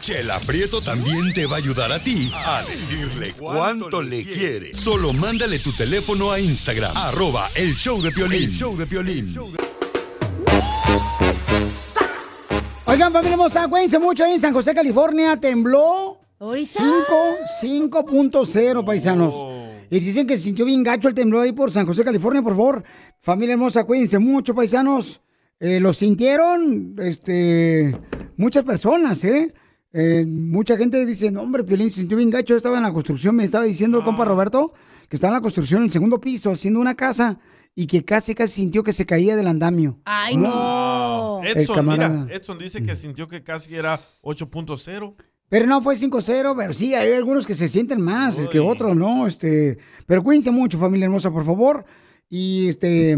Chela 0.00 0.38
Prieto 0.46 0.82
también 0.82 1.32
te 1.32 1.46
va 1.46 1.54
a 1.56 1.58
ayudar 1.58 1.90
a 1.90 1.98
ti 1.98 2.30
a 2.34 2.62
decirle 2.62 3.32
cuánto 3.32 4.02
le 4.02 4.24
quiere. 4.24 4.74
Solo 4.74 5.14
mándale 5.14 5.58
tu 5.58 5.72
teléfono 5.72 6.30
a 6.30 6.38
Instagram, 6.38 6.94
arroba 6.94 7.48
el 7.56 7.74
show 7.74 8.02
de 8.02 8.10
Piolín. 8.10 8.50
show 8.50 8.76
de 8.76 8.86
Piolín. 8.86 9.34
Oigan, 12.84 13.12
familia 13.12 13.32
hermosa, 13.34 13.68
cuídense 13.68 13.98
mucho 13.98 14.24
ahí 14.24 14.32
en 14.32 14.40
San 14.40 14.52
José, 14.52 14.74
California. 14.74 15.38
Tembló 15.38 16.18
5, 16.18 16.27
5.0, 16.38 18.84
paisanos. 18.84 19.46
Y 19.90 20.00
dicen 20.00 20.26
que 20.26 20.36
se 20.36 20.44
sintió 20.44 20.64
bien 20.64 20.82
gacho 20.82 21.08
el 21.08 21.14
temblor 21.14 21.42
ahí 21.42 21.52
por 21.52 21.70
San 21.72 21.86
José, 21.86 22.04
California, 22.04 22.42
por 22.42 22.52
favor. 22.52 22.84
Familia 23.20 23.54
hermosa, 23.54 23.84
cuídense 23.84 24.18
mucho, 24.18 24.54
paisanos. 24.54 25.20
Eh, 25.60 25.80
lo 25.80 25.92
sintieron, 25.92 26.94
este, 26.98 27.96
muchas 28.36 28.64
personas, 28.64 29.24
¿eh? 29.24 29.52
Eh, 29.92 30.24
mucha 30.26 30.76
gente 30.76 31.04
dice, 31.04 31.30
no, 31.30 31.42
hombre, 31.42 31.64
Piolín 31.64 31.90
se 31.90 32.00
sintió 32.00 32.18
bien 32.18 32.30
gacho, 32.30 32.54
estaba 32.54 32.76
en 32.76 32.84
la 32.84 32.92
construcción, 32.92 33.34
me 33.34 33.42
estaba 33.42 33.64
diciendo 33.64 33.98
el 33.98 34.04
compa 34.04 34.24
Roberto, 34.24 34.72
que 35.08 35.16
estaba 35.16 35.32
en 35.32 35.38
la 35.38 35.40
construcción, 35.40 35.80
en 35.80 35.86
el 35.86 35.90
segundo 35.90 36.20
piso, 36.20 36.52
haciendo 36.52 36.78
una 36.78 36.94
casa, 36.94 37.40
y 37.74 37.86
que 37.86 38.04
casi, 38.04 38.34
casi 38.34 38.54
sintió 38.54 38.84
que 38.84 38.92
se 38.92 39.06
caía 39.06 39.34
del 39.34 39.48
andamio. 39.48 39.98
Ay, 40.04 40.36
no. 40.36 41.40
El 41.42 41.56
Edson, 41.56 41.74
camarada. 41.74 42.24
mira, 42.24 42.36
Edson 42.36 42.58
dice 42.58 42.84
que 42.84 42.94
sintió 42.94 43.28
que 43.28 43.42
casi 43.42 43.74
era 43.74 43.98
8.0. 44.22 45.14
Pero 45.48 45.66
no 45.66 45.80
fue 45.80 45.94
5-0, 45.94 46.54
pero 46.56 46.72
sí, 46.72 46.94
hay 46.94 47.12
algunos 47.12 47.46
que 47.46 47.54
se 47.54 47.68
sienten 47.68 48.02
más 48.02 48.46
que 48.50 48.60
otros, 48.60 48.94
¿no? 48.96 49.26
Este, 49.26 49.78
pero 50.06 50.22
cuídense 50.22 50.50
mucho, 50.50 50.78
familia 50.78 51.06
hermosa, 51.06 51.30
por 51.30 51.44
favor. 51.44 51.84
Y 52.28 52.68
este, 52.68 53.16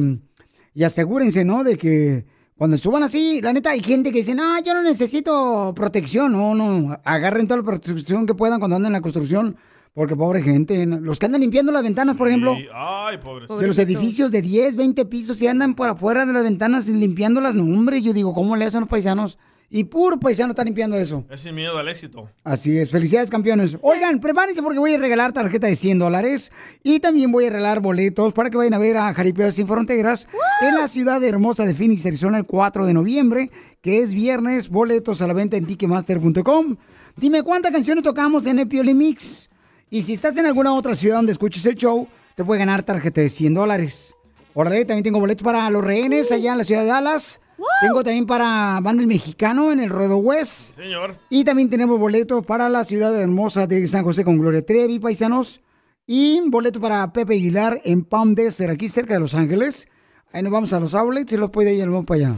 y 0.72 0.84
asegúrense, 0.84 1.44
¿no? 1.44 1.64
De 1.64 1.76
que 1.76 2.24
cuando 2.56 2.76
suban 2.76 3.02
así, 3.02 3.40
la 3.40 3.52
neta, 3.52 3.70
hay 3.70 3.82
gente 3.82 4.12
que 4.12 4.18
dice, 4.18 4.34
no, 4.34 4.62
yo 4.62 4.74
no 4.74 4.82
necesito 4.82 5.72
protección. 5.74 6.32
No, 6.32 6.54
no, 6.54 7.00
agarren 7.04 7.48
toda 7.48 7.58
la 7.58 7.64
protección 7.64 8.26
que 8.26 8.34
puedan 8.34 8.60
cuando 8.60 8.76
anden 8.76 8.88
en 8.88 8.92
la 8.92 9.00
construcción. 9.00 9.56
Porque 9.92 10.14
pobre 10.14 10.40
gente, 10.40 10.86
¿no? 10.86 11.00
los 11.00 11.18
que 11.18 11.26
andan 11.26 11.40
limpiando 11.40 11.72
las 11.72 11.82
ventanas, 11.82 12.16
por 12.16 12.28
ejemplo, 12.28 12.54
ay, 12.72 13.18
de 13.58 13.66
los 13.66 13.76
edificios 13.78 14.30
de 14.30 14.40
10, 14.40 14.76
20 14.76 15.04
pisos 15.06 15.42
y 15.42 15.48
andan 15.48 15.74
por 15.74 15.88
afuera 15.88 16.24
de 16.26 16.32
las 16.32 16.44
ventanas 16.44 16.86
limpiándolas, 16.86 17.56
no, 17.56 17.64
hombre, 17.64 18.00
yo 18.00 18.12
digo, 18.12 18.32
¿cómo 18.32 18.54
le 18.54 18.66
hacen 18.66 18.80
los 18.80 18.88
paisanos? 18.88 19.36
Y 19.72 19.84
puro 19.84 20.18
paisano 20.18 20.50
está 20.50 20.64
limpiando 20.64 20.96
eso. 20.96 21.24
Es 21.30 21.42
sin 21.42 21.54
miedo 21.54 21.78
al 21.78 21.88
éxito. 21.88 22.28
Así 22.42 22.76
es, 22.76 22.90
felicidades 22.90 23.30
campeones. 23.30 23.78
Oigan, 23.82 24.18
prepárense 24.18 24.62
porque 24.62 24.80
voy 24.80 24.94
a 24.94 24.98
regalar 24.98 25.32
tarjeta 25.32 25.68
de 25.68 25.76
100 25.76 26.00
dólares 26.00 26.50
y 26.82 26.98
también 26.98 27.30
voy 27.30 27.46
a 27.46 27.50
regalar 27.50 27.78
boletos 27.78 28.32
para 28.32 28.50
que 28.50 28.56
vayan 28.56 28.74
a 28.74 28.78
ver 28.78 28.96
a 28.96 29.14
Jaripeo 29.14 29.52
Sin 29.52 29.68
Fronteras 29.68 30.28
en 30.60 30.74
la 30.74 30.88
ciudad 30.88 31.22
hermosa 31.22 31.66
de 31.66 31.74
Phoenix, 31.74 32.04
Arizona, 32.04 32.38
el 32.38 32.46
4 32.46 32.84
de 32.84 32.94
noviembre, 32.94 33.50
que 33.80 34.02
es 34.02 34.12
viernes, 34.12 34.70
boletos 34.70 35.22
a 35.22 35.28
la 35.28 35.34
venta 35.34 35.56
en 35.56 35.66
ticketmaster.com. 35.66 36.76
Dime 37.16 37.44
cuántas 37.44 37.70
canciones 37.70 38.02
tocamos 38.02 38.46
en 38.46 38.58
el 38.58 38.66
Pioli 38.66 38.94
Mix. 38.94 39.50
Y 39.88 40.02
si 40.02 40.14
estás 40.14 40.36
en 40.36 40.46
alguna 40.46 40.74
otra 40.74 40.96
ciudad 40.96 41.16
donde 41.16 41.30
escuches 41.30 41.64
el 41.66 41.76
show, 41.76 42.08
te 42.34 42.44
puede 42.44 42.58
ganar 42.58 42.82
tarjeta 42.82 43.20
de 43.20 43.28
100 43.28 43.54
dólares. 43.54 44.16
Órale, 44.52 44.84
también 44.84 45.04
tengo 45.04 45.20
boletos 45.20 45.44
para 45.44 45.70
los 45.70 45.84
rehenes 45.84 46.32
allá 46.32 46.52
en 46.52 46.58
la 46.58 46.64
ciudad 46.64 46.82
de 46.82 46.88
Dallas. 46.88 47.40
Tengo 47.82 48.02
también 48.02 48.26
para 48.26 48.78
Banda 48.82 49.02
El 49.02 49.08
Mexicano 49.08 49.72
en 49.72 49.80
el 49.80 49.90
Ruedo 49.90 50.18
West. 50.18 50.76
Señor. 50.76 51.16
Y 51.28 51.44
también 51.44 51.70
tenemos 51.70 51.98
boletos 51.98 52.44
para 52.44 52.68
la 52.68 52.84
ciudad 52.84 53.18
hermosa 53.18 53.66
de 53.66 53.86
San 53.86 54.04
José 54.04 54.24
con 54.24 54.38
Gloria 54.38 54.64
Trevi, 54.64 54.98
paisanos. 54.98 55.60
Y 56.06 56.40
boletos 56.48 56.82
para 56.82 57.12
Pepe 57.12 57.34
Aguilar 57.34 57.80
en 57.84 58.04
Palm 58.04 58.34
Desert, 58.34 58.72
aquí 58.72 58.88
cerca 58.88 59.14
de 59.14 59.20
Los 59.20 59.34
Ángeles. 59.34 59.88
Ahí 60.32 60.42
nos 60.42 60.52
vamos 60.52 60.72
a 60.72 60.80
los 60.80 60.94
outlets 60.94 61.32
y 61.32 61.36
los 61.36 61.50
puede 61.50 61.74
ir 61.74 61.88
vamos 61.88 62.04
para 62.04 62.20
allá. 62.20 62.34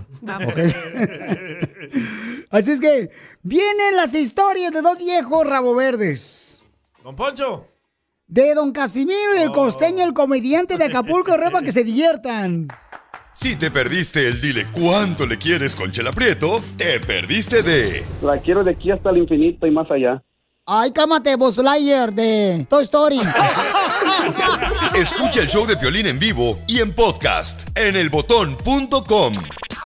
Ok. 0.46 0.58
Así 2.50 2.72
es 2.72 2.80
que 2.80 3.10
vienen 3.42 3.96
las 3.96 4.14
historias 4.14 4.72
de 4.72 4.82
dos 4.82 4.98
viejos 4.98 5.46
rabo 5.46 5.74
verdes. 5.74 6.62
Don 7.02 7.16
Poncho. 7.16 7.66
De 8.26 8.54
Don 8.54 8.72
Casimiro 8.72 9.36
y 9.36 9.42
el 9.42 9.50
costeño, 9.50 10.06
el 10.06 10.14
comediante 10.14 10.78
de 10.78 10.84
Acapulco, 10.84 11.36
Reba, 11.36 11.62
que 11.62 11.72
se 11.72 11.84
diviertan. 11.84 12.68
Si 13.34 13.56
te 13.56 13.70
perdiste 13.70 14.28
el 14.28 14.40
dile 14.42 14.66
cuánto 14.72 15.24
le 15.24 15.38
quieres 15.38 15.74
con 15.74 15.90
Chela 15.90 16.12
Prieto, 16.12 16.62
te 16.76 17.00
perdiste 17.00 17.62
de 17.62 18.04
La 18.22 18.40
quiero 18.42 18.62
de 18.62 18.72
aquí 18.72 18.90
hasta 18.90 19.10
el 19.10 19.18
infinito 19.18 19.66
y 19.66 19.70
más 19.70 19.90
allá. 19.90 20.22
Ay, 20.66 20.92
cámate, 20.92 21.34
Buzz 21.36 21.58
Lightyear 21.58 22.12
de 22.12 22.66
Toy 22.68 22.84
Story. 22.84 23.18
Escucha 24.94 25.40
el 25.40 25.48
show 25.48 25.66
de 25.66 25.76
Piolín 25.76 26.06
en 26.06 26.18
vivo 26.18 26.58
y 26.68 26.80
en 26.80 26.94
podcast 26.94 27.66
en 27.76 27.96
elbotón.com. 27.96 29.34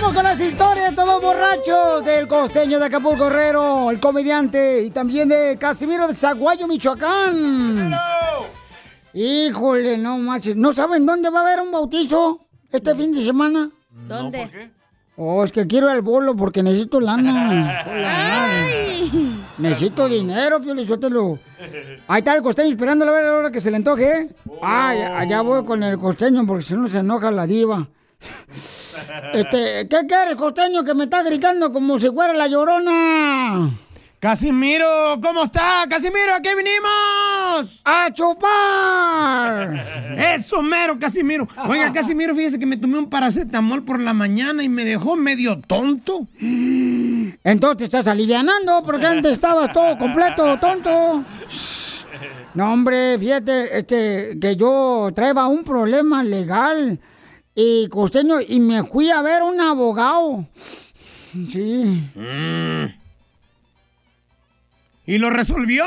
Vamos 0.00 0.14
con 0.14 0.24
las 0.24 0.40
historias 0.40 0.84
de 0.84 0.88
estos 0.90 1.06
dos 1.06 1.20
borrachos 1.20 2.04
del 2.04 2.26
costeño 2.26 2.78
de 2.78 2.86
Acapulco 2.86 3.26
Herrero, 3.26 3.90
el 3.90 4.00
comediante, 4.00 4.82
y 4.82 4.90
también 4.90 5.28
de 5.28 5.56
Casimiro 5.60 6.08
de 6.08 6.14
Zaguayo, 6.14 6.66
Michoacán. 6.66 7.92
Híjole, 9.12 9.98
no 9.98 10.16
manches. 10.18 10.56
¿No 10.56 10.72
saben 10.72 11.04
dónde 11.04 11.28
va 11.30 11.40
a 11.40 11.42
haber 11.42 11.60
un 11.60 11.70
bautizo 11.70 12.40
este 12.72 12.94
fin 12.94 13.12
de 13.12 13.22
semana? 13.22 13.70
¿Dónde? 14.08 14.72
Oh, 15.16 15.44
es 15.44 15.52
que 15.52 15.66
quiero 15.66 15.90
al 15.90 16.00
bolo 16.00 16.34
porque 16.34 16.62
necesito 16.62 16.98
lana. 17.00 17.84
Hola, 17.86 18.48
Necesito 19.58 20.08
dinero, 20.08 20.62
Pio 20.62 20.72
Lizotelo. 20.74 21.38
Ahí 22.08 22.20
está 22.20 22.34
el 22.34 22.42
costeño 22.42 22.70
esperando 22.70 23.04
a 23.06 23.10
ver 23.10 23.26
a 23.26 23.30
la 23.32 23.36
hora 23.36 23.50
que 23.50 23.60
se 23.60 23.70
le 23.70 23.76
antoje. 23.76 24.04
¿eh? 24.10 24.30
Ah, 24.62 24.94
ya- 24.96 25.18
allá 25.18 25.42
voy 25.42 25.62
con 25.66 25.82
el 25.82 25.98
costeño 25.98 26.46
porque 26.46 26.62
si 26.64 26.74
no 26.74 26.88
se 26.88 26.98
enoja 27.00 27.30
la 27.30 27.46
diva. 27.46 27.86
Este, 29.32 29.88
¿qué 29.88 30.06
quieres, 30.06 30.36
costeño, 30.36 30.84
que 30.84 30.94
me 30.94 31.04
está 31.04 31.22
gritando 31.22 31.72
como 31.72 31.98
si 31.98 32.08
fuera 32.10 32.32
la 32.32 32.48
llorona? 32.48 33.70
Casimiro, 34.20 35.18
¿cómo 35.22 35.44
está? 35.44 35.86
Casimiro, 35.88 36.34
¿a 36.34 36.42
qué 36.42 36.54
vinimos? 36.54 37.80
¡A 37.82 38.12
chupar! 38.12 39.82
Eso, 40.34 40.60
mero, 40.60 40.98
Casimiro. 40.98 41.48
Oiga, 41.66 41.90
Casimiro, 41.94 42.34
fíjese 42.34 42.58
que 42.58 42.66
me 42.66 42.76
tomé 42.76 42.98
un 42.98 43.08
paracetamol 43.08 43.82
por 43.82 43.98
la 43.98 44.12
mañana 44.12 44.62
y 44.62 44.68
me 44.68 44.84
dejó 44.84 45.16
medio 45.16 45.58
tonto. 45.60 46.26
Entonces 46.38 47.78
te 47.78 47.84
estás 47.84 48.08
alivianando 48.08 48.82
porque 48.84 49.06
antes 49.06 49.32
estabas 49.32 49.72
todo 49.72 49.96
completo, 49.96 50.58
tonto. 50.58 51.24
No, 52.52 52.72
hombre, 52.74 53.18
fíjate, 53.18 53.78
este, 53.78 54.38
que 54.38 54.54
yo 54.54 55.10
traía 55.14 55.46
un 55.46 55.64
problema 55.64 56.22
legal 56.22 57.00
y 57.60 57.88
costeño 57.88 58.40
y 58.40 58.58
me 58.58 58.82
fui 58.84 59.10
a 59.10 59.20
ver 59.20 59.42
un 59.42 59.60
abogado. 59.60 60.46
Sí. 61.48 62.02
y 65.06 65.18
lo 65.18 65.30
resolvió. 65.30 65.84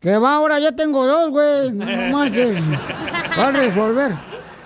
Que 0.00 0.18
va, 0.18 0.34
ahora 0.34 0.58
ya 0.58 0.72
tengo 0.72 1.06
dos, 1.06 1.30
güey. 1.30 1.70
No 1.72 2.18
marches. 2.18 2.58
Va 3.38 3.46
a 3.46 3.50
resolver. 3.52 4.18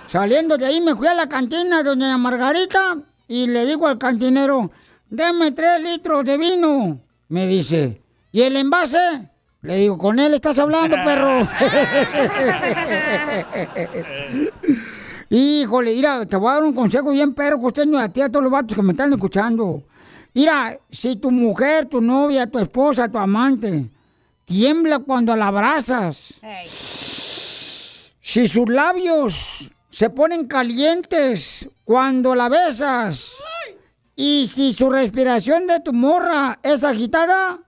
Saliendo 0.07 0.57
de 0.57 0.67
ahí 0.67 0.81
me 0.81 0.95
fui 0.95 1.07
a 1.07 1.15
la 1.15 1.29
cantina 1.29 1.79
de 1.79 1.91
doña 1.91 2.17
Margarita 2.17 2.97
y 3.29 3.47
le 3.47 3.67
digo 3.67 3.87
al 3.87 3.99
cantinero, 3.99 4.71
deme 5.11 5.53
tres 5.53 5.83
litros 5.83 6.25
de 6.25 6.39
vino. 6.39 7.01
Me 7.29 7.47
dice, 7.47 8.01
¿y 8.33 8.43
el 8.43 8.57
envase? 8.57 9.31
Le 9.63 9.77
digo, 9.77 9.99
con 9.99 10.19
él 10.19 10.35
estás 10.35 10.59
hablando, 10.59 10.97
perro. 11.05 11.41
Híjole, 15.37 15.93
mira, 15.93 16.25
te 16.27 16.37
voy 16.37 16.49
a 16.49 16.55
dar 16.55 16.63
un 16.63 16.73
consejo 16.73 17.11
bien 17.11 17.35
perro, 17.35 17.61
costeño, 17.61 17.99
a 17.99 18.09
ti, 18.09 18.21
a 18.21 18.29
todos 18.29 18.45
los 18.45 18.53
vatos 18.53 18.77
que 18.77 18.83
me 18.83 18.93
están 18.93 19.13
escuchando. 19.13 19.83
Mira, 20.33 20.79
si 20.89 21.17
tu 21.17 21.33
mujer, 21.33 21.87
tu 21.87 22.01
novia, 22.01 22.47
tu 22.47 22.61
esposa, 22.61 23.09
tu 23.09 23.19
amante, 23.19 23.91
tiembla 24.45 25.01
cuando 25.01 25.35
la 25.35 25.49
abrazas. 25.49 26.35
Si 26.63 28.47
sus 28.47 28.69
labios 28.69 29.73
se 29.91 30.09
ponen 30.09 30.47
calientes 30.47 31.69
cuando 31.83 32.37
la 32.37 32.49
besas. 32.49 33.33
Y 34.15 34.47
si 34.47 34.73
su 34.73 34.89
respiración 34.89 35.67
de 35.67 35.81
tu 35.81 35.93
morra 35.93 36.61
es 36.63 36.85
agitada, 36.85 37.59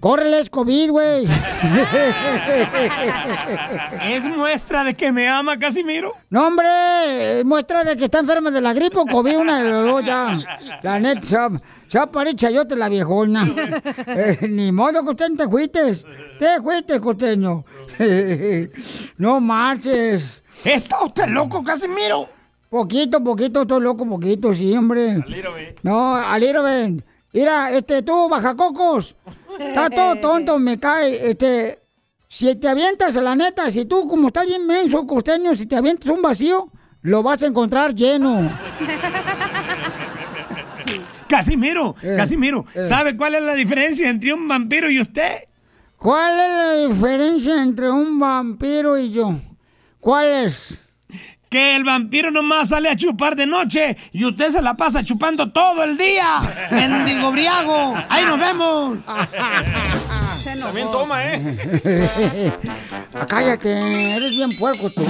córreles 0.00 0.48
COVID, 0.50 0.90
güey. 0.90 1.26
¿Es 4.02 4.24
muestra 4.24 4.84
de 4.84 4.94
que 4.94 5.10
me 5.12 5.28
ama, 5.28 5.58
Casimiro? 5.58 6.12
No, 6.30 6.46
hombre, 6.46 7.40
es 7.40 7.44
muestra 7.44 7.84
de 7.84 7.96
que 7.96 8.04
está 8.04 8.20
enferma 8.20 8.50
de 8.50 8.60
la 8.60 8.72
gripe 8.72 8.98
o 8.98 9.06
COVID, 9.06 9.38
una 9.38 9.62
de 9.62 9.70
los 9.70 9.86
dos 9.86 10.04
ya. 10.04 10.38
La 10.82 10.98
neta, 10.98 11.22
se 11.22 11.36
va- 11.36 12.02
a 12.02 12.10
parir 12.10 12.34
chayote 12.36 12.76
la 12.76 12.88
viejona. 12.88 13.46
Eh, 14.06 14.38
ni 14.48 14.72
modo, 14.72 15.04
costeño, 15.04 15.36
te 15.36 15.48
fuites. 15.48 16.04
Te 16.38 16.60
fuites, 16.62 17.00
costeño. 17.00 17.64
no 19.18 19.40
marches. 19.40 20.42
¿Está 20.64 21.04
usted 21.04 21.26
loco, 21.28 21.62
Casimiro? 21.62 22.28
Poquito, 22.68 23.22
poquito, 23.24 23.62
estoy 23.62 23.80
loco, 23.82 24.06
poquito, 24.06 24.52
sí, 24.52 24.76
hombre. 24.76 25.24
No, 25.82 26.14
aliro, 26.16 26.62
ven. 26.62 27.02
Mira, 27.32 27.70
este, 27.72 28.02
tú, 28.02 28.28
bajacocos. 28.28 29.16
Está 29.58 29.90
todo 29.90 30.16
tonto, 30.20 30.58
me 30.58 30.78
cae. 30.78 31.30
Este, 31.30 31.78
si 32.26 32.54
te 32.56 32.68
avientas, 32.68 33.14
la 33.16 33.34
neta, 33.34 33.70
si 33.70 33.84
tú, 33.84 34.06
como 34.08 34.28
estás 34.28 34.46
bien 34.46 34.66
menso, 34.66 35.06
costeño, 35.06 35.54
si 35.54 35.66
te 35.66 35.76
avientas 35.76 36.08
un 36.10 36.22
vacío, 36.22 36.70
lo 37.02 37.22
vas 37.22 37.42
a 37.42 37.46
encontrar 37.46 37.94
lleno. 37.94 38.50
Casimiro, 41.28 41.94
Eh, 42.02 42.14
Casimiro, 42.16 42.64
eh. 42.74 42.84
¿sabe 42.84 43.14
cuál 43.16 43.34
es 43.34 43.42
la 43.42 43.54
diferencia 43.54 44.08
entre 44.08 44.32
un 44.32 44.48
vampiro 44.48 44.90
y 44.90 45.00
usted? 45.00 45.44
¿Cuál 45.98 46.32
es 46.32 46.48
la 46.48 46.88
diferencia 46.88 47.62
entre 47.62 47.90
un 47.90 48.18
vampiro 48.18 48.96
y 48.96 49.10
yo? 49.10 49.32
¿Cuál 50.00 50.26
es? 50.46 50.78
Que 51.48 51.76
el 51.76 51.84
vampiro 51.84 52.30
nomás 52.30 52.68
sale 52.68 52.90
a 52.90 52.96
chupar 52.96 53.34
de 53.34 53.46
noche 53.46 53.96
y 54.12 54.24
usted 54.24 54.50
se 54.50 54.60
la 54.60 54.74
pasa 54.74 55.02
chupando 55.02 55.50
todo 55.50 55.82
el 55.82 55.96
día. 55.96 56.38
¡Mendigo 56.70 57.32
briago! 57.32 57.94
¡Ahí 58.08 58.24
nos 58.24 58.38
vemos! 58.38 58.98
También 60.60 60.90
toma, 60.90 61.24
¿eh? 61.24 62.52
Ah, 63.14 63.26
Cállate, 63.26 64.16
eres 64.16 64.32
bien 64.32 64.50
puerco 64.58 64.90
tú. 64.90 65.04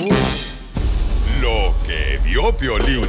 Lo 1.40 1.74
que 1.84 2.20
vio 2.24 2.56
Piolín. 2.56 3.08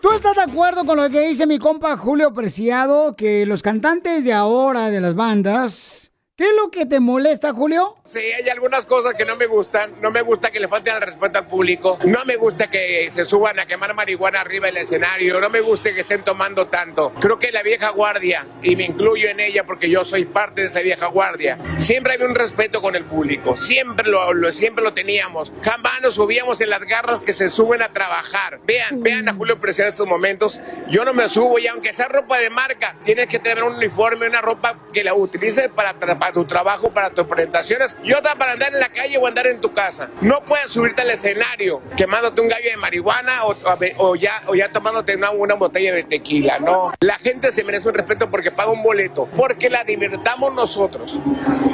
¿Tú 0.00 0.12
estás 0.12 0.36
de 0.36 0.42
acuerdo 0.42 0.84
con 0.84 0.96
lo 0.96 1.10
que 1.10 1.20
dice 1.20 1.46
mi 1.46 1.58
compa 1.58 1.96
Julio 1.96 2.32
Preciado? 2.32 3.16
Que 3.16 3.46
los 3.46 3.62
cantantes 3.62 4.24
de 4.24 4.32
ahora 4.32 4.90
de 4.90 5.00
las 5.00 5.14
bandas. 5.14 6.07
¿Qué 6.38 6.44
es 6.44 6.54
lo 6.54 6.70
que 6.70 6.86
te 6.86 7.00
molesta, 7.00 7.52
Julio? 7.52 7.96
Sí, 8.04 8.20
hay 8.20 8.48
algunas 8.48 8.86
cosas 8.86 9.14
que 9.14 9.24
no 9.24 9.34
me 9.34 9.46
gustan. 9.46 10.00
No 10.00 10.12
me 10.12 10.22
gusta 10.22 10.52
que 10.52 10.60
le 10.60 10.68
falten 10.68 10.94
al 10.94 11.02
respeto 11.02 11.36
al 11.40 11.48
público. 11.48 11.98
No 12.04 12.24
me 12.26 12.36
gusta 12.36 12.70
que 12.70 13.10
se 13.10 13.24
suban 13.24 13.58
a 13.58 13.66
quemar 13.66 13.92
marihuana 13.92 14.40
arriba 14.42 14.66
del 14.66 14.76
escenario. 14.76 15.40
No 15.40 15.50
me 15.50 15.60
gusta 15.60 15.92
que 15.92 16.02
estén 16.02 16.22
tomando 16.22 16.68
tanto. 16.68 17.12
Creo 17.20 17.40
que 17.40 17.50
la 17.50 17.64
vieja 17.64 17.90
guardia, 17.90 18.46
y 18.62 18.76
me 18.76 18.84
incluyo 18.84 19.28
en 19.28 19.40
ella 19.40 19.64
porque 19.64 19.90
yo 19.90 20.04
soy 20.04 20.26
parte 20.26 20.60
de 20.60 20.68
esa 20.68 20.78
vieja 20.78 21.06
guardia, 21.06 21.58
siempre 21.76 22.12
había 22.12 22.26
un 22.26 22.36
respeto 22.36 22.80
con 22.80 22.94
el 22.94 23.04
público. 23.04 23.56
Siempre 23.56 24.06
lo, 24.08 24.32
lo- 24.32 24.52
siempre 24.52 24.84
lo 24.84 24.94
teníamos. 24.94 25.50
Jamás 25.64 26.00
nos 26.02 26.14
subíamos 26.14 26.60
en 26.60 26.70
las 26.70 26.84
garras 26.84 27.18
que 27.20 27.32
se 27.32 27.50
suben 27.50 27.82
a 27.82 27.92
trabajar. 27.92 28.60
Vean, 28.64 29.02
vean 29.02 29.28
a 29.28 29.34
Julio 29.34 29.58
Preciado 29.58 29.88
en 29.88 29.94
estos 29.94 30.06
momentos. 30.06 30.60
Yo 30.88 31.04
no 31.04 31.12
me 31.14 31.28
subo 31.28 31.58
y 31.58 31.66
aunque 31.66 31.92
sea 31.92 32.06
ropa 32.06 32.38
de 32.38 32.48
marca, 32.50 32.94
tienes 33.02 33.26
que 33.26 33.40
tener 33.40 33.64
un 33.64 33.74
uniforme, 33.74 34.28
una 34.28 34.40
ropa 34.40 34.78
que 34.92 35.02
la 35.02 35.14
utilices 35.14 35.72
para, 35.72 35.92
tra- 35.94 36.27
para 36.28 36.32
tu 36.34 36.44
trabajo, 36.44 36.90
para 36.90 37.10
tus 37.10 37.26
presentaciones 37.26 37.96
y 38.04 38.12
otra 38.12 38.34
para 38.34 38.52
andar 38.52 38.72
en 38.74 38.80
la 38.80 38.88
calle 38.90 39.16
o 39.18 39.26
andar 39.26 39.46
en 39.46 39.60
tu 39.60 39.72
casa. 39.72 40.10
No 40.20 40.42
puedes 40.44 40.66
subirte 40.70 41.02
al 41.02 41.10
escenario 41.10 41.80
quemándote 41.96 42.40
un 42.40 42.48
gallo 42.48 42.70
de 42.70 42.76
marihuana 42.76 43.44
o, 43.44 43.50
o- 43.52 44.08
o 44.10 44.16
ya, 44.16 44.32
o 44.48 44.54
ya 44.54 44.68
tomándote 44.70 45.16
una, 45.16 45.30
una 45.30 45.54
botella 45.54 45.94
de 45.94 46.04
tequila. 46.04 46.58
No, 46.58 46.92
la 47.00 47.14
gente 47.18 47.50
se 47.52 47.64
merece 47.64 47.88
un 47.88 47.94
respeto 47.94 48.30
porque 48.30 48.50
paga 48.50 48.70
un 48.70 48.82
boleto, 48.82 49.26
porque 49.34 49.70
la 49.70 49.84
divertamos 49.84 50.52
nosotros. 50.54 51.18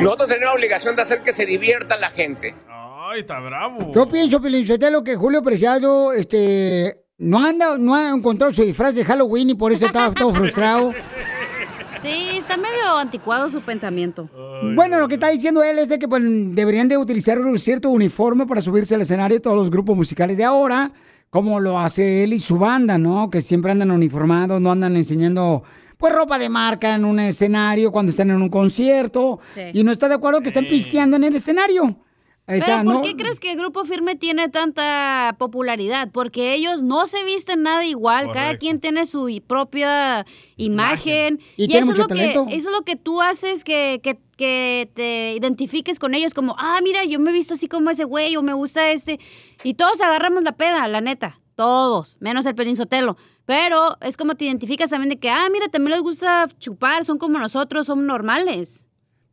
Nosotros 0.01 0.29
tenemos 0.29 0.55
obligación 0.55 0.95
de 0.95 1.03
hacer 1.03 1.23
que 1.23 1.33
se 1.33 1.47
divierta 1.47 1.97
la 1.97 2.11
gente. 2.11 2.55
Ay, 2.69 3.21
está 3.21 3.41
bravo. 3.41 3.91
Yo 3.93 4.07
pienso, 4.07 4.41
Pelinchotelo, 4.41 5.03
que 5.03 5.17
Julio 5.17 5.43
Preciado, 5.43 6.13
este, 6.13 7.05
no 7.19 7.45
anda, 7.45 7.77
no 7.79 7.95
ha 7.95 8.11
encontrado 8.11 8.53
su 8.55 8.63
disfraz 8.63 8.95
de 8.95 9.05
Halloween 9.05 9.51
y 9.51 9.55
por 9.55 9.73
eso 9.73 9.87
está 9.87 10.11
todo 10.13 10.33
frustrado. 10.35 10.93
Sí, 12.05 12.37
está 12.39 12.57
medio 12.57 12.99
anticuado 12.99 13.49
su 13.49 13.61
pensamiento. 13.63 14.29
Bueno, 14.75 14.99
lo 15.01 15.09
que 15.09 15.15
está 15.15 15.29
diciendo 15.31 15.63
él 15.63 15.79
es 15.79 15.89
de 15.89 15.99
que 15.99 16.07
pues, 16.07 16.23
deberían 16.55 16.89
de 16.89 16.99
utilizar 16.99 17.39
un 17.39 17.59
cierto 17.59 17.89
uniforme 17.91 18.47
para 18.47 18.61
subirse 18.61 18.95
al 18.95 19.01
escenario 19.01 19.41
todos 19.41 19.57
los 19.57 19.71
grupos 19.71 19.97
musicales 19.97 20.37
de 20.37 20.45
ahora, 20.45 20.93
como 21.31 21.61
lo 21.61 21.79
hace 21.79 22.23
él 22.25 22.35
y 22.35 22.41
su 22.41 22.59
banda, 22.59 22.99
¿no? 22.99 23.31
Que 23.31 23.41
siempre 23.41 23.73
andan 23.73 23.91
uniformados, 23.91 24.61
no 24.61 24.71
andan 24.71 24.97
enseñando 24.97 25.63
pues 25.97 26.13
ropa 26.15 26.39
de 26.39 26.49
marca 26.51 26.95
en 26.95 27.05
un 27.07 27.19
escenario 27.21 27.91
cuando 27.91 28.11
están 28.11 28.29
en 28.31 28.43
un 28.43 28.51
concierto 28.51 29.41
Sí. 29.55 29.63
y 29.73 29.85
no 29.85 29.91
está 29.91 30.09
de 30.09 30.15
acuerdo 30.17 30.41
que 30.43 30.49
estén 30.49 30.67
pisteando 30.69 31.17
en 31.17 31.25
el 31.25 31.35
escenario. 31.35 31.97
O 32.47 32.53
sea, 32.53 32.81
Pero 32.81 32.85
¿por 32.85 32.95
no- 32.95 33.03
qué 33.03 33.17
crees 33.17 33.41
que 33.41 33.53
el 33.53 33.59
Grupo 33.59 33.87
Firme 33.87 34.17
tiene 34.17 34.51
tanta 34.51 35.35
popularidad? 35.39 36.11
Porque 36.13 36.53
ellos 36.53 36.83
no 36.83 37.07
se 37.07 37.25
visten 37.25 37.63
nada 37.63 37.87
igual, 37.87 38.33
cada 38.33 38.59
quien 38.59 38.81
tiene 38.81 39.07
su 39.07 39.43
propia 39.47 40.27
imagen. 40.57 41.41
Y 41.57 41.69
tiene 41.69 41.79
eso, 41.81 41.87
mucho 41.87 42.03
es 42.03 42.09
lo 42.11 42.15
talento. 42.15 42.47
Que, 42.47 42.57
eso 42.57 42.69
es 42.69 42.77
lo 42.77 42.83
que 42.85 42.97
tú 42.97 43.23
haces 43.23 43.65
que, 43.65 44.01
que, 44.03 44.19
que 44.37 44.91
te 44.95 45.33
identifiques 45.35 45.99
con 45.99 46.15
ellos, 46.15 46.35
como, 46.35 46.55
ah, 46.59 46.81
mira, 46.83 47.05
yo 47.05 47.19
me 47.19 47.31
he 47.31 47.35
visto 47.35 47.55
así 47.55 47.67
como 47.67 47.89
ese 47.89 48.05
güey, 48.05 48.37
o 48.37 48.43
me 48.43 48.53
gusta 48.53 48.91
este. 48.91 49.19
Y 49.63 49.75
todos 49.75 50.03
agarramos 50.03 50.43
la 50.43 50.53
peda, 50.53 50.87
la 50.87 51.01
neta. 51.01 51.41
Todos, 51.57 52.19
menos 52.21 52.45
el 52.45 52.55
Peninsotelo. 52.55 53.17
Pero 53.47 53.97
es 54.03 54.17
como 54.19 54.35
te 54.35 54.45
identificas 54.45 54.91
también 54.91 55.09
de 55.09 55.19
que, 55.19 55.31
ah, 55.31 55.49
mira, 55.51 55.69
también 55.69 55.93
les 55.93 56.03
gusta 56.03 56.47
chupar, 56.59 57.05
son 57.07 57.17
como 57.17 57.39
nosotros, 57.39 57.87
son 57.87 58.07
normales. 58.07 58.85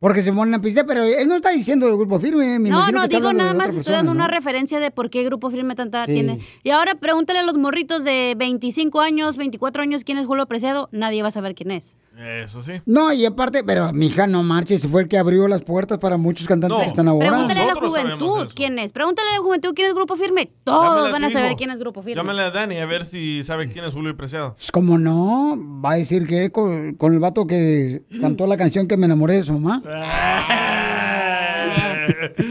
Porque 0.02 0.20
se 0.20 0.32
ponen 0.32 0.52
a 0.52 0.60
pistear, 0.60 0.84
pero 0.84 1.04
él 1.04 1.28
no 1.28 1.36
está 1.36 1.50
diciendo 1.50 1.86
del 1.86 1.96
grupo 1.96 2.18
firme. 2.18 2.58
me 2.58 2.70
No, 2.70 2.90
no, 2.90 3.02
que 3.02 3.18
digo 3.18 3.32
nada 3.32 3.54
más, 3.54 3.72
estoy 3.72 3.94
dando 3.94 4.10
una 4.10 4.26
referencia 4.26 4.80
de 4.80 4.90
por 4.90 5.10
qué 5.10 5.22
Grupo 5.22 5.48
Firme 5.48 5.76
tanta 5.76 6.06
Sí. 6.06 6.14
tiene. 6.14 6.40
Y 6.64 6.70
ahora 6.70 6.96
pregúntale 6.96 7.38
a 7.38 7.44
los 7.44 7.56
morritos 7.56 8.02
de 8.02 8.34
25 8.36 9.00
años, 9.00 9.36
24 9.36 9.80
años 9.80 10.02
quién 10.02 10.18
es 10.18 10.26
Julio 10.26 10.46
Preciado, 10.46 10.88
nadie 10.90 11.22
va 11.22 11.28
a 11.28 11.30
saber 11.30 11.54
quién 11.54 11.70
es. 11.70 11.96
Eso 12.18 12.62
sí. 12.62 12.72
No, 12.84 13.12
y 13.12 13.24
aparte, 13.24 13.64
pero 13.64 13.92
mi 13.92 14.06
hija 14.06 14.26
no 14.26 14.42
marches, 14.42 14.86
fue 14.86 15.02
el 15.02 15.08
que 15.08 15.18
abrió 15.18 15.48
las 15.48 15.62
puertas 15.62 15.98
para 15.98 16.18
muchos 16.18 16.46
cantantes 16.46 16.80
que 16.82 16.86
están 16.88 17.08
ahora. 17.08 17.28
Pregúntale 17.28 17.60
a 17.62 17.66
la 17.66 17.74
juventud 17.74 18.48
quién 18.54 18.78
es. 18.78 18.92
Pregúntale 18.92 19.28
a 19.30 19.32
la 19.32 19.38
juventud 19.38 19.72
quién 19.74 19.88
es 19.88 19.94
Grupo 19.94 20.16
Firme. 20.16 20.50
Todos 20.62 20.94
Llámale 20.96 21.12
van 21.12 21.24
a 21.24 21.30
saber 21.30 21.48
hijo. 21.52 21.56
quién 21.58 21.70
es 21.70 21.78
Grupo 21.78 22.02
Firme. 22.02 22.16
Llámale 22.16 22.42
a 22.42 22.50
Dani 22.50 22.76
a 22.78 22.86
ver 22.86 23.04
si 23.04 23.42
sabe 23.42 23.70
quién 23.72 23.86
es 23.86 23.94
Julio 23.94 24.16
Preciado. 24.16 24.54
Pues, 24.54 24.70
como 24.70 24.98
no, 24.98 25.56
va 25.84 25.92
a 25.92 25.96
decir 25.96 26.26
que 26.26 26.50
con, 26.52 26.94
con 26.94 27.14
el 27.14 27.18
vato 27.18 27.46
que 27.46 28.02
cantó 28.20 28.46
la 28.46 28.56
canción 28.56 28.86
que 28.86 28.96
me 28.96 29.06
enamoré 29.06 29.34
de 29.34 29.44
su 29.44 29.54
mamá. 29.58 29.82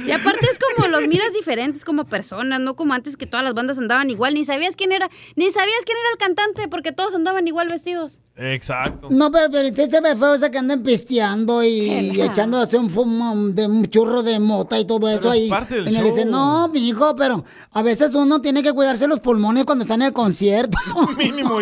Y 0.05 0.11
aparte 0.11 0.45
es 0.51 0.57
como 0.81 0.99
los 0.99 1.07
miras 1.07 1.33
diferentes 1.33 1.85
como 1.85 2.05
personas, 2.05 2.59
no 2.59 2.75
como 2.75 2.93
antes 2.93 3.17
que 3.17 3.25
todas 3.25 3.43
las 3.43 3.53
bandas 3.53 3.77
andaban 3.77 4.09
igual, 4.09 4.33
ni 4.33 4.45
sabías 4.45 4.75
quién 4.75 4.91
era, 4.91 5.09
ni 5.35 5.49
sabías 5.51 5.79
quién 5.85 5.97
era 5.97 6.09
el 6.11 6.17
cantante 6.17 6.67
porque 6.67 6.91
todos 6.91 7.13
andaban 7.15 7.47
igual 7.47 7.69
vestidos. 7.69 8.21
Exacto. 8.35 9.09
No, 9.11 9.29
pero, 9.31 9.51
pero 9.51 9.67
usted 9.67 9.89
se 9.89 10.01
ve 10.01 10.15
feo, 10.15 10.31
o 10.31 10.37
sea, 10.37 10.49
que 10.49 10.57
andan 10.57 10.81
pisteando 10.83 11.63
y, 11.63 12.11
Chela. 12.11 12.25
echando 12.25 12.57
así 12.59 12.75
un 12.77 12.89
fumo 12.89 13.35
de 13.51 13.67
un 13.67 13.85
churro 13.85 14.23
de 14.23 14.39
mota 14.39 14.79
y 14.79 14.85
todo 14.85 15.07
eso 15.09 15.31
es 15.33 15.41
ahí. 15.41 15.49
parte 15.49 15.75
del 15.75 15.89
en 15.89 15.95
el 15.95 16.01
show. 16.07 16.15
escen- 16.17 16.29
No, 16.29 16.67
mijo, 16.69 17.15
pero 17.15 17.43
a 17.71 17.83
veces 17.83 18.15
uno 18.15 18.41
tiene 18.41 18.63
que 18.63 18.73
cuidarse 18.73 19.07
los 19.07 19.19
pulmones 19.19 19.65
cuando 19.65 19.83
está 19.83 19.93
en 19.95 20.03
el 20.03 20.13
concierto. 20.13 20.77
Mínimo 21.17 21.59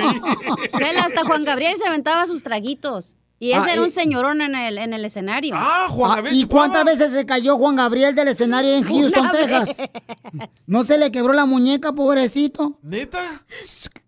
Chela, 0.77 1.03
hasta 1.03 1.25
Juan 1.25 1.43
Gabriel 1.43 1.75
se 1.77 1.85
aventaba 1.87 2.25
sus 2.27 2.43
traguitos. 2.43 3.17
Y 3.41 3.51
ese 3.53 3.69
Ah, 3.69 3.73
era 3.73 3.81
un 3.83 3.87
y- 3.87 3.91
señorón 3.91 4.41
en 4.41 4.53
el, 4.53 4.77
en 4.77 4.93
el 4.93 5.05
escenario. 5.05 5.55
Ah, 5.57 5.87
Ah, 5.89 6.21
¿Y 6.29 6.43
cuántas 6.45 6.83
veces 6.83 7.13
se 7.13 7.25
cayó 7.25 7.57
Juan 7.57 7.75
Gabriel 7.77 8.13
del 8.15 8.27
escenario 8.27 8.73
en 8.75 8.83
Houston. 8.83 9.31
Texas? 9.31 9.81
¿No 10.67 10.83
se 10.83 10.97
le 10.97 11.11
quebró 11.11 11.33
la 11.33 11.45
muñeca, 11.45 11.93
pobrecito? 11.93 12.77
¿Neta? 12.83 13.19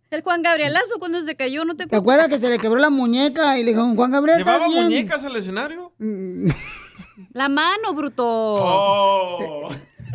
El 0.09 0.21
Juan 0.23 0.41
Gabrielazo 0.41 0.99
cuando 0.99 1.23
se 1.23 1.35
cayó, 1.37 1.63
¿no 1.63 1.75
te 1.77 1.85
¿Te 1.87 1.95
acuerdas 1.95 2.27
que 2.27 2.37
se 2.37 2.49
le 2.49 2.57
quebró 2.59 2.77
la 2.79 2.89
muñeca 2.89 3.57
y 3.57 3.63
le 3.63 3.71
dijo, 3.71 3.89
Juan 3.95 4.11
Gabriel, 4.11 4.39
¿estás 4.39 4.55
¿Llevaba 4.55 4.71
bien? 4.73 4.83
muñecas 4.85 5.23
al 5.23 5.35
escenario? 5.37 5.93
La 7.33 7.47
mano, 7.47 7.93
bruto. 7.93 8.23
Oh. 8.25 9.69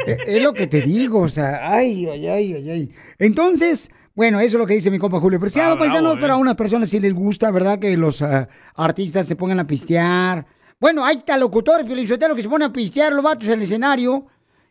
Eh, 0.06 0.18
Es 0.26 0.42
lo 0.42 0.52
que 0.52 0.66
te 0.66 0.80
digo, 0.82 1.20
o 1.20 1.28
sea, 1.28 1.60
ay, 1.70 2.06
ay, 2.08 2.26
ay, 2.28 2.54
ay, 2.54 2.70
ay. 2.70 2.90
Entonces, 3.18 3.90
bueno, 4.14 4.38
eso 4.40 4.56
es 4.56 4.60
lo 4.60 4.66
que 4.66 4.74
dice 4.74 4.90
mi 4.90 4.98
compa 4.98 5.20
Julio 5.20 5.38
Preciado, 5.40 5.72
Ah, 5.72 5.74
bravo, 5.74 5.86
paisanos, 5.90 6.16
eh. 6.16 6.18
pero 6.20 6.34
a 6.34 6.36
unas 6.36 6.54
personas 6.56 6.88
sí 6.88 7.00
les 7.00 7.14
gusta, 7.14 7.50
¿verdad? 7.50 7.78
Que 7.78 7.96
los 7.96 8.20
ah, 8.22 8.48
artistas 8.74 9.26
se 9.26 9.36
pongan 9.36 9.60
a 9.60 9.66
pistear. 9.66 10.46
Bueno, 10.78 11.04
hay 11.04 11.16
hasta 11.16 11.36
locutores, 11.38 11.86
Felicitero, 11.88 12.34
que 12.34 12.42
se 12.42 12.48
ponen 12.48 12.68
a 12.68 12.72
pistear 12.72 13.12
los 13.12 13.22
vatos 13.22 13.46
en 13.48 13.54
el 13.54 13.62
escenario 13.62 14.26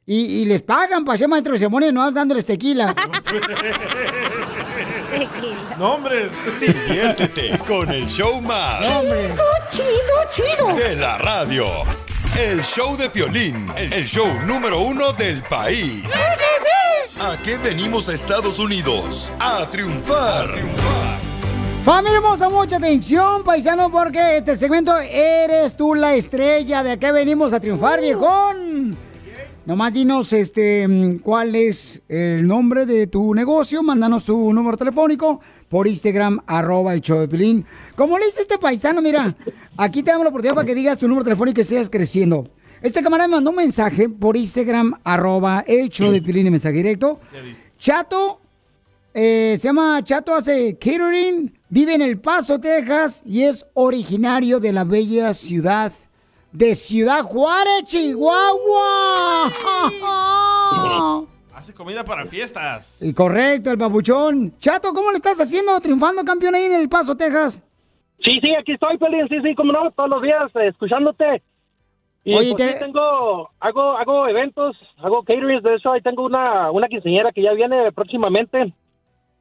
y, 0.05 0.41
y 0.41 0.45
les 0.45 0.61
pagan 0.61 1.03
para 1.03 1.17
ser 1.17 1.27
maestro 1.27 1.53
de 1.53 1.59
ceremonias, 1.59 1.91
no 1.93 2.01
vas 2.01 2.13
dándoles 2.13 2.45
tequila. 2.45 2.93
Nombres. 5.79 6.31
Diviértete 6.59 7.57
con 7.67 7.89
el 7.91 8.05
show 8.07 8.41
más. 8.41 8.81
Chido, 8.85 9.35
chido, 9.71 9.87
chido. 10.31 10.75
De 10.75 10.95
la 10.97 11.17
radio. 11.17 11.65
El 12.37 12.61
show 12.63 12.97
de 12.97 13.09
Piolín. 13.09 13.71
El 13.77 14.05
show 14.05 14.27
número 14.45 14.81
uno 14.81 15.13
del 15.13 15.41
país. 15.43 16.03
¿A 17.21 17.37
qué 17.41 17.57
venimos 17.57 18.09
a 18.09 18.13
Estados 18.13 18.59
Unidos? 18.59 19.31
A 19.39 19.65
triunfar. 19.69 20.49
Familia 21.81 22.17
hermosa, 22.17 22.49
mucha 22.49 22.75
atención, 22.75 23.41
paisano, 23.45 23.89
porque 23.89 24.37
este 24.37 24.57
segmento 24.57 24.97
eres 24.99 25.77
tú 25.77 25.95
la 25.95 26.15
estrella. 26.15 26.83
De 26.83 26.91
acá 26.91 27.13
venimos 27.13 27.53
a 27.53 27.61
triunfar, 27.61 28.01
viejón. 28.01 28.97
Nomás 29.65 29.93
dinos 29.93 30.31
este 30.31 30.87
mm, 30.87 31.17
cuál 31.19 31.55
es 31.55 31.99
el 32.07 32.45
nombre 32.45 32.85
de 32.85 33.07
tu 33.07 33.33
negocio, 33.33 33.81
mándanos 33.81 34.25
tu 34.25 34.53
número 34.53 34.77
telefónico 34.77 35.41
por 35.69 35.87
Instagram, 35.87 36.39
arroba 36.45 36.93
el 36.93 37.01
show 37.01 37.25
de. 37.25 37.65
Como 37.95 38.19
le 38.19 38.25
dice 38.25 38.41
este 38.41 38.59
paisano, 38.59 39.01
mira, 39.01 39.35
aquí 39.75 40.03
te 40.03 40.11
damos 40.11 40.23
la 40.23 40.29
oportunidad 40.29 40.53
para 40.53 40.67
que 40.67 40.75
digas 40.75 40.99
tu 40.99 41.07
número 41.07 41.23
telefónico 41.23 41.61
y 41.61 41.63
sigas 41.63 41.89
creciendo. 41.89 42.47
Este 42.83 43.01
camarada 43.01 43.27
me 43.27 43.37
mandó 43.37 43.49
un 43.49 43.55
mensaje 43.55 44.07
por 44.07 44.37
Instagram, 44.37 44.99
arroba 45.03 45.63
el 45.67 45.89
show 45.89 46.11
de 46.11 46.21
Piolín, 46.21 46.45
en 46.45 46.51
mensaje 46.51 46.75
directo. 46.75 47.19
Chato, 47.79 48.39
eh, 49.15 49.55
se 49.59 49.69
llama 49.69 49.99
Chato, 50.03 50.35
hace 50.35 50.77
catering, 50.77 51.51
vive 51.69 51.95
en 51.95 52.03
El 52.03 52.19
Paso, 52.19 52.59
Texas, 52.59 53.23
y 53.25 53.41
es 53.41 53.65
originario 53.73 54.59
de 54.59 54.73
la 54.73 54.83
bella 54.83 55.33
ciudad 55.33 55.91
de 56.55 56.73
Ciudad 56.73 57.21
Juárez, 57.21 57.83
Chihuahua. 57.85 59.51
Hace 61.53 61.73
comida 61.73 62.03
para 62.03 62.25
fiestas. 62.25 62.97
Y 63.01 63.13
correcto, 63.13 63.71
el 63.71 63.77
papuchón. 63.77 64.57
Chato, 64.59 64.93
¿cómo 64.93 65.11
le 65.11 65.17
estás 65.17 65.39
haciendo 65.41 65.77
triunfando 65.79 66.23
campeón 66.23 66.55
ahí 66.55 66.63
en 66.63 66.73
El 66.81 66.89
Paso, 66.89 67.15
Texas? 67.15 67.63
Sí, 68.23 68.39
sí, 68.41 68.55
aquí 68.55 68.73
estoy, 68.73 68.97
Pelín, 68.97 69.27
sí, 69.29 69.35
sí, 69.43 69.53
como 69.55 69.73
no, 69.73 69.91
todos 69.91 70.09
los 70.09 70.21
días 70.21 70.43
eh, 70.55 70.67
escuchándote. 70.67 71.41
Y 72.23 72.33
Oye, 72.35 72.53
pues, 72.53 72.55
te- 72.55 72.73
sí 72.73 72.83
tengo, 72.83 73.49
hago, 73.59 73.97
hago 73.97 74.27
eventos, 74.27 74.75
hago 74.97 75.23
caterings, 75.23 75.61
de 75.63 75.75
eso 75.75 75.91
ahí 75.91 76.01
tengo 76.01 76.23
una, 76.25 76.71
una 76.71 76.87
quinceañera 76.87 77.31
que 77.31 77.43
ya 77.43 77.51
viene 77.53 77.91
próximamente. 77.91 78.73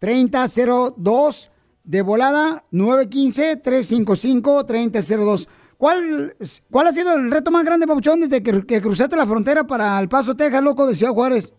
915-355-3002. 0.00 1.50
De 1.84 2.02
volada, 2.02 2.62
915-355-3002. 2.72 5.48
¿Cuál, 5.76 6.32
¿Cuál 6.70 6.86
ha 6.86 6.92
sido 6.92 7.16
el 7.16 7.32
reto 7.32 7.50
más 7.50 7.64
grande, 7.64 7.88
Papuchón, 7.88 8.20
desde 8.20 8.40
que, 8.42 8.64
que 8.66 8.80
cruzaste 8.80 9.16
la 9.16 9.26
frontera 9.26 9.64
para 9.64 9.98
El 9.98 10.08
Paso, 10.08 10.36
Texas, 10.36 10.62
loco, 10.62 10.86
de 10.86 10.94
Ciudad 10.94 11.12
Juárez? 11.12 11.52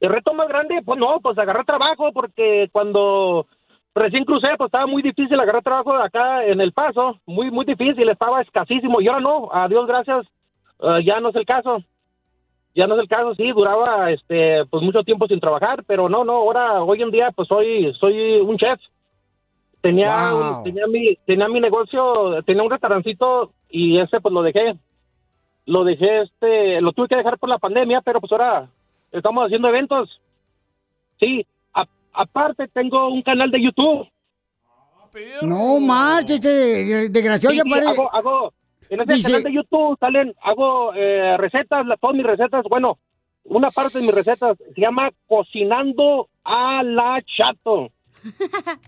El 0.00 0.10
reto 0.10 0.34
más 0.34 0.48
grande, 0.48 0.82
pues 0.84 0.98
no, 0.98 1.18
pues 1.22 1.38
agarrar 1.38 1.64
trabajo, 1.64 2.12
porque 2.12 2.68
cuando 2.72 3.46
recién 3.94 4.24
crucé, 4.24 4.48
pues 4.58 4.68
estaba 4.68 4.86
muy 4.86 5.00
difícil 5.00 5.38
agarrar 5.38 5.62
trabajo 5.62 5.94
acá 5.94 6.44
en 6.44 6.60
El 6.60 6.72
Paso, 6.72 7.20
muy, 7.24 7.50
muy 7.50 7.64
difícil, 7.64 8.08
estaba 8.08 8.42
escasísimo, 8.42 9.00
y 9.00 9.08
ahora 9.08 9.20
no, 9.20 9.48
a 9.52 9.68
Dios 9.68 9.86
gracias, 9.86 10.26
eh, 10.80 11.04
ya 11.06 11.20
no 11.20 11.30
es 11.30 11.36
el 11.36 11.46
caso. 11.46 11.82
Ya 12.74 12.86
no 12.86 12.96
es 12.96 13.02
el 13.02 13.08
caso, 13.08 13.34
sí, 13.34 13.52
duraba 13.52 14.10
este 14.10 14.64
pues 14.70 14.82
mucho 14.82 15.02
tiempo 15.02 15.26
sin 15.26 15.40
trabajar, 15.40 15.84
pero 15.86 16.08
no, 16.08 16.24
no, 16.24 16.32
ahora, 16.32 16.82
hoy 16.82 17.02
en 17.02 17.10
día, 17.10 17.30
pues 17.30 17.46
soy, 17.46 17.92
soy 18.00 18.40
un 18.40 18.56
chef. 18.56 18.80
Tenía, 19.82 20.30
Wow. 20.32 20.58
un- 20.58 20.64
tenía 20.64 20.86
mi, 20.86 21.16
tenía 21.26 21.48
mi 21.48 21.60
negocio, 21.60 22.42
tenía 22.44 22.62
un 22.62 22.70
restaurancito 22.70 23.52
y 23.68 23.98
ese 23.98 24.20
pues 24.20 24.32
lo 24.32 24.42
dejé. 24.42 24.74
Lo 25.66 25.84
dejé, 25.84 26.22
este, 26.22 26.80
lo 26.80 26.92
tuve 26.92 27.08
que 27.08 27.16
dejar 27.16 27.38
por 27.38 27.48
la 27.48 27.58
pandemia, 27.58 28.00
pero 28.00 28.20
pues 28.20 28.32
ahora 28.32 28.68
estamos 29.10 29.44
haciendo 29.44 29.68
eventos. 29.68 30.08
Sí, 31.20 31.44
a- 31.74 31.86
aparte 32.12 32.68
tengo 32.68 33.08
un 33.08 33.22
canal 33.22 33.50
de 33.50 33.62
YouTube. 33.62 34.08
No 35.42 35.78
marches, 35.78 36.40
desgraciado, 37.12 37.52
Sí, 37.52 37.58
ya 37.58 37.62
sí, 37.64 37.70
pare- 37.70 37.86
hago, 37.86 38.14
hago- 38.14 38.52
en 38.88 39.00
ese 39.02 39.14
Dice- 39.14 39.28
canal 39.32 39.42
de 39.42 39.52
YouTube 39.52 39.98
salen, 40.00 40.34
hago 40.42 40.94
eh, 40.94 41.36
recetas, 41.38 41.86
la- 41.86 41.96
todas 41.96 42.16
mis 42.16 42.24
recetas, 42.26 42.64
bueno, 42.70 42.98
una 43.44 43.70
parte 43.70 43.98
de 43.98 44.06
mis 44.06 44.14
recetas 44.14 44.56
se 44.56 44.80
llama 44.80 45.10
Cocinando 45.28 46.28
a 46.44 46.82
la 46.82 47.20
Chato. 47.36 47.88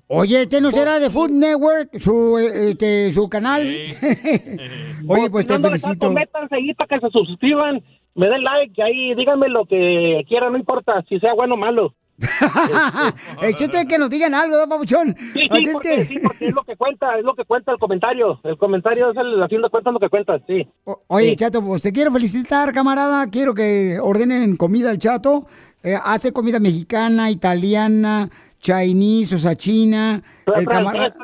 Oye, 0.08 0.42
este 0.42 0.60
no 0.60 0.70
será 0.70 0.98
de 0.98 1.10
Food 1.10 1.30
Network, 1.30 1.98
su, 1.98 2.38
este, 2.38 3.10
su 3.12 3.28
canal. 3.28 3.62
Oye, 5.08 5.30
pues 5.30 5.46
te 5.46 5.58
la 5.58 5.68
felicito. 5.68 6.12
Métanse 6.12 6.54
ahí 6.54 6.74
para 6.74 6.88
que 6.88 7.06
se 7.06 7.10
suscriban, 7.10 7.82
me 8.14 8.28
den 8.28 8.44
like, 8.44 8.82
ahí 8.82 9.14
díganme 9.14 9.48
lo 9.48 9.66
que 9.66 10.22
quieran, 10.28 10.52
no 10.52 10.58
importa 10.58 11.04
si 11.08 11.18
sea 11.18 11.34
bueno 11.34 11.54
o 11.54 11.58
malo. 11.58 11.94
El 13.42 13.54
chiste 13.54 13.78
es 13.78 13.86
que 13.86 13.98
nos 13.98 14.08
digan 14.08 14.34
algo, 14.34 14.56
¿no, 14.56 14.68
Papuchón? 14.68 15.16
Sí, 15.18 15.40
sí, 15.40 15.48
Así 15.50 15.64
es 15.64 15.72
porque, 15.72 15.96
que... 15.96 16.04
sí, 16.04 16.18
porque 16.22 16.46
es 16.46 16.54
lo 16.54 16.62
que 16.62 16.76
cuenta, 16.76 17.18
es 17.18 17.24
lo 17.24 17.34
que 17.34 17.44
cuenta 17.44 17.72
el 17.72 17.78
comentario. 17.78 18.40
El 18.44 18.56
comentario 18.56 19.10
es 19.10 19.16
el, 19.16 19.42
a 19.42 19.48
fin 19.48 19.62
de 19.62 19.68
cuentas 19.68 19.92
lo 19.92 20.00
que 20.00 20.08
cuenta, 20.08 20.38
sí. 20.46 20.66
Oye, 21.08 21.30
Sí. 21.30 21.36
Chato, 21.36 21.62
pues 21.64 21.82
te 21.82 21.92
quiero 21.92 22.12
felicitar, 22.12 22.72
camarada. 22.72 23.28
Quiero 23.30 23.54
que 23.54 23.98
ordenen 24.00 24.56
comida 24.56 24.90
al 24.90 24.98
Chato. 24.98 25.46
Eh, 25.82 25.96
hace 26.02 26.32
comida 26.32 26.60
mexicana, 26.60 27.30
italiana, 27.30 28.28
chinese, 28.64 29.36
o 29.36 29.38
sea, 29.38 29.54
china. 29.54 30.20
El 30.46 30.66
camarada... 30.66 31.14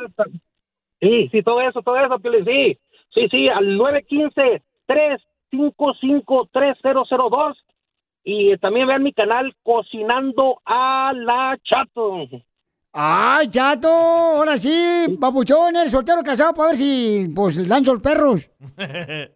Sí, 1.00 1.28
sí, 1.32 1.42
todo 1.42 1.60
eso, 1.62 1.82
todo 1.82 1.96
eso, 1.96 2.16
sí. 2.44 2.78
Sí, 3.14 3.26
sí, 3.30 3.48
al 3.48 3.78
915-355-3002. 4.86 7.56
Y 8.22 8.54
también 8.58 8.86
vean 8.86 9.02
mi 9.02 9.14
canal 9.14 9.56
Cocinando 9.62 10.60
a 10.66 11.14
la 11.14 11.58
Chato. 11.64 12.26
¡Ay, 12.92 13.48
Chato! 13.48 13.88
Ahora 13.88 14.58
sí, 14.58 15.16
papuchón, 15.18 15.76
eres 15.76 15.92
soltero 15.92 16.22
casado 16.22 16.52
para 16.52 16.68
ver 16.68 16.76
si, 16.76 17.32
pues, 17.34 17.66
lanzo 17.66 17.94
los 17.94 18.02
perros. 18.02 18.50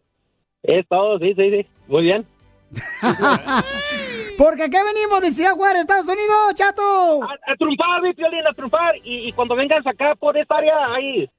Es 0.66 0.88
todo, 0.88 1.18
sí, 1.18 1.34
sí, 1.34 1.50
sí. 1.50 1.66
Muy 1.88 2.05
bien. 2.05 2.26
Porque 4.39 4.64
aquí 4.64 4.77
venimos 4.77 5.20
de 5.20 5.31
Ciudad 5.31 5.53
Juárez, 5.53 5.83
Estados 5.83 6.09
Unidos, 6.09 6.55
Chato. 6.55 7.22
A, 7.22 7.53
a 7.53 7.57
triunfar, 7.57 8.03
mi 8.03 8.12
Piolín, 8.14 8.47
a 8.47 8.53
triunfar. 8.53 8.97
Y, 9.05 9.29
y 9.29 9.33
cuando 9.33 9.55
vengas 9.55 9.87
acá 9.87 10.14
por 10.18 10.37
esta 10.37 10.57
área, 10.57 10.75
ahí, 10.95 11.31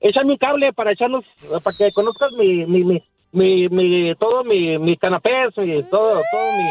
échame 0.00 0.32
un 0.32 0.38
cable 0.38 0.72
para 0.72 0.92
echarnos, 0.92 1.24
para 1.62 1.76
que 1.76 1.92
conozcas 1.92 2.32
mi, 2.38 2.64
mi, 2.64 2.84
mi, 2.84 3.02
mi, 3.32 3.68
mi- 3.68 4.14
todo 4.16 4.44
mi, 4.44 4.78
mi 4.78 4.96
canapés, 4.96 5.56
mi, 5.58 5.82
todo, 5.84 6.22
todo 6.30 6.52
mi... 6.56 6.64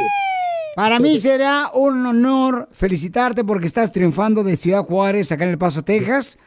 Para 0.76 1.00
mí 1.00 1.20
será 1.20 1.72
un 1.74 2.06
honor 2.06 2.70
felicitarte 2.72 3.44
porque 3.44 3.66
estás 3.66 3.92
triunfando 3.92 4.44
de 4.44 4.56
Ciudad 4.56 4.84
Juárez, 4.84 5.32
acá 5.32 5.44
en 5.46 5.52
El 5.52 5.58
Paso, 5.58 5.82
Texas. 5.84 6.38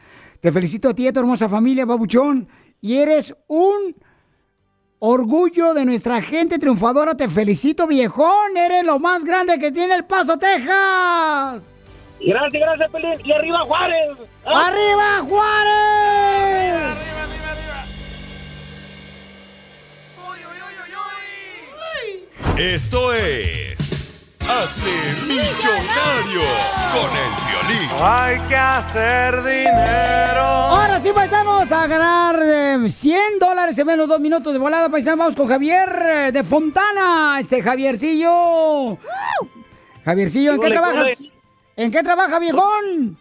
Te 0.41 0.51
felicito 0.51 0.89
a 0.89 0.93
ti 0.93 1.03
y 1.03 1.07
a 1.07 1.13
tu 1.13 1.19
hermosa 1.19 1.47
familia, 1.49 1.85
Papuchón. 1.85 2.47
Y 2.81 2.97
eres 2.97 3.35
un 3.47 3.95
orgullo 5.03 5.73
de 5.73 5.83
nuestra 5.83 6.21
gente 6.21 6.59
triunfadora. 6.59 7.15
Te 7.15 7.27
felicito, 7.27 7.87
viejón. 7.87 8.55
Eres 8.55 8.83
lo 8.85 8.99
más 8.99 9.25
grande 9.25 9.57
que 9.59 9.71
tiene 9.71 9.95
El 9.95 10.05
Paso, 10.05 10.37
Texas. 10.37 11.73
Gracias, 12.19 12.61
gracias, 12.61 12.91
Pelín. 12.91 13.19
Y 13.25 13.31
arriba 13.33 13.59
Juárez. 13.59 14.17
¿Ah? 14.45 14.67
¡Arriba, 14.67 15.19
Juárez! 15.27 16.97
Esto 22.57 23.13
es. 23.13 23.80
Hazte 24.51 24.91
millonario 25.27 26.41
con 26.91 27.09
el 27.23 27.31
violín. 27.47 27.89
Hay 28.01 28.37
que 28.49 28.55
hacer 28.55 29.41
dinero. 29.43 30.41
Ahora 30.41 30.99
sí, 30.99 31.11
paisanos, 31.15 31.71
a 31.71 31.87
ganar 31.87 32.35
eh, 32.43 32.89
100 32.89 33.39
dólares 33.39 33.79
en 33.79 33.87
menos 33.87 34.09
de 34.09 34.13
dos 34.13 34.21
minutos 34.21 34.51
de 34.51 34.59
volada, 34.59 34.89
paisanos. 34.89 35.19
Vamos 35.19 35.35
con 35.37 35.47
Javier 35.47 35.89
eh, 36.03 36.31
de 36.33 36.43
Fontana. 36.43 37.37
Este 37.39 37.63
Javiercillo. 37.63 38.97
Javiercillo, 40.03 40.51
¿en 40.51 40.59
qué 40.59 40.69
trabajas? 40.69 41.31
¿En 41.77 41.91
qué 41.91 42.03
trabaja, 42.03 42.39
viejón? 42.39 43.17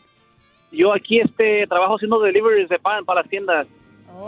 Yo 0.72 0.92
aquí 0.92 1.20
este 1.20 1.64
trabajo 1.68 1.94
haciendo 1.94 2.20
deliveries 2.20 2.68
de 2.68 2.80
pan 2.80 3.04
para 3.04 3.20
las 3.20 3.30
tiendas. 3.30 3.68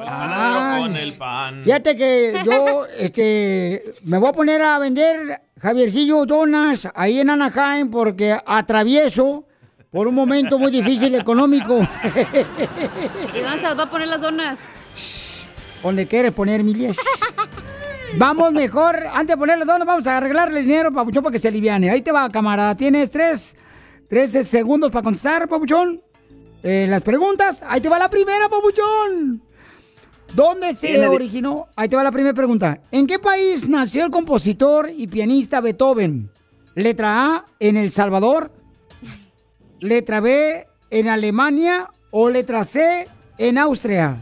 Ay, 0.07 0.83
con 0.83 0.97
el 0.97 1.13
pan. 1.15 1.63
Fíjate 1.63 1.97
que 1.97 2.43
yo 2.45 2.87
este, 2.99 3.95
me 4.05 4.19
voy 4.19 4.29
a 4.29 4.33
poner 4.33 4.63
a 4.63 4.79
vender 4.79 5.41
Javiercillo 5.61 6.25
donas 6.27 6.89
ahí 6.95 7.21
en 7.21 7.31
Anaheim 7.31 7.91
porque 7.91 8.37
atravieso 8.45 9.45
por 9.91 10.09
un 10.09 10.15
momento 10.15 10.59
muy 10.59 10.73
difícil 10.73 11.15
económico. 11.15 11.79
¿Y 13.35 13.41
dónde 13.41 13.59
se 13.59 13.75
va 13.75 13.83
a 13.83 13.91
poner 13.91 14.09
las 14.09 14.21
donas? 14.21 14.59
Donde 15.83 16.07
quieres 16.07 16.33
poner, 16.33 16.65
Milies. 16.65 16.97
Vamos 18.17 18.53
mejor, 18.53 19.07
antes 19.13 19.29
de 19.29 19.37
poner 19.37 19.59
las 19.59 19.67
donas, 19.67 19.87
vamos 19.87 20.07
a 20.07 20.19
arreglarle 20.19 20.61
el 20.61 20.67
dinero, 20.67 20.93
Papuchón, 20.93 21.23
para 21.23 21.33
que 21.33 21.39
se 21.39 21.49
aliviane. 21.49 21.91
Ahí 21.91 22.03
te 22.03 22.13
va, 22.13 22.29
camarada. 22.31 22.77
Tienes 22.77 23.11
tres, 23.11 23.57
13 24.09 24.43
segundos 24.43 24.91
para 24.91 25.03
contestar, 25.03 25.49
Papuchón. 25.49 26.03
Eh, 26.63 26.87
las 26.89 27.03
preguntas, 27.03 27.65
ahí 27.67 27.81
te 27.81 27.89
va 27.89 27.99
la 27.99 28.11
primera, 28.11 28.49
Papuchón. 28.49 29.43
¿Dónde 30.35 30.73
se 30.75 31.07
originó? 31.09 31.69
Ahí 31.77 31.89
te 31.89 31.97
va 31.97 32.03
la 32.03 32.13
primera 32.13 32.35
pregunta. 32.35 32.81
¿En 32.91 33.07
qué 33.07 33.19
país 33.19 33.69
nació 33.69 34.05
el 34.05 34.11
compositor 34.11 34.89
y 34.91 35.07
pianista 35.07 35.61
Beethoven? 35.61 36.31
Letra 36.75 37.37
A, 37.37 37.47
en 37.61 37.77
El 37.77 37.91
Salvador. 37.93 38.51
Letra 39.81 40.21
B, 40.21 40.67
en 40.91 41.09
Alemania. 41.09 41.89
O 42.15 42.29
letra 42.31 42.63
C, 42.65 43.09
en 43.39 43.57
Austria. 43.59 44.19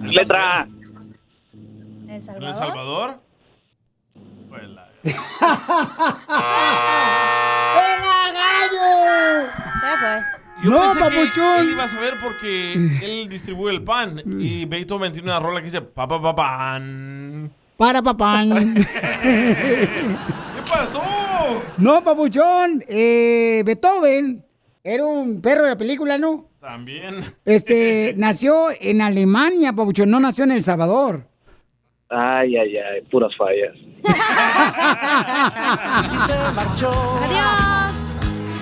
Letra 0.00 0.60
A. 0.60 0.62
¿El 0.64 2.08
¿En 2.08 2.10
El 2.42 2.54
Salvador? 2.54 3.20
Pues 4.48 4.68
la- 4.70 4.88
¡Venga, 7.74 8.04
gallo! 8.04 8.23
Ya 9.82 9.96
fue. 10.00 10.22
Yo 10.62 10.70
No, 10.70 10.80
pensé 10.82 10.98
que 10.98 11.04
papuchón. 11.04 11.58
él 11.60 11.70
iba 11.70 11.84
a 11.84 11.88
saber 11.88 12.14
porque 12.22 12.72
él 13.02 13.28
distribuye 13.28 13.74
el 13.74 13.82
pan 13.82 14.22
y 14.40 14.64
Beethoven 14.66 15.12
tiene 15.12 15.28
una 15.30 15.40
rola 15.40 15.60
que 15.60 15.64
dice 15.66 15.80
pa 15.82 16.06
pa 16.08 16.20
pa 16.22 16.34
pan. 16.34 17.50
Para, 17.76 18.00
papán. 18.02 18.74
¿Qué 19.22 20.16
pasó? 20.70 21.02
No, 21.78 22.02
papuchón. 22.04 22.82
Eh, 22.88 23.62
Beethoven 23.66 24.44
era 24.82 25.04
un 25.04 25.40
perro 25.42 25.64
de 25.64 25.70
la 25.70 25.76
película, 25.76 26.16
¿no? 26.16 26.48
También. 26.60 27.22
Este, 27.44 28.14
nació 28.16 28.68
en 28.80 29.02
Alemania, 29.02 29.72
papuchón. 29.72 30.08
No 30.08 30.20
nació 30.20 30.44
en 30.44 30.52
El 30.52 30.62
Salvador. 30.62 31.26
Ay, 32.08 32.56
ay, 32.56 32.76
ay, 32.76 33.00
puras 33.10 33.32
fallas. 33.36 33.74
Y 36.14 36.18
se 36.18 36.34
marchó. 36.54 36.90
Adiós. 37.24 37.83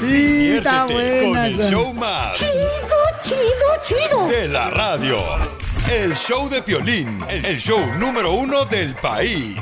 Sí, 0.03 0.55
está 0.57 0.85
Diviértete 0.87 1.29
con 1.29 1.37
el 1.39 1.57
show 1.59 1.95
más. 1.95 2.37
Chido, 2.37 2.99
chido, 3.23 3.69
chido. 3.85 4.27
De 4.27 4.49
la 4.49 4.69
radio. 4.71 5.17
El 5.93 6.17
show 6.17 6.49
de 6.49 6.61
Piolín. 6.61 7.21
El 7.29 7.61
show 7.61 7.79
número 8.01 8.33
uno 8.33 8.65
del 8.65 8.97
país. 8.97 9.61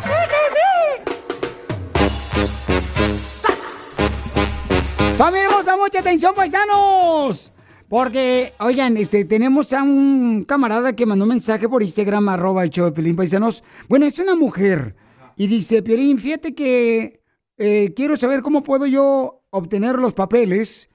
Familia 5.14 5.44
hermosa, 5.44 5.76
mucha 5.76 5.98
atención, 6.00 6.34
paisanos. 6.34 7.52
Porque, 7.90 8.54
oigan, 8.60 8.96
este, 8.96 9.26
tenemos 9.26 9.74
a 9.74 9.82
un 9.82 10.44
camarada 10.48 10.96
que 10.96 11.04
mandó 11.04 11.26
un 11.26 11.30
mensaje 11.30 11.68
por 11.68 11.82
Instagram, 11.82 12.30
arroba 12.30 12.64
el 12.64 12.70
show 12.70 12.86
de 12.86 12.92
Piolín, 12.92 13.14
paisanos. 13.16 13.62
Bueno, 13.90 14.06
es 14.06 14.18
una 14.18 14.34
mujer. 14.36 14.96
Y 15.36 15.48
dice, 15.48 15.82
Piolín, 15.82 16.18
fíjate 16.18 16.54
que 16.54 17.20
eh, 17.58 17.92
quiero 17.94 18.16
saber 18.16 18.40
cómo 18.40 18.62
puedo 18.62 18.86
yo 18.86 19.39
obtener 19.50 19.96
los 19.96 20.14
papeles, 20.14 20.88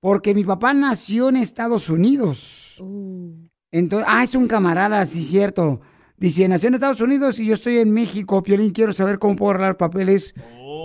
porque 0.00 0.34
mi 0.34 0.44
papá 0.44 0.74
nació 0.74 1.28
en 1.28 1.36
Estados 1.36 1.88
Unidos. 1.88 2.82
Entonces, 3.70 4.06
ah, 4.08 4.22
es 4.22 4.34
un 4.34 4.46
camarada, 4.46 5.04
sí, 5.04 5.22
cierto. 5.22 5.80
Dice, 6.16 6.46
nació 6.46 6.68
en 6.68 6.74
Estados 6.74 7.00
Unidos 7.00 7.38
y 7.40 7.46
yo 7.46 7.54
estoy 7.54 7.78
en 7.78 7.92
México. 7.92 8.42
Piolín, 8.42 8.70
quiero 8.70 8.92
saber 8.92 9.18
cómo 9.18 9.34
puedo 9.34 9.50
arreglar 9.52 9.76
papeles 9.76 10.34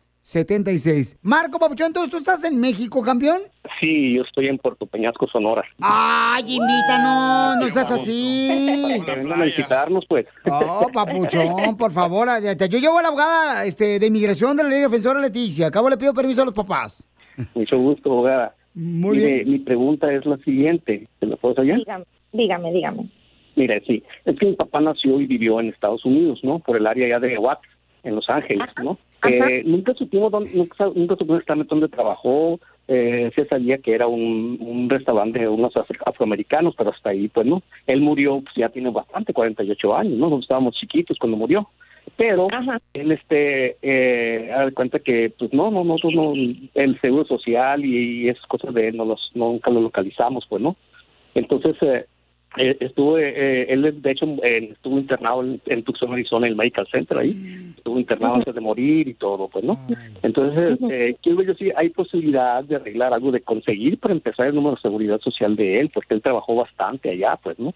Marco 1.23 1.59
Papuchón, 1.59 1.89
entonces 1.89 2.11
tú 2.11 2.17
estás 2.19 2.45
en 2.45 2.61
México, 2.61 3.03
campeón. 3.03 3.41
Sí, 3.81 4.15
yo 4.15 4.23
estoy 4.23 4.47
en 4.47 4.57
Puerto 4.59 4.87
Peñasco, 4.87 5.27
Sonora. 5.27 5.65
Ay, 5.81 6.45
invítanos, 6.45 7.57
no 7.57 7.69
seas 7.69 7.91
así. 7.91 9.03
Vengan 9.05 9.43
a 9.43 9.45
visitarnos, 9.45 10.05
pues. 10.09 10.27
Oh, 10.49 10.87
papuchón, 10.93 11.77
por 11.77 11.91
favor. 11.91 12.29
Yo 12.71 12.79
llevo 12.79 13.01
a 13.01 13.03
la 13.03 13.09
abogada 13.09 13.65
este, 13.65 13.99
de 13.99 14.07
inmigración 14.07 14.57
de 14.57 14.63
la 14.63 14.69
Liga 14.69 14.83
Defensora 14.83 15.19
Leticia. 15.19 15.67
Acabo 15.67 15.91
le 15.91 15.97
pido 15.97 16.15
permiso 16.15 16.43
a 16.43 16.45
los 16.45 16.55
papás. 16.55 17.09
Mucho 17.55 17.79
gusto, 17.79 18.13
abogada. 18.13 18.55
Muy 18.75 19.17
Mire, 19.17 19.33
bien. 19.35 19.51
Mi 19.51 19.59
pregunta 19.59 20.13
es 20.13 20.25
la 20.25 20.37
siguiente. 20.39 21.09
¿Se 21.19 21.27
la 21.27 21.37
puedo 21.37 21.61
oír? 21.61 21.75
Dígame, 21.79 22.05
dígame, 22.33 22.73
dígame. 22.73 23.11
Mire, 23.57 23.83
sí. 23.87 24.03
Es 24.25 24.39
que 24.39 24.47
mi 24.47 24.55
papá 24.55 24.81
nació 24.81 25.21
y 25.21 25.27
vivió 25.27 25.59
en 25.59 25.69
Estados 25.71 26.05
Unidos, 26.05 26.39
¿no? 26.45 26.61
Por 26.61 26.77
el 26.77 26.87
área 26.87 27.09
ya 27.09 27.19
de 27.19 27.37
Watts. 27.39 27.67
en 28.05 28.15
Los 28.15 28.29
Ángeles, 28.31 28.69
¿no? 28.83 28.99
Eh, 29.25 29.63
nunca 29.65 29.95
supimos 29.95 30.33
dónde, 30.33 30.51
nunca, 30.53 30.87
nunca 30.95 31.15
supimos 31.17 31.41
exactamente 31.41 31.75
dónde 31.75 31.89
trabajó. 31.89 32.59
Eh, 32.89 33.31
se 33.35 33.47
sabía 33.47 33.79
que 33.79 33.95
era 33.95 34.07
un, 34.09 34.59
un 34.61 34.91
restaurante 34.91 35.39
de 35.39 35.49
unos 35.49 35.77
afro- 35.77 36.03
afroamericanos, 36.05 36.75
pero 36.77 36.91
hasta 36.91 37.11
ahí, 37.11 37.29
pues 37.29 37.47
no. 37.47 37.63
Él 37.87 38.01
murió, 38.01 38.41
pues 38.41 38.55
ya 38.57 38.69
tiene 38.69 38.91
bastante, 38.91 39.33
48 39.33 39.97
años, 39.97 40.15
¿no? 40.15 40.27
Nosotros 40.27 40.45
estábamos 40.45 40.75
chiquitos 40.75 41.19
cuando 41.19 41.37
murió. 41.37 41.69
Pero 42.17 42.49
él, 42.95 43.13
este, 43.13 43.77
eh, 43.81 44.51
cuenta 44.75 44.99
que, 44.99 45.33
pues 45.39 45.53
no, 45.53 45.71
no, 45.71 45.85
nosotros 45.85 46.15
no, 46.15 46.33
el 46.75 47.01
seguro 47.01 47.25
social 47.25 47.85
y, 47.85 48.29
esas 48.29 48.45
cosas 48.47 48.75
de 48.75 48.89
él 48.89 48.97
no 48.97 49.05
los, 49.05 49.31
nunca 49.35 49.71
lo 49.71 49.81
localizamos, 49.81 50.45
pues 50.49 50.61
no. 50.61 50.77
Entonces, 51.35 51.77
eh, 51.81 52.07
eh, 52.57 52.77
estuvo, 52.81 53.19
eh, 53.19 53.67
él 53.69 54.03
de 54.03 54.11
hecho 54.11 54.27
eh, 54.43 54.71
estuvo 54.73 54.99
internado 54.99 55.43
en, 55.43 55.61
en 55.67 55.83
Tucson, 55.83 56.13
Arizona, 56.13 56.47
en 56.47 56.53
el 56.53 56.57
Medical 56.57 56.87
Center 56.91 57.19
ahí. 57.19 57.35
Estuvo 57.77 57.99
internado 57.99 58.35
antes 58.35 58.55
de 58.55 58.61
morir 58.61 59.09
y 59.09 59.15
todo, 59.15 59.49
pues, 59.49 59.65
¿no? 59.65 59.79
Entonces, 60.23 60.79
eh, 60.91 61.17
quiero 61.23 61.39
ver 61.39 61.49
yo 61.49 61.55
si 61.55 61.71
hay 61.75 61.89
posibilidad 61.89 62.63
de 62.63 62.77
arreglar 62.77 63.13
algo, 63.13 63.33
de 63.33 63.41
conseguir 63.41 63.99
para 63.99 64.15
empezar 64.15 64.47
el 64.47 64.55
número 64.55 64.77
de 64.77 64.83
seguridad 64.83 65.21
social 65.21 65.57
de 65.57 65.81
él, 65.81 65.91
porque 65.93 66.15
él 66.15 66.23
trabajó 66.23 66.55
bastante 66.55 67.11
allá, 67.11 67.39
pues, 67.43 67.59
¿no? 67.59 67.75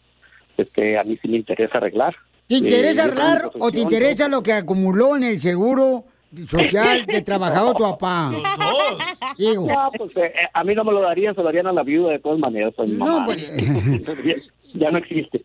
Este, 0.56 0.98
a 0.98 1.04
mí 1.04 1.18
sí 1.20 1.28
me 1.28 1.38
interesa 1.38 1.78
arreglar. 1.78 2.14
¿Te 2.46 2.56
interesa 2.56 3.04
Eh, 3.04 3.08
tengo 3.08 3.20
arreglar 3.20 3.50
o 3.58 3.72
te 3.72 3.80
interesa 3.80 4.28
lo 4.28 4.42
que 4.42 4.52
acumuló 4.52 5.16
en 5.16 5.24
el 5.24 5.40
seguro 5.40 6.04
social 6.46 7.06
que 7.06 7.22
trabajado 7.22 7.74
tu 7.74 7.84
papá? 7.84 8.30
No, 8.30 9.90
pues 9.96 10.16
eh, 10.16 10.32
eh, 10.34 10.48
a 10.52 10.64
mí 10.64 10.74
no 10.74 10.84
me 10.84 10.92
lo 10.92 11.00
darían, 11.00 11.34
se 11.34 11.40
lo 11.40 11.46
darían 11.46 11.66
a 11.66 11.72
la 11.72 11.82
viuda 11.82 12.12
de 12.12 12.18
todas 12.18 12.38
maneras. 12.38 12.74
a 12.78 12.82
mi 12.82 12.92
mamá. 12.92 13.24
pues. 13.26 14.50
ya, 14.78 14.90
no 14.90 14.98
existe. 14.98 15.42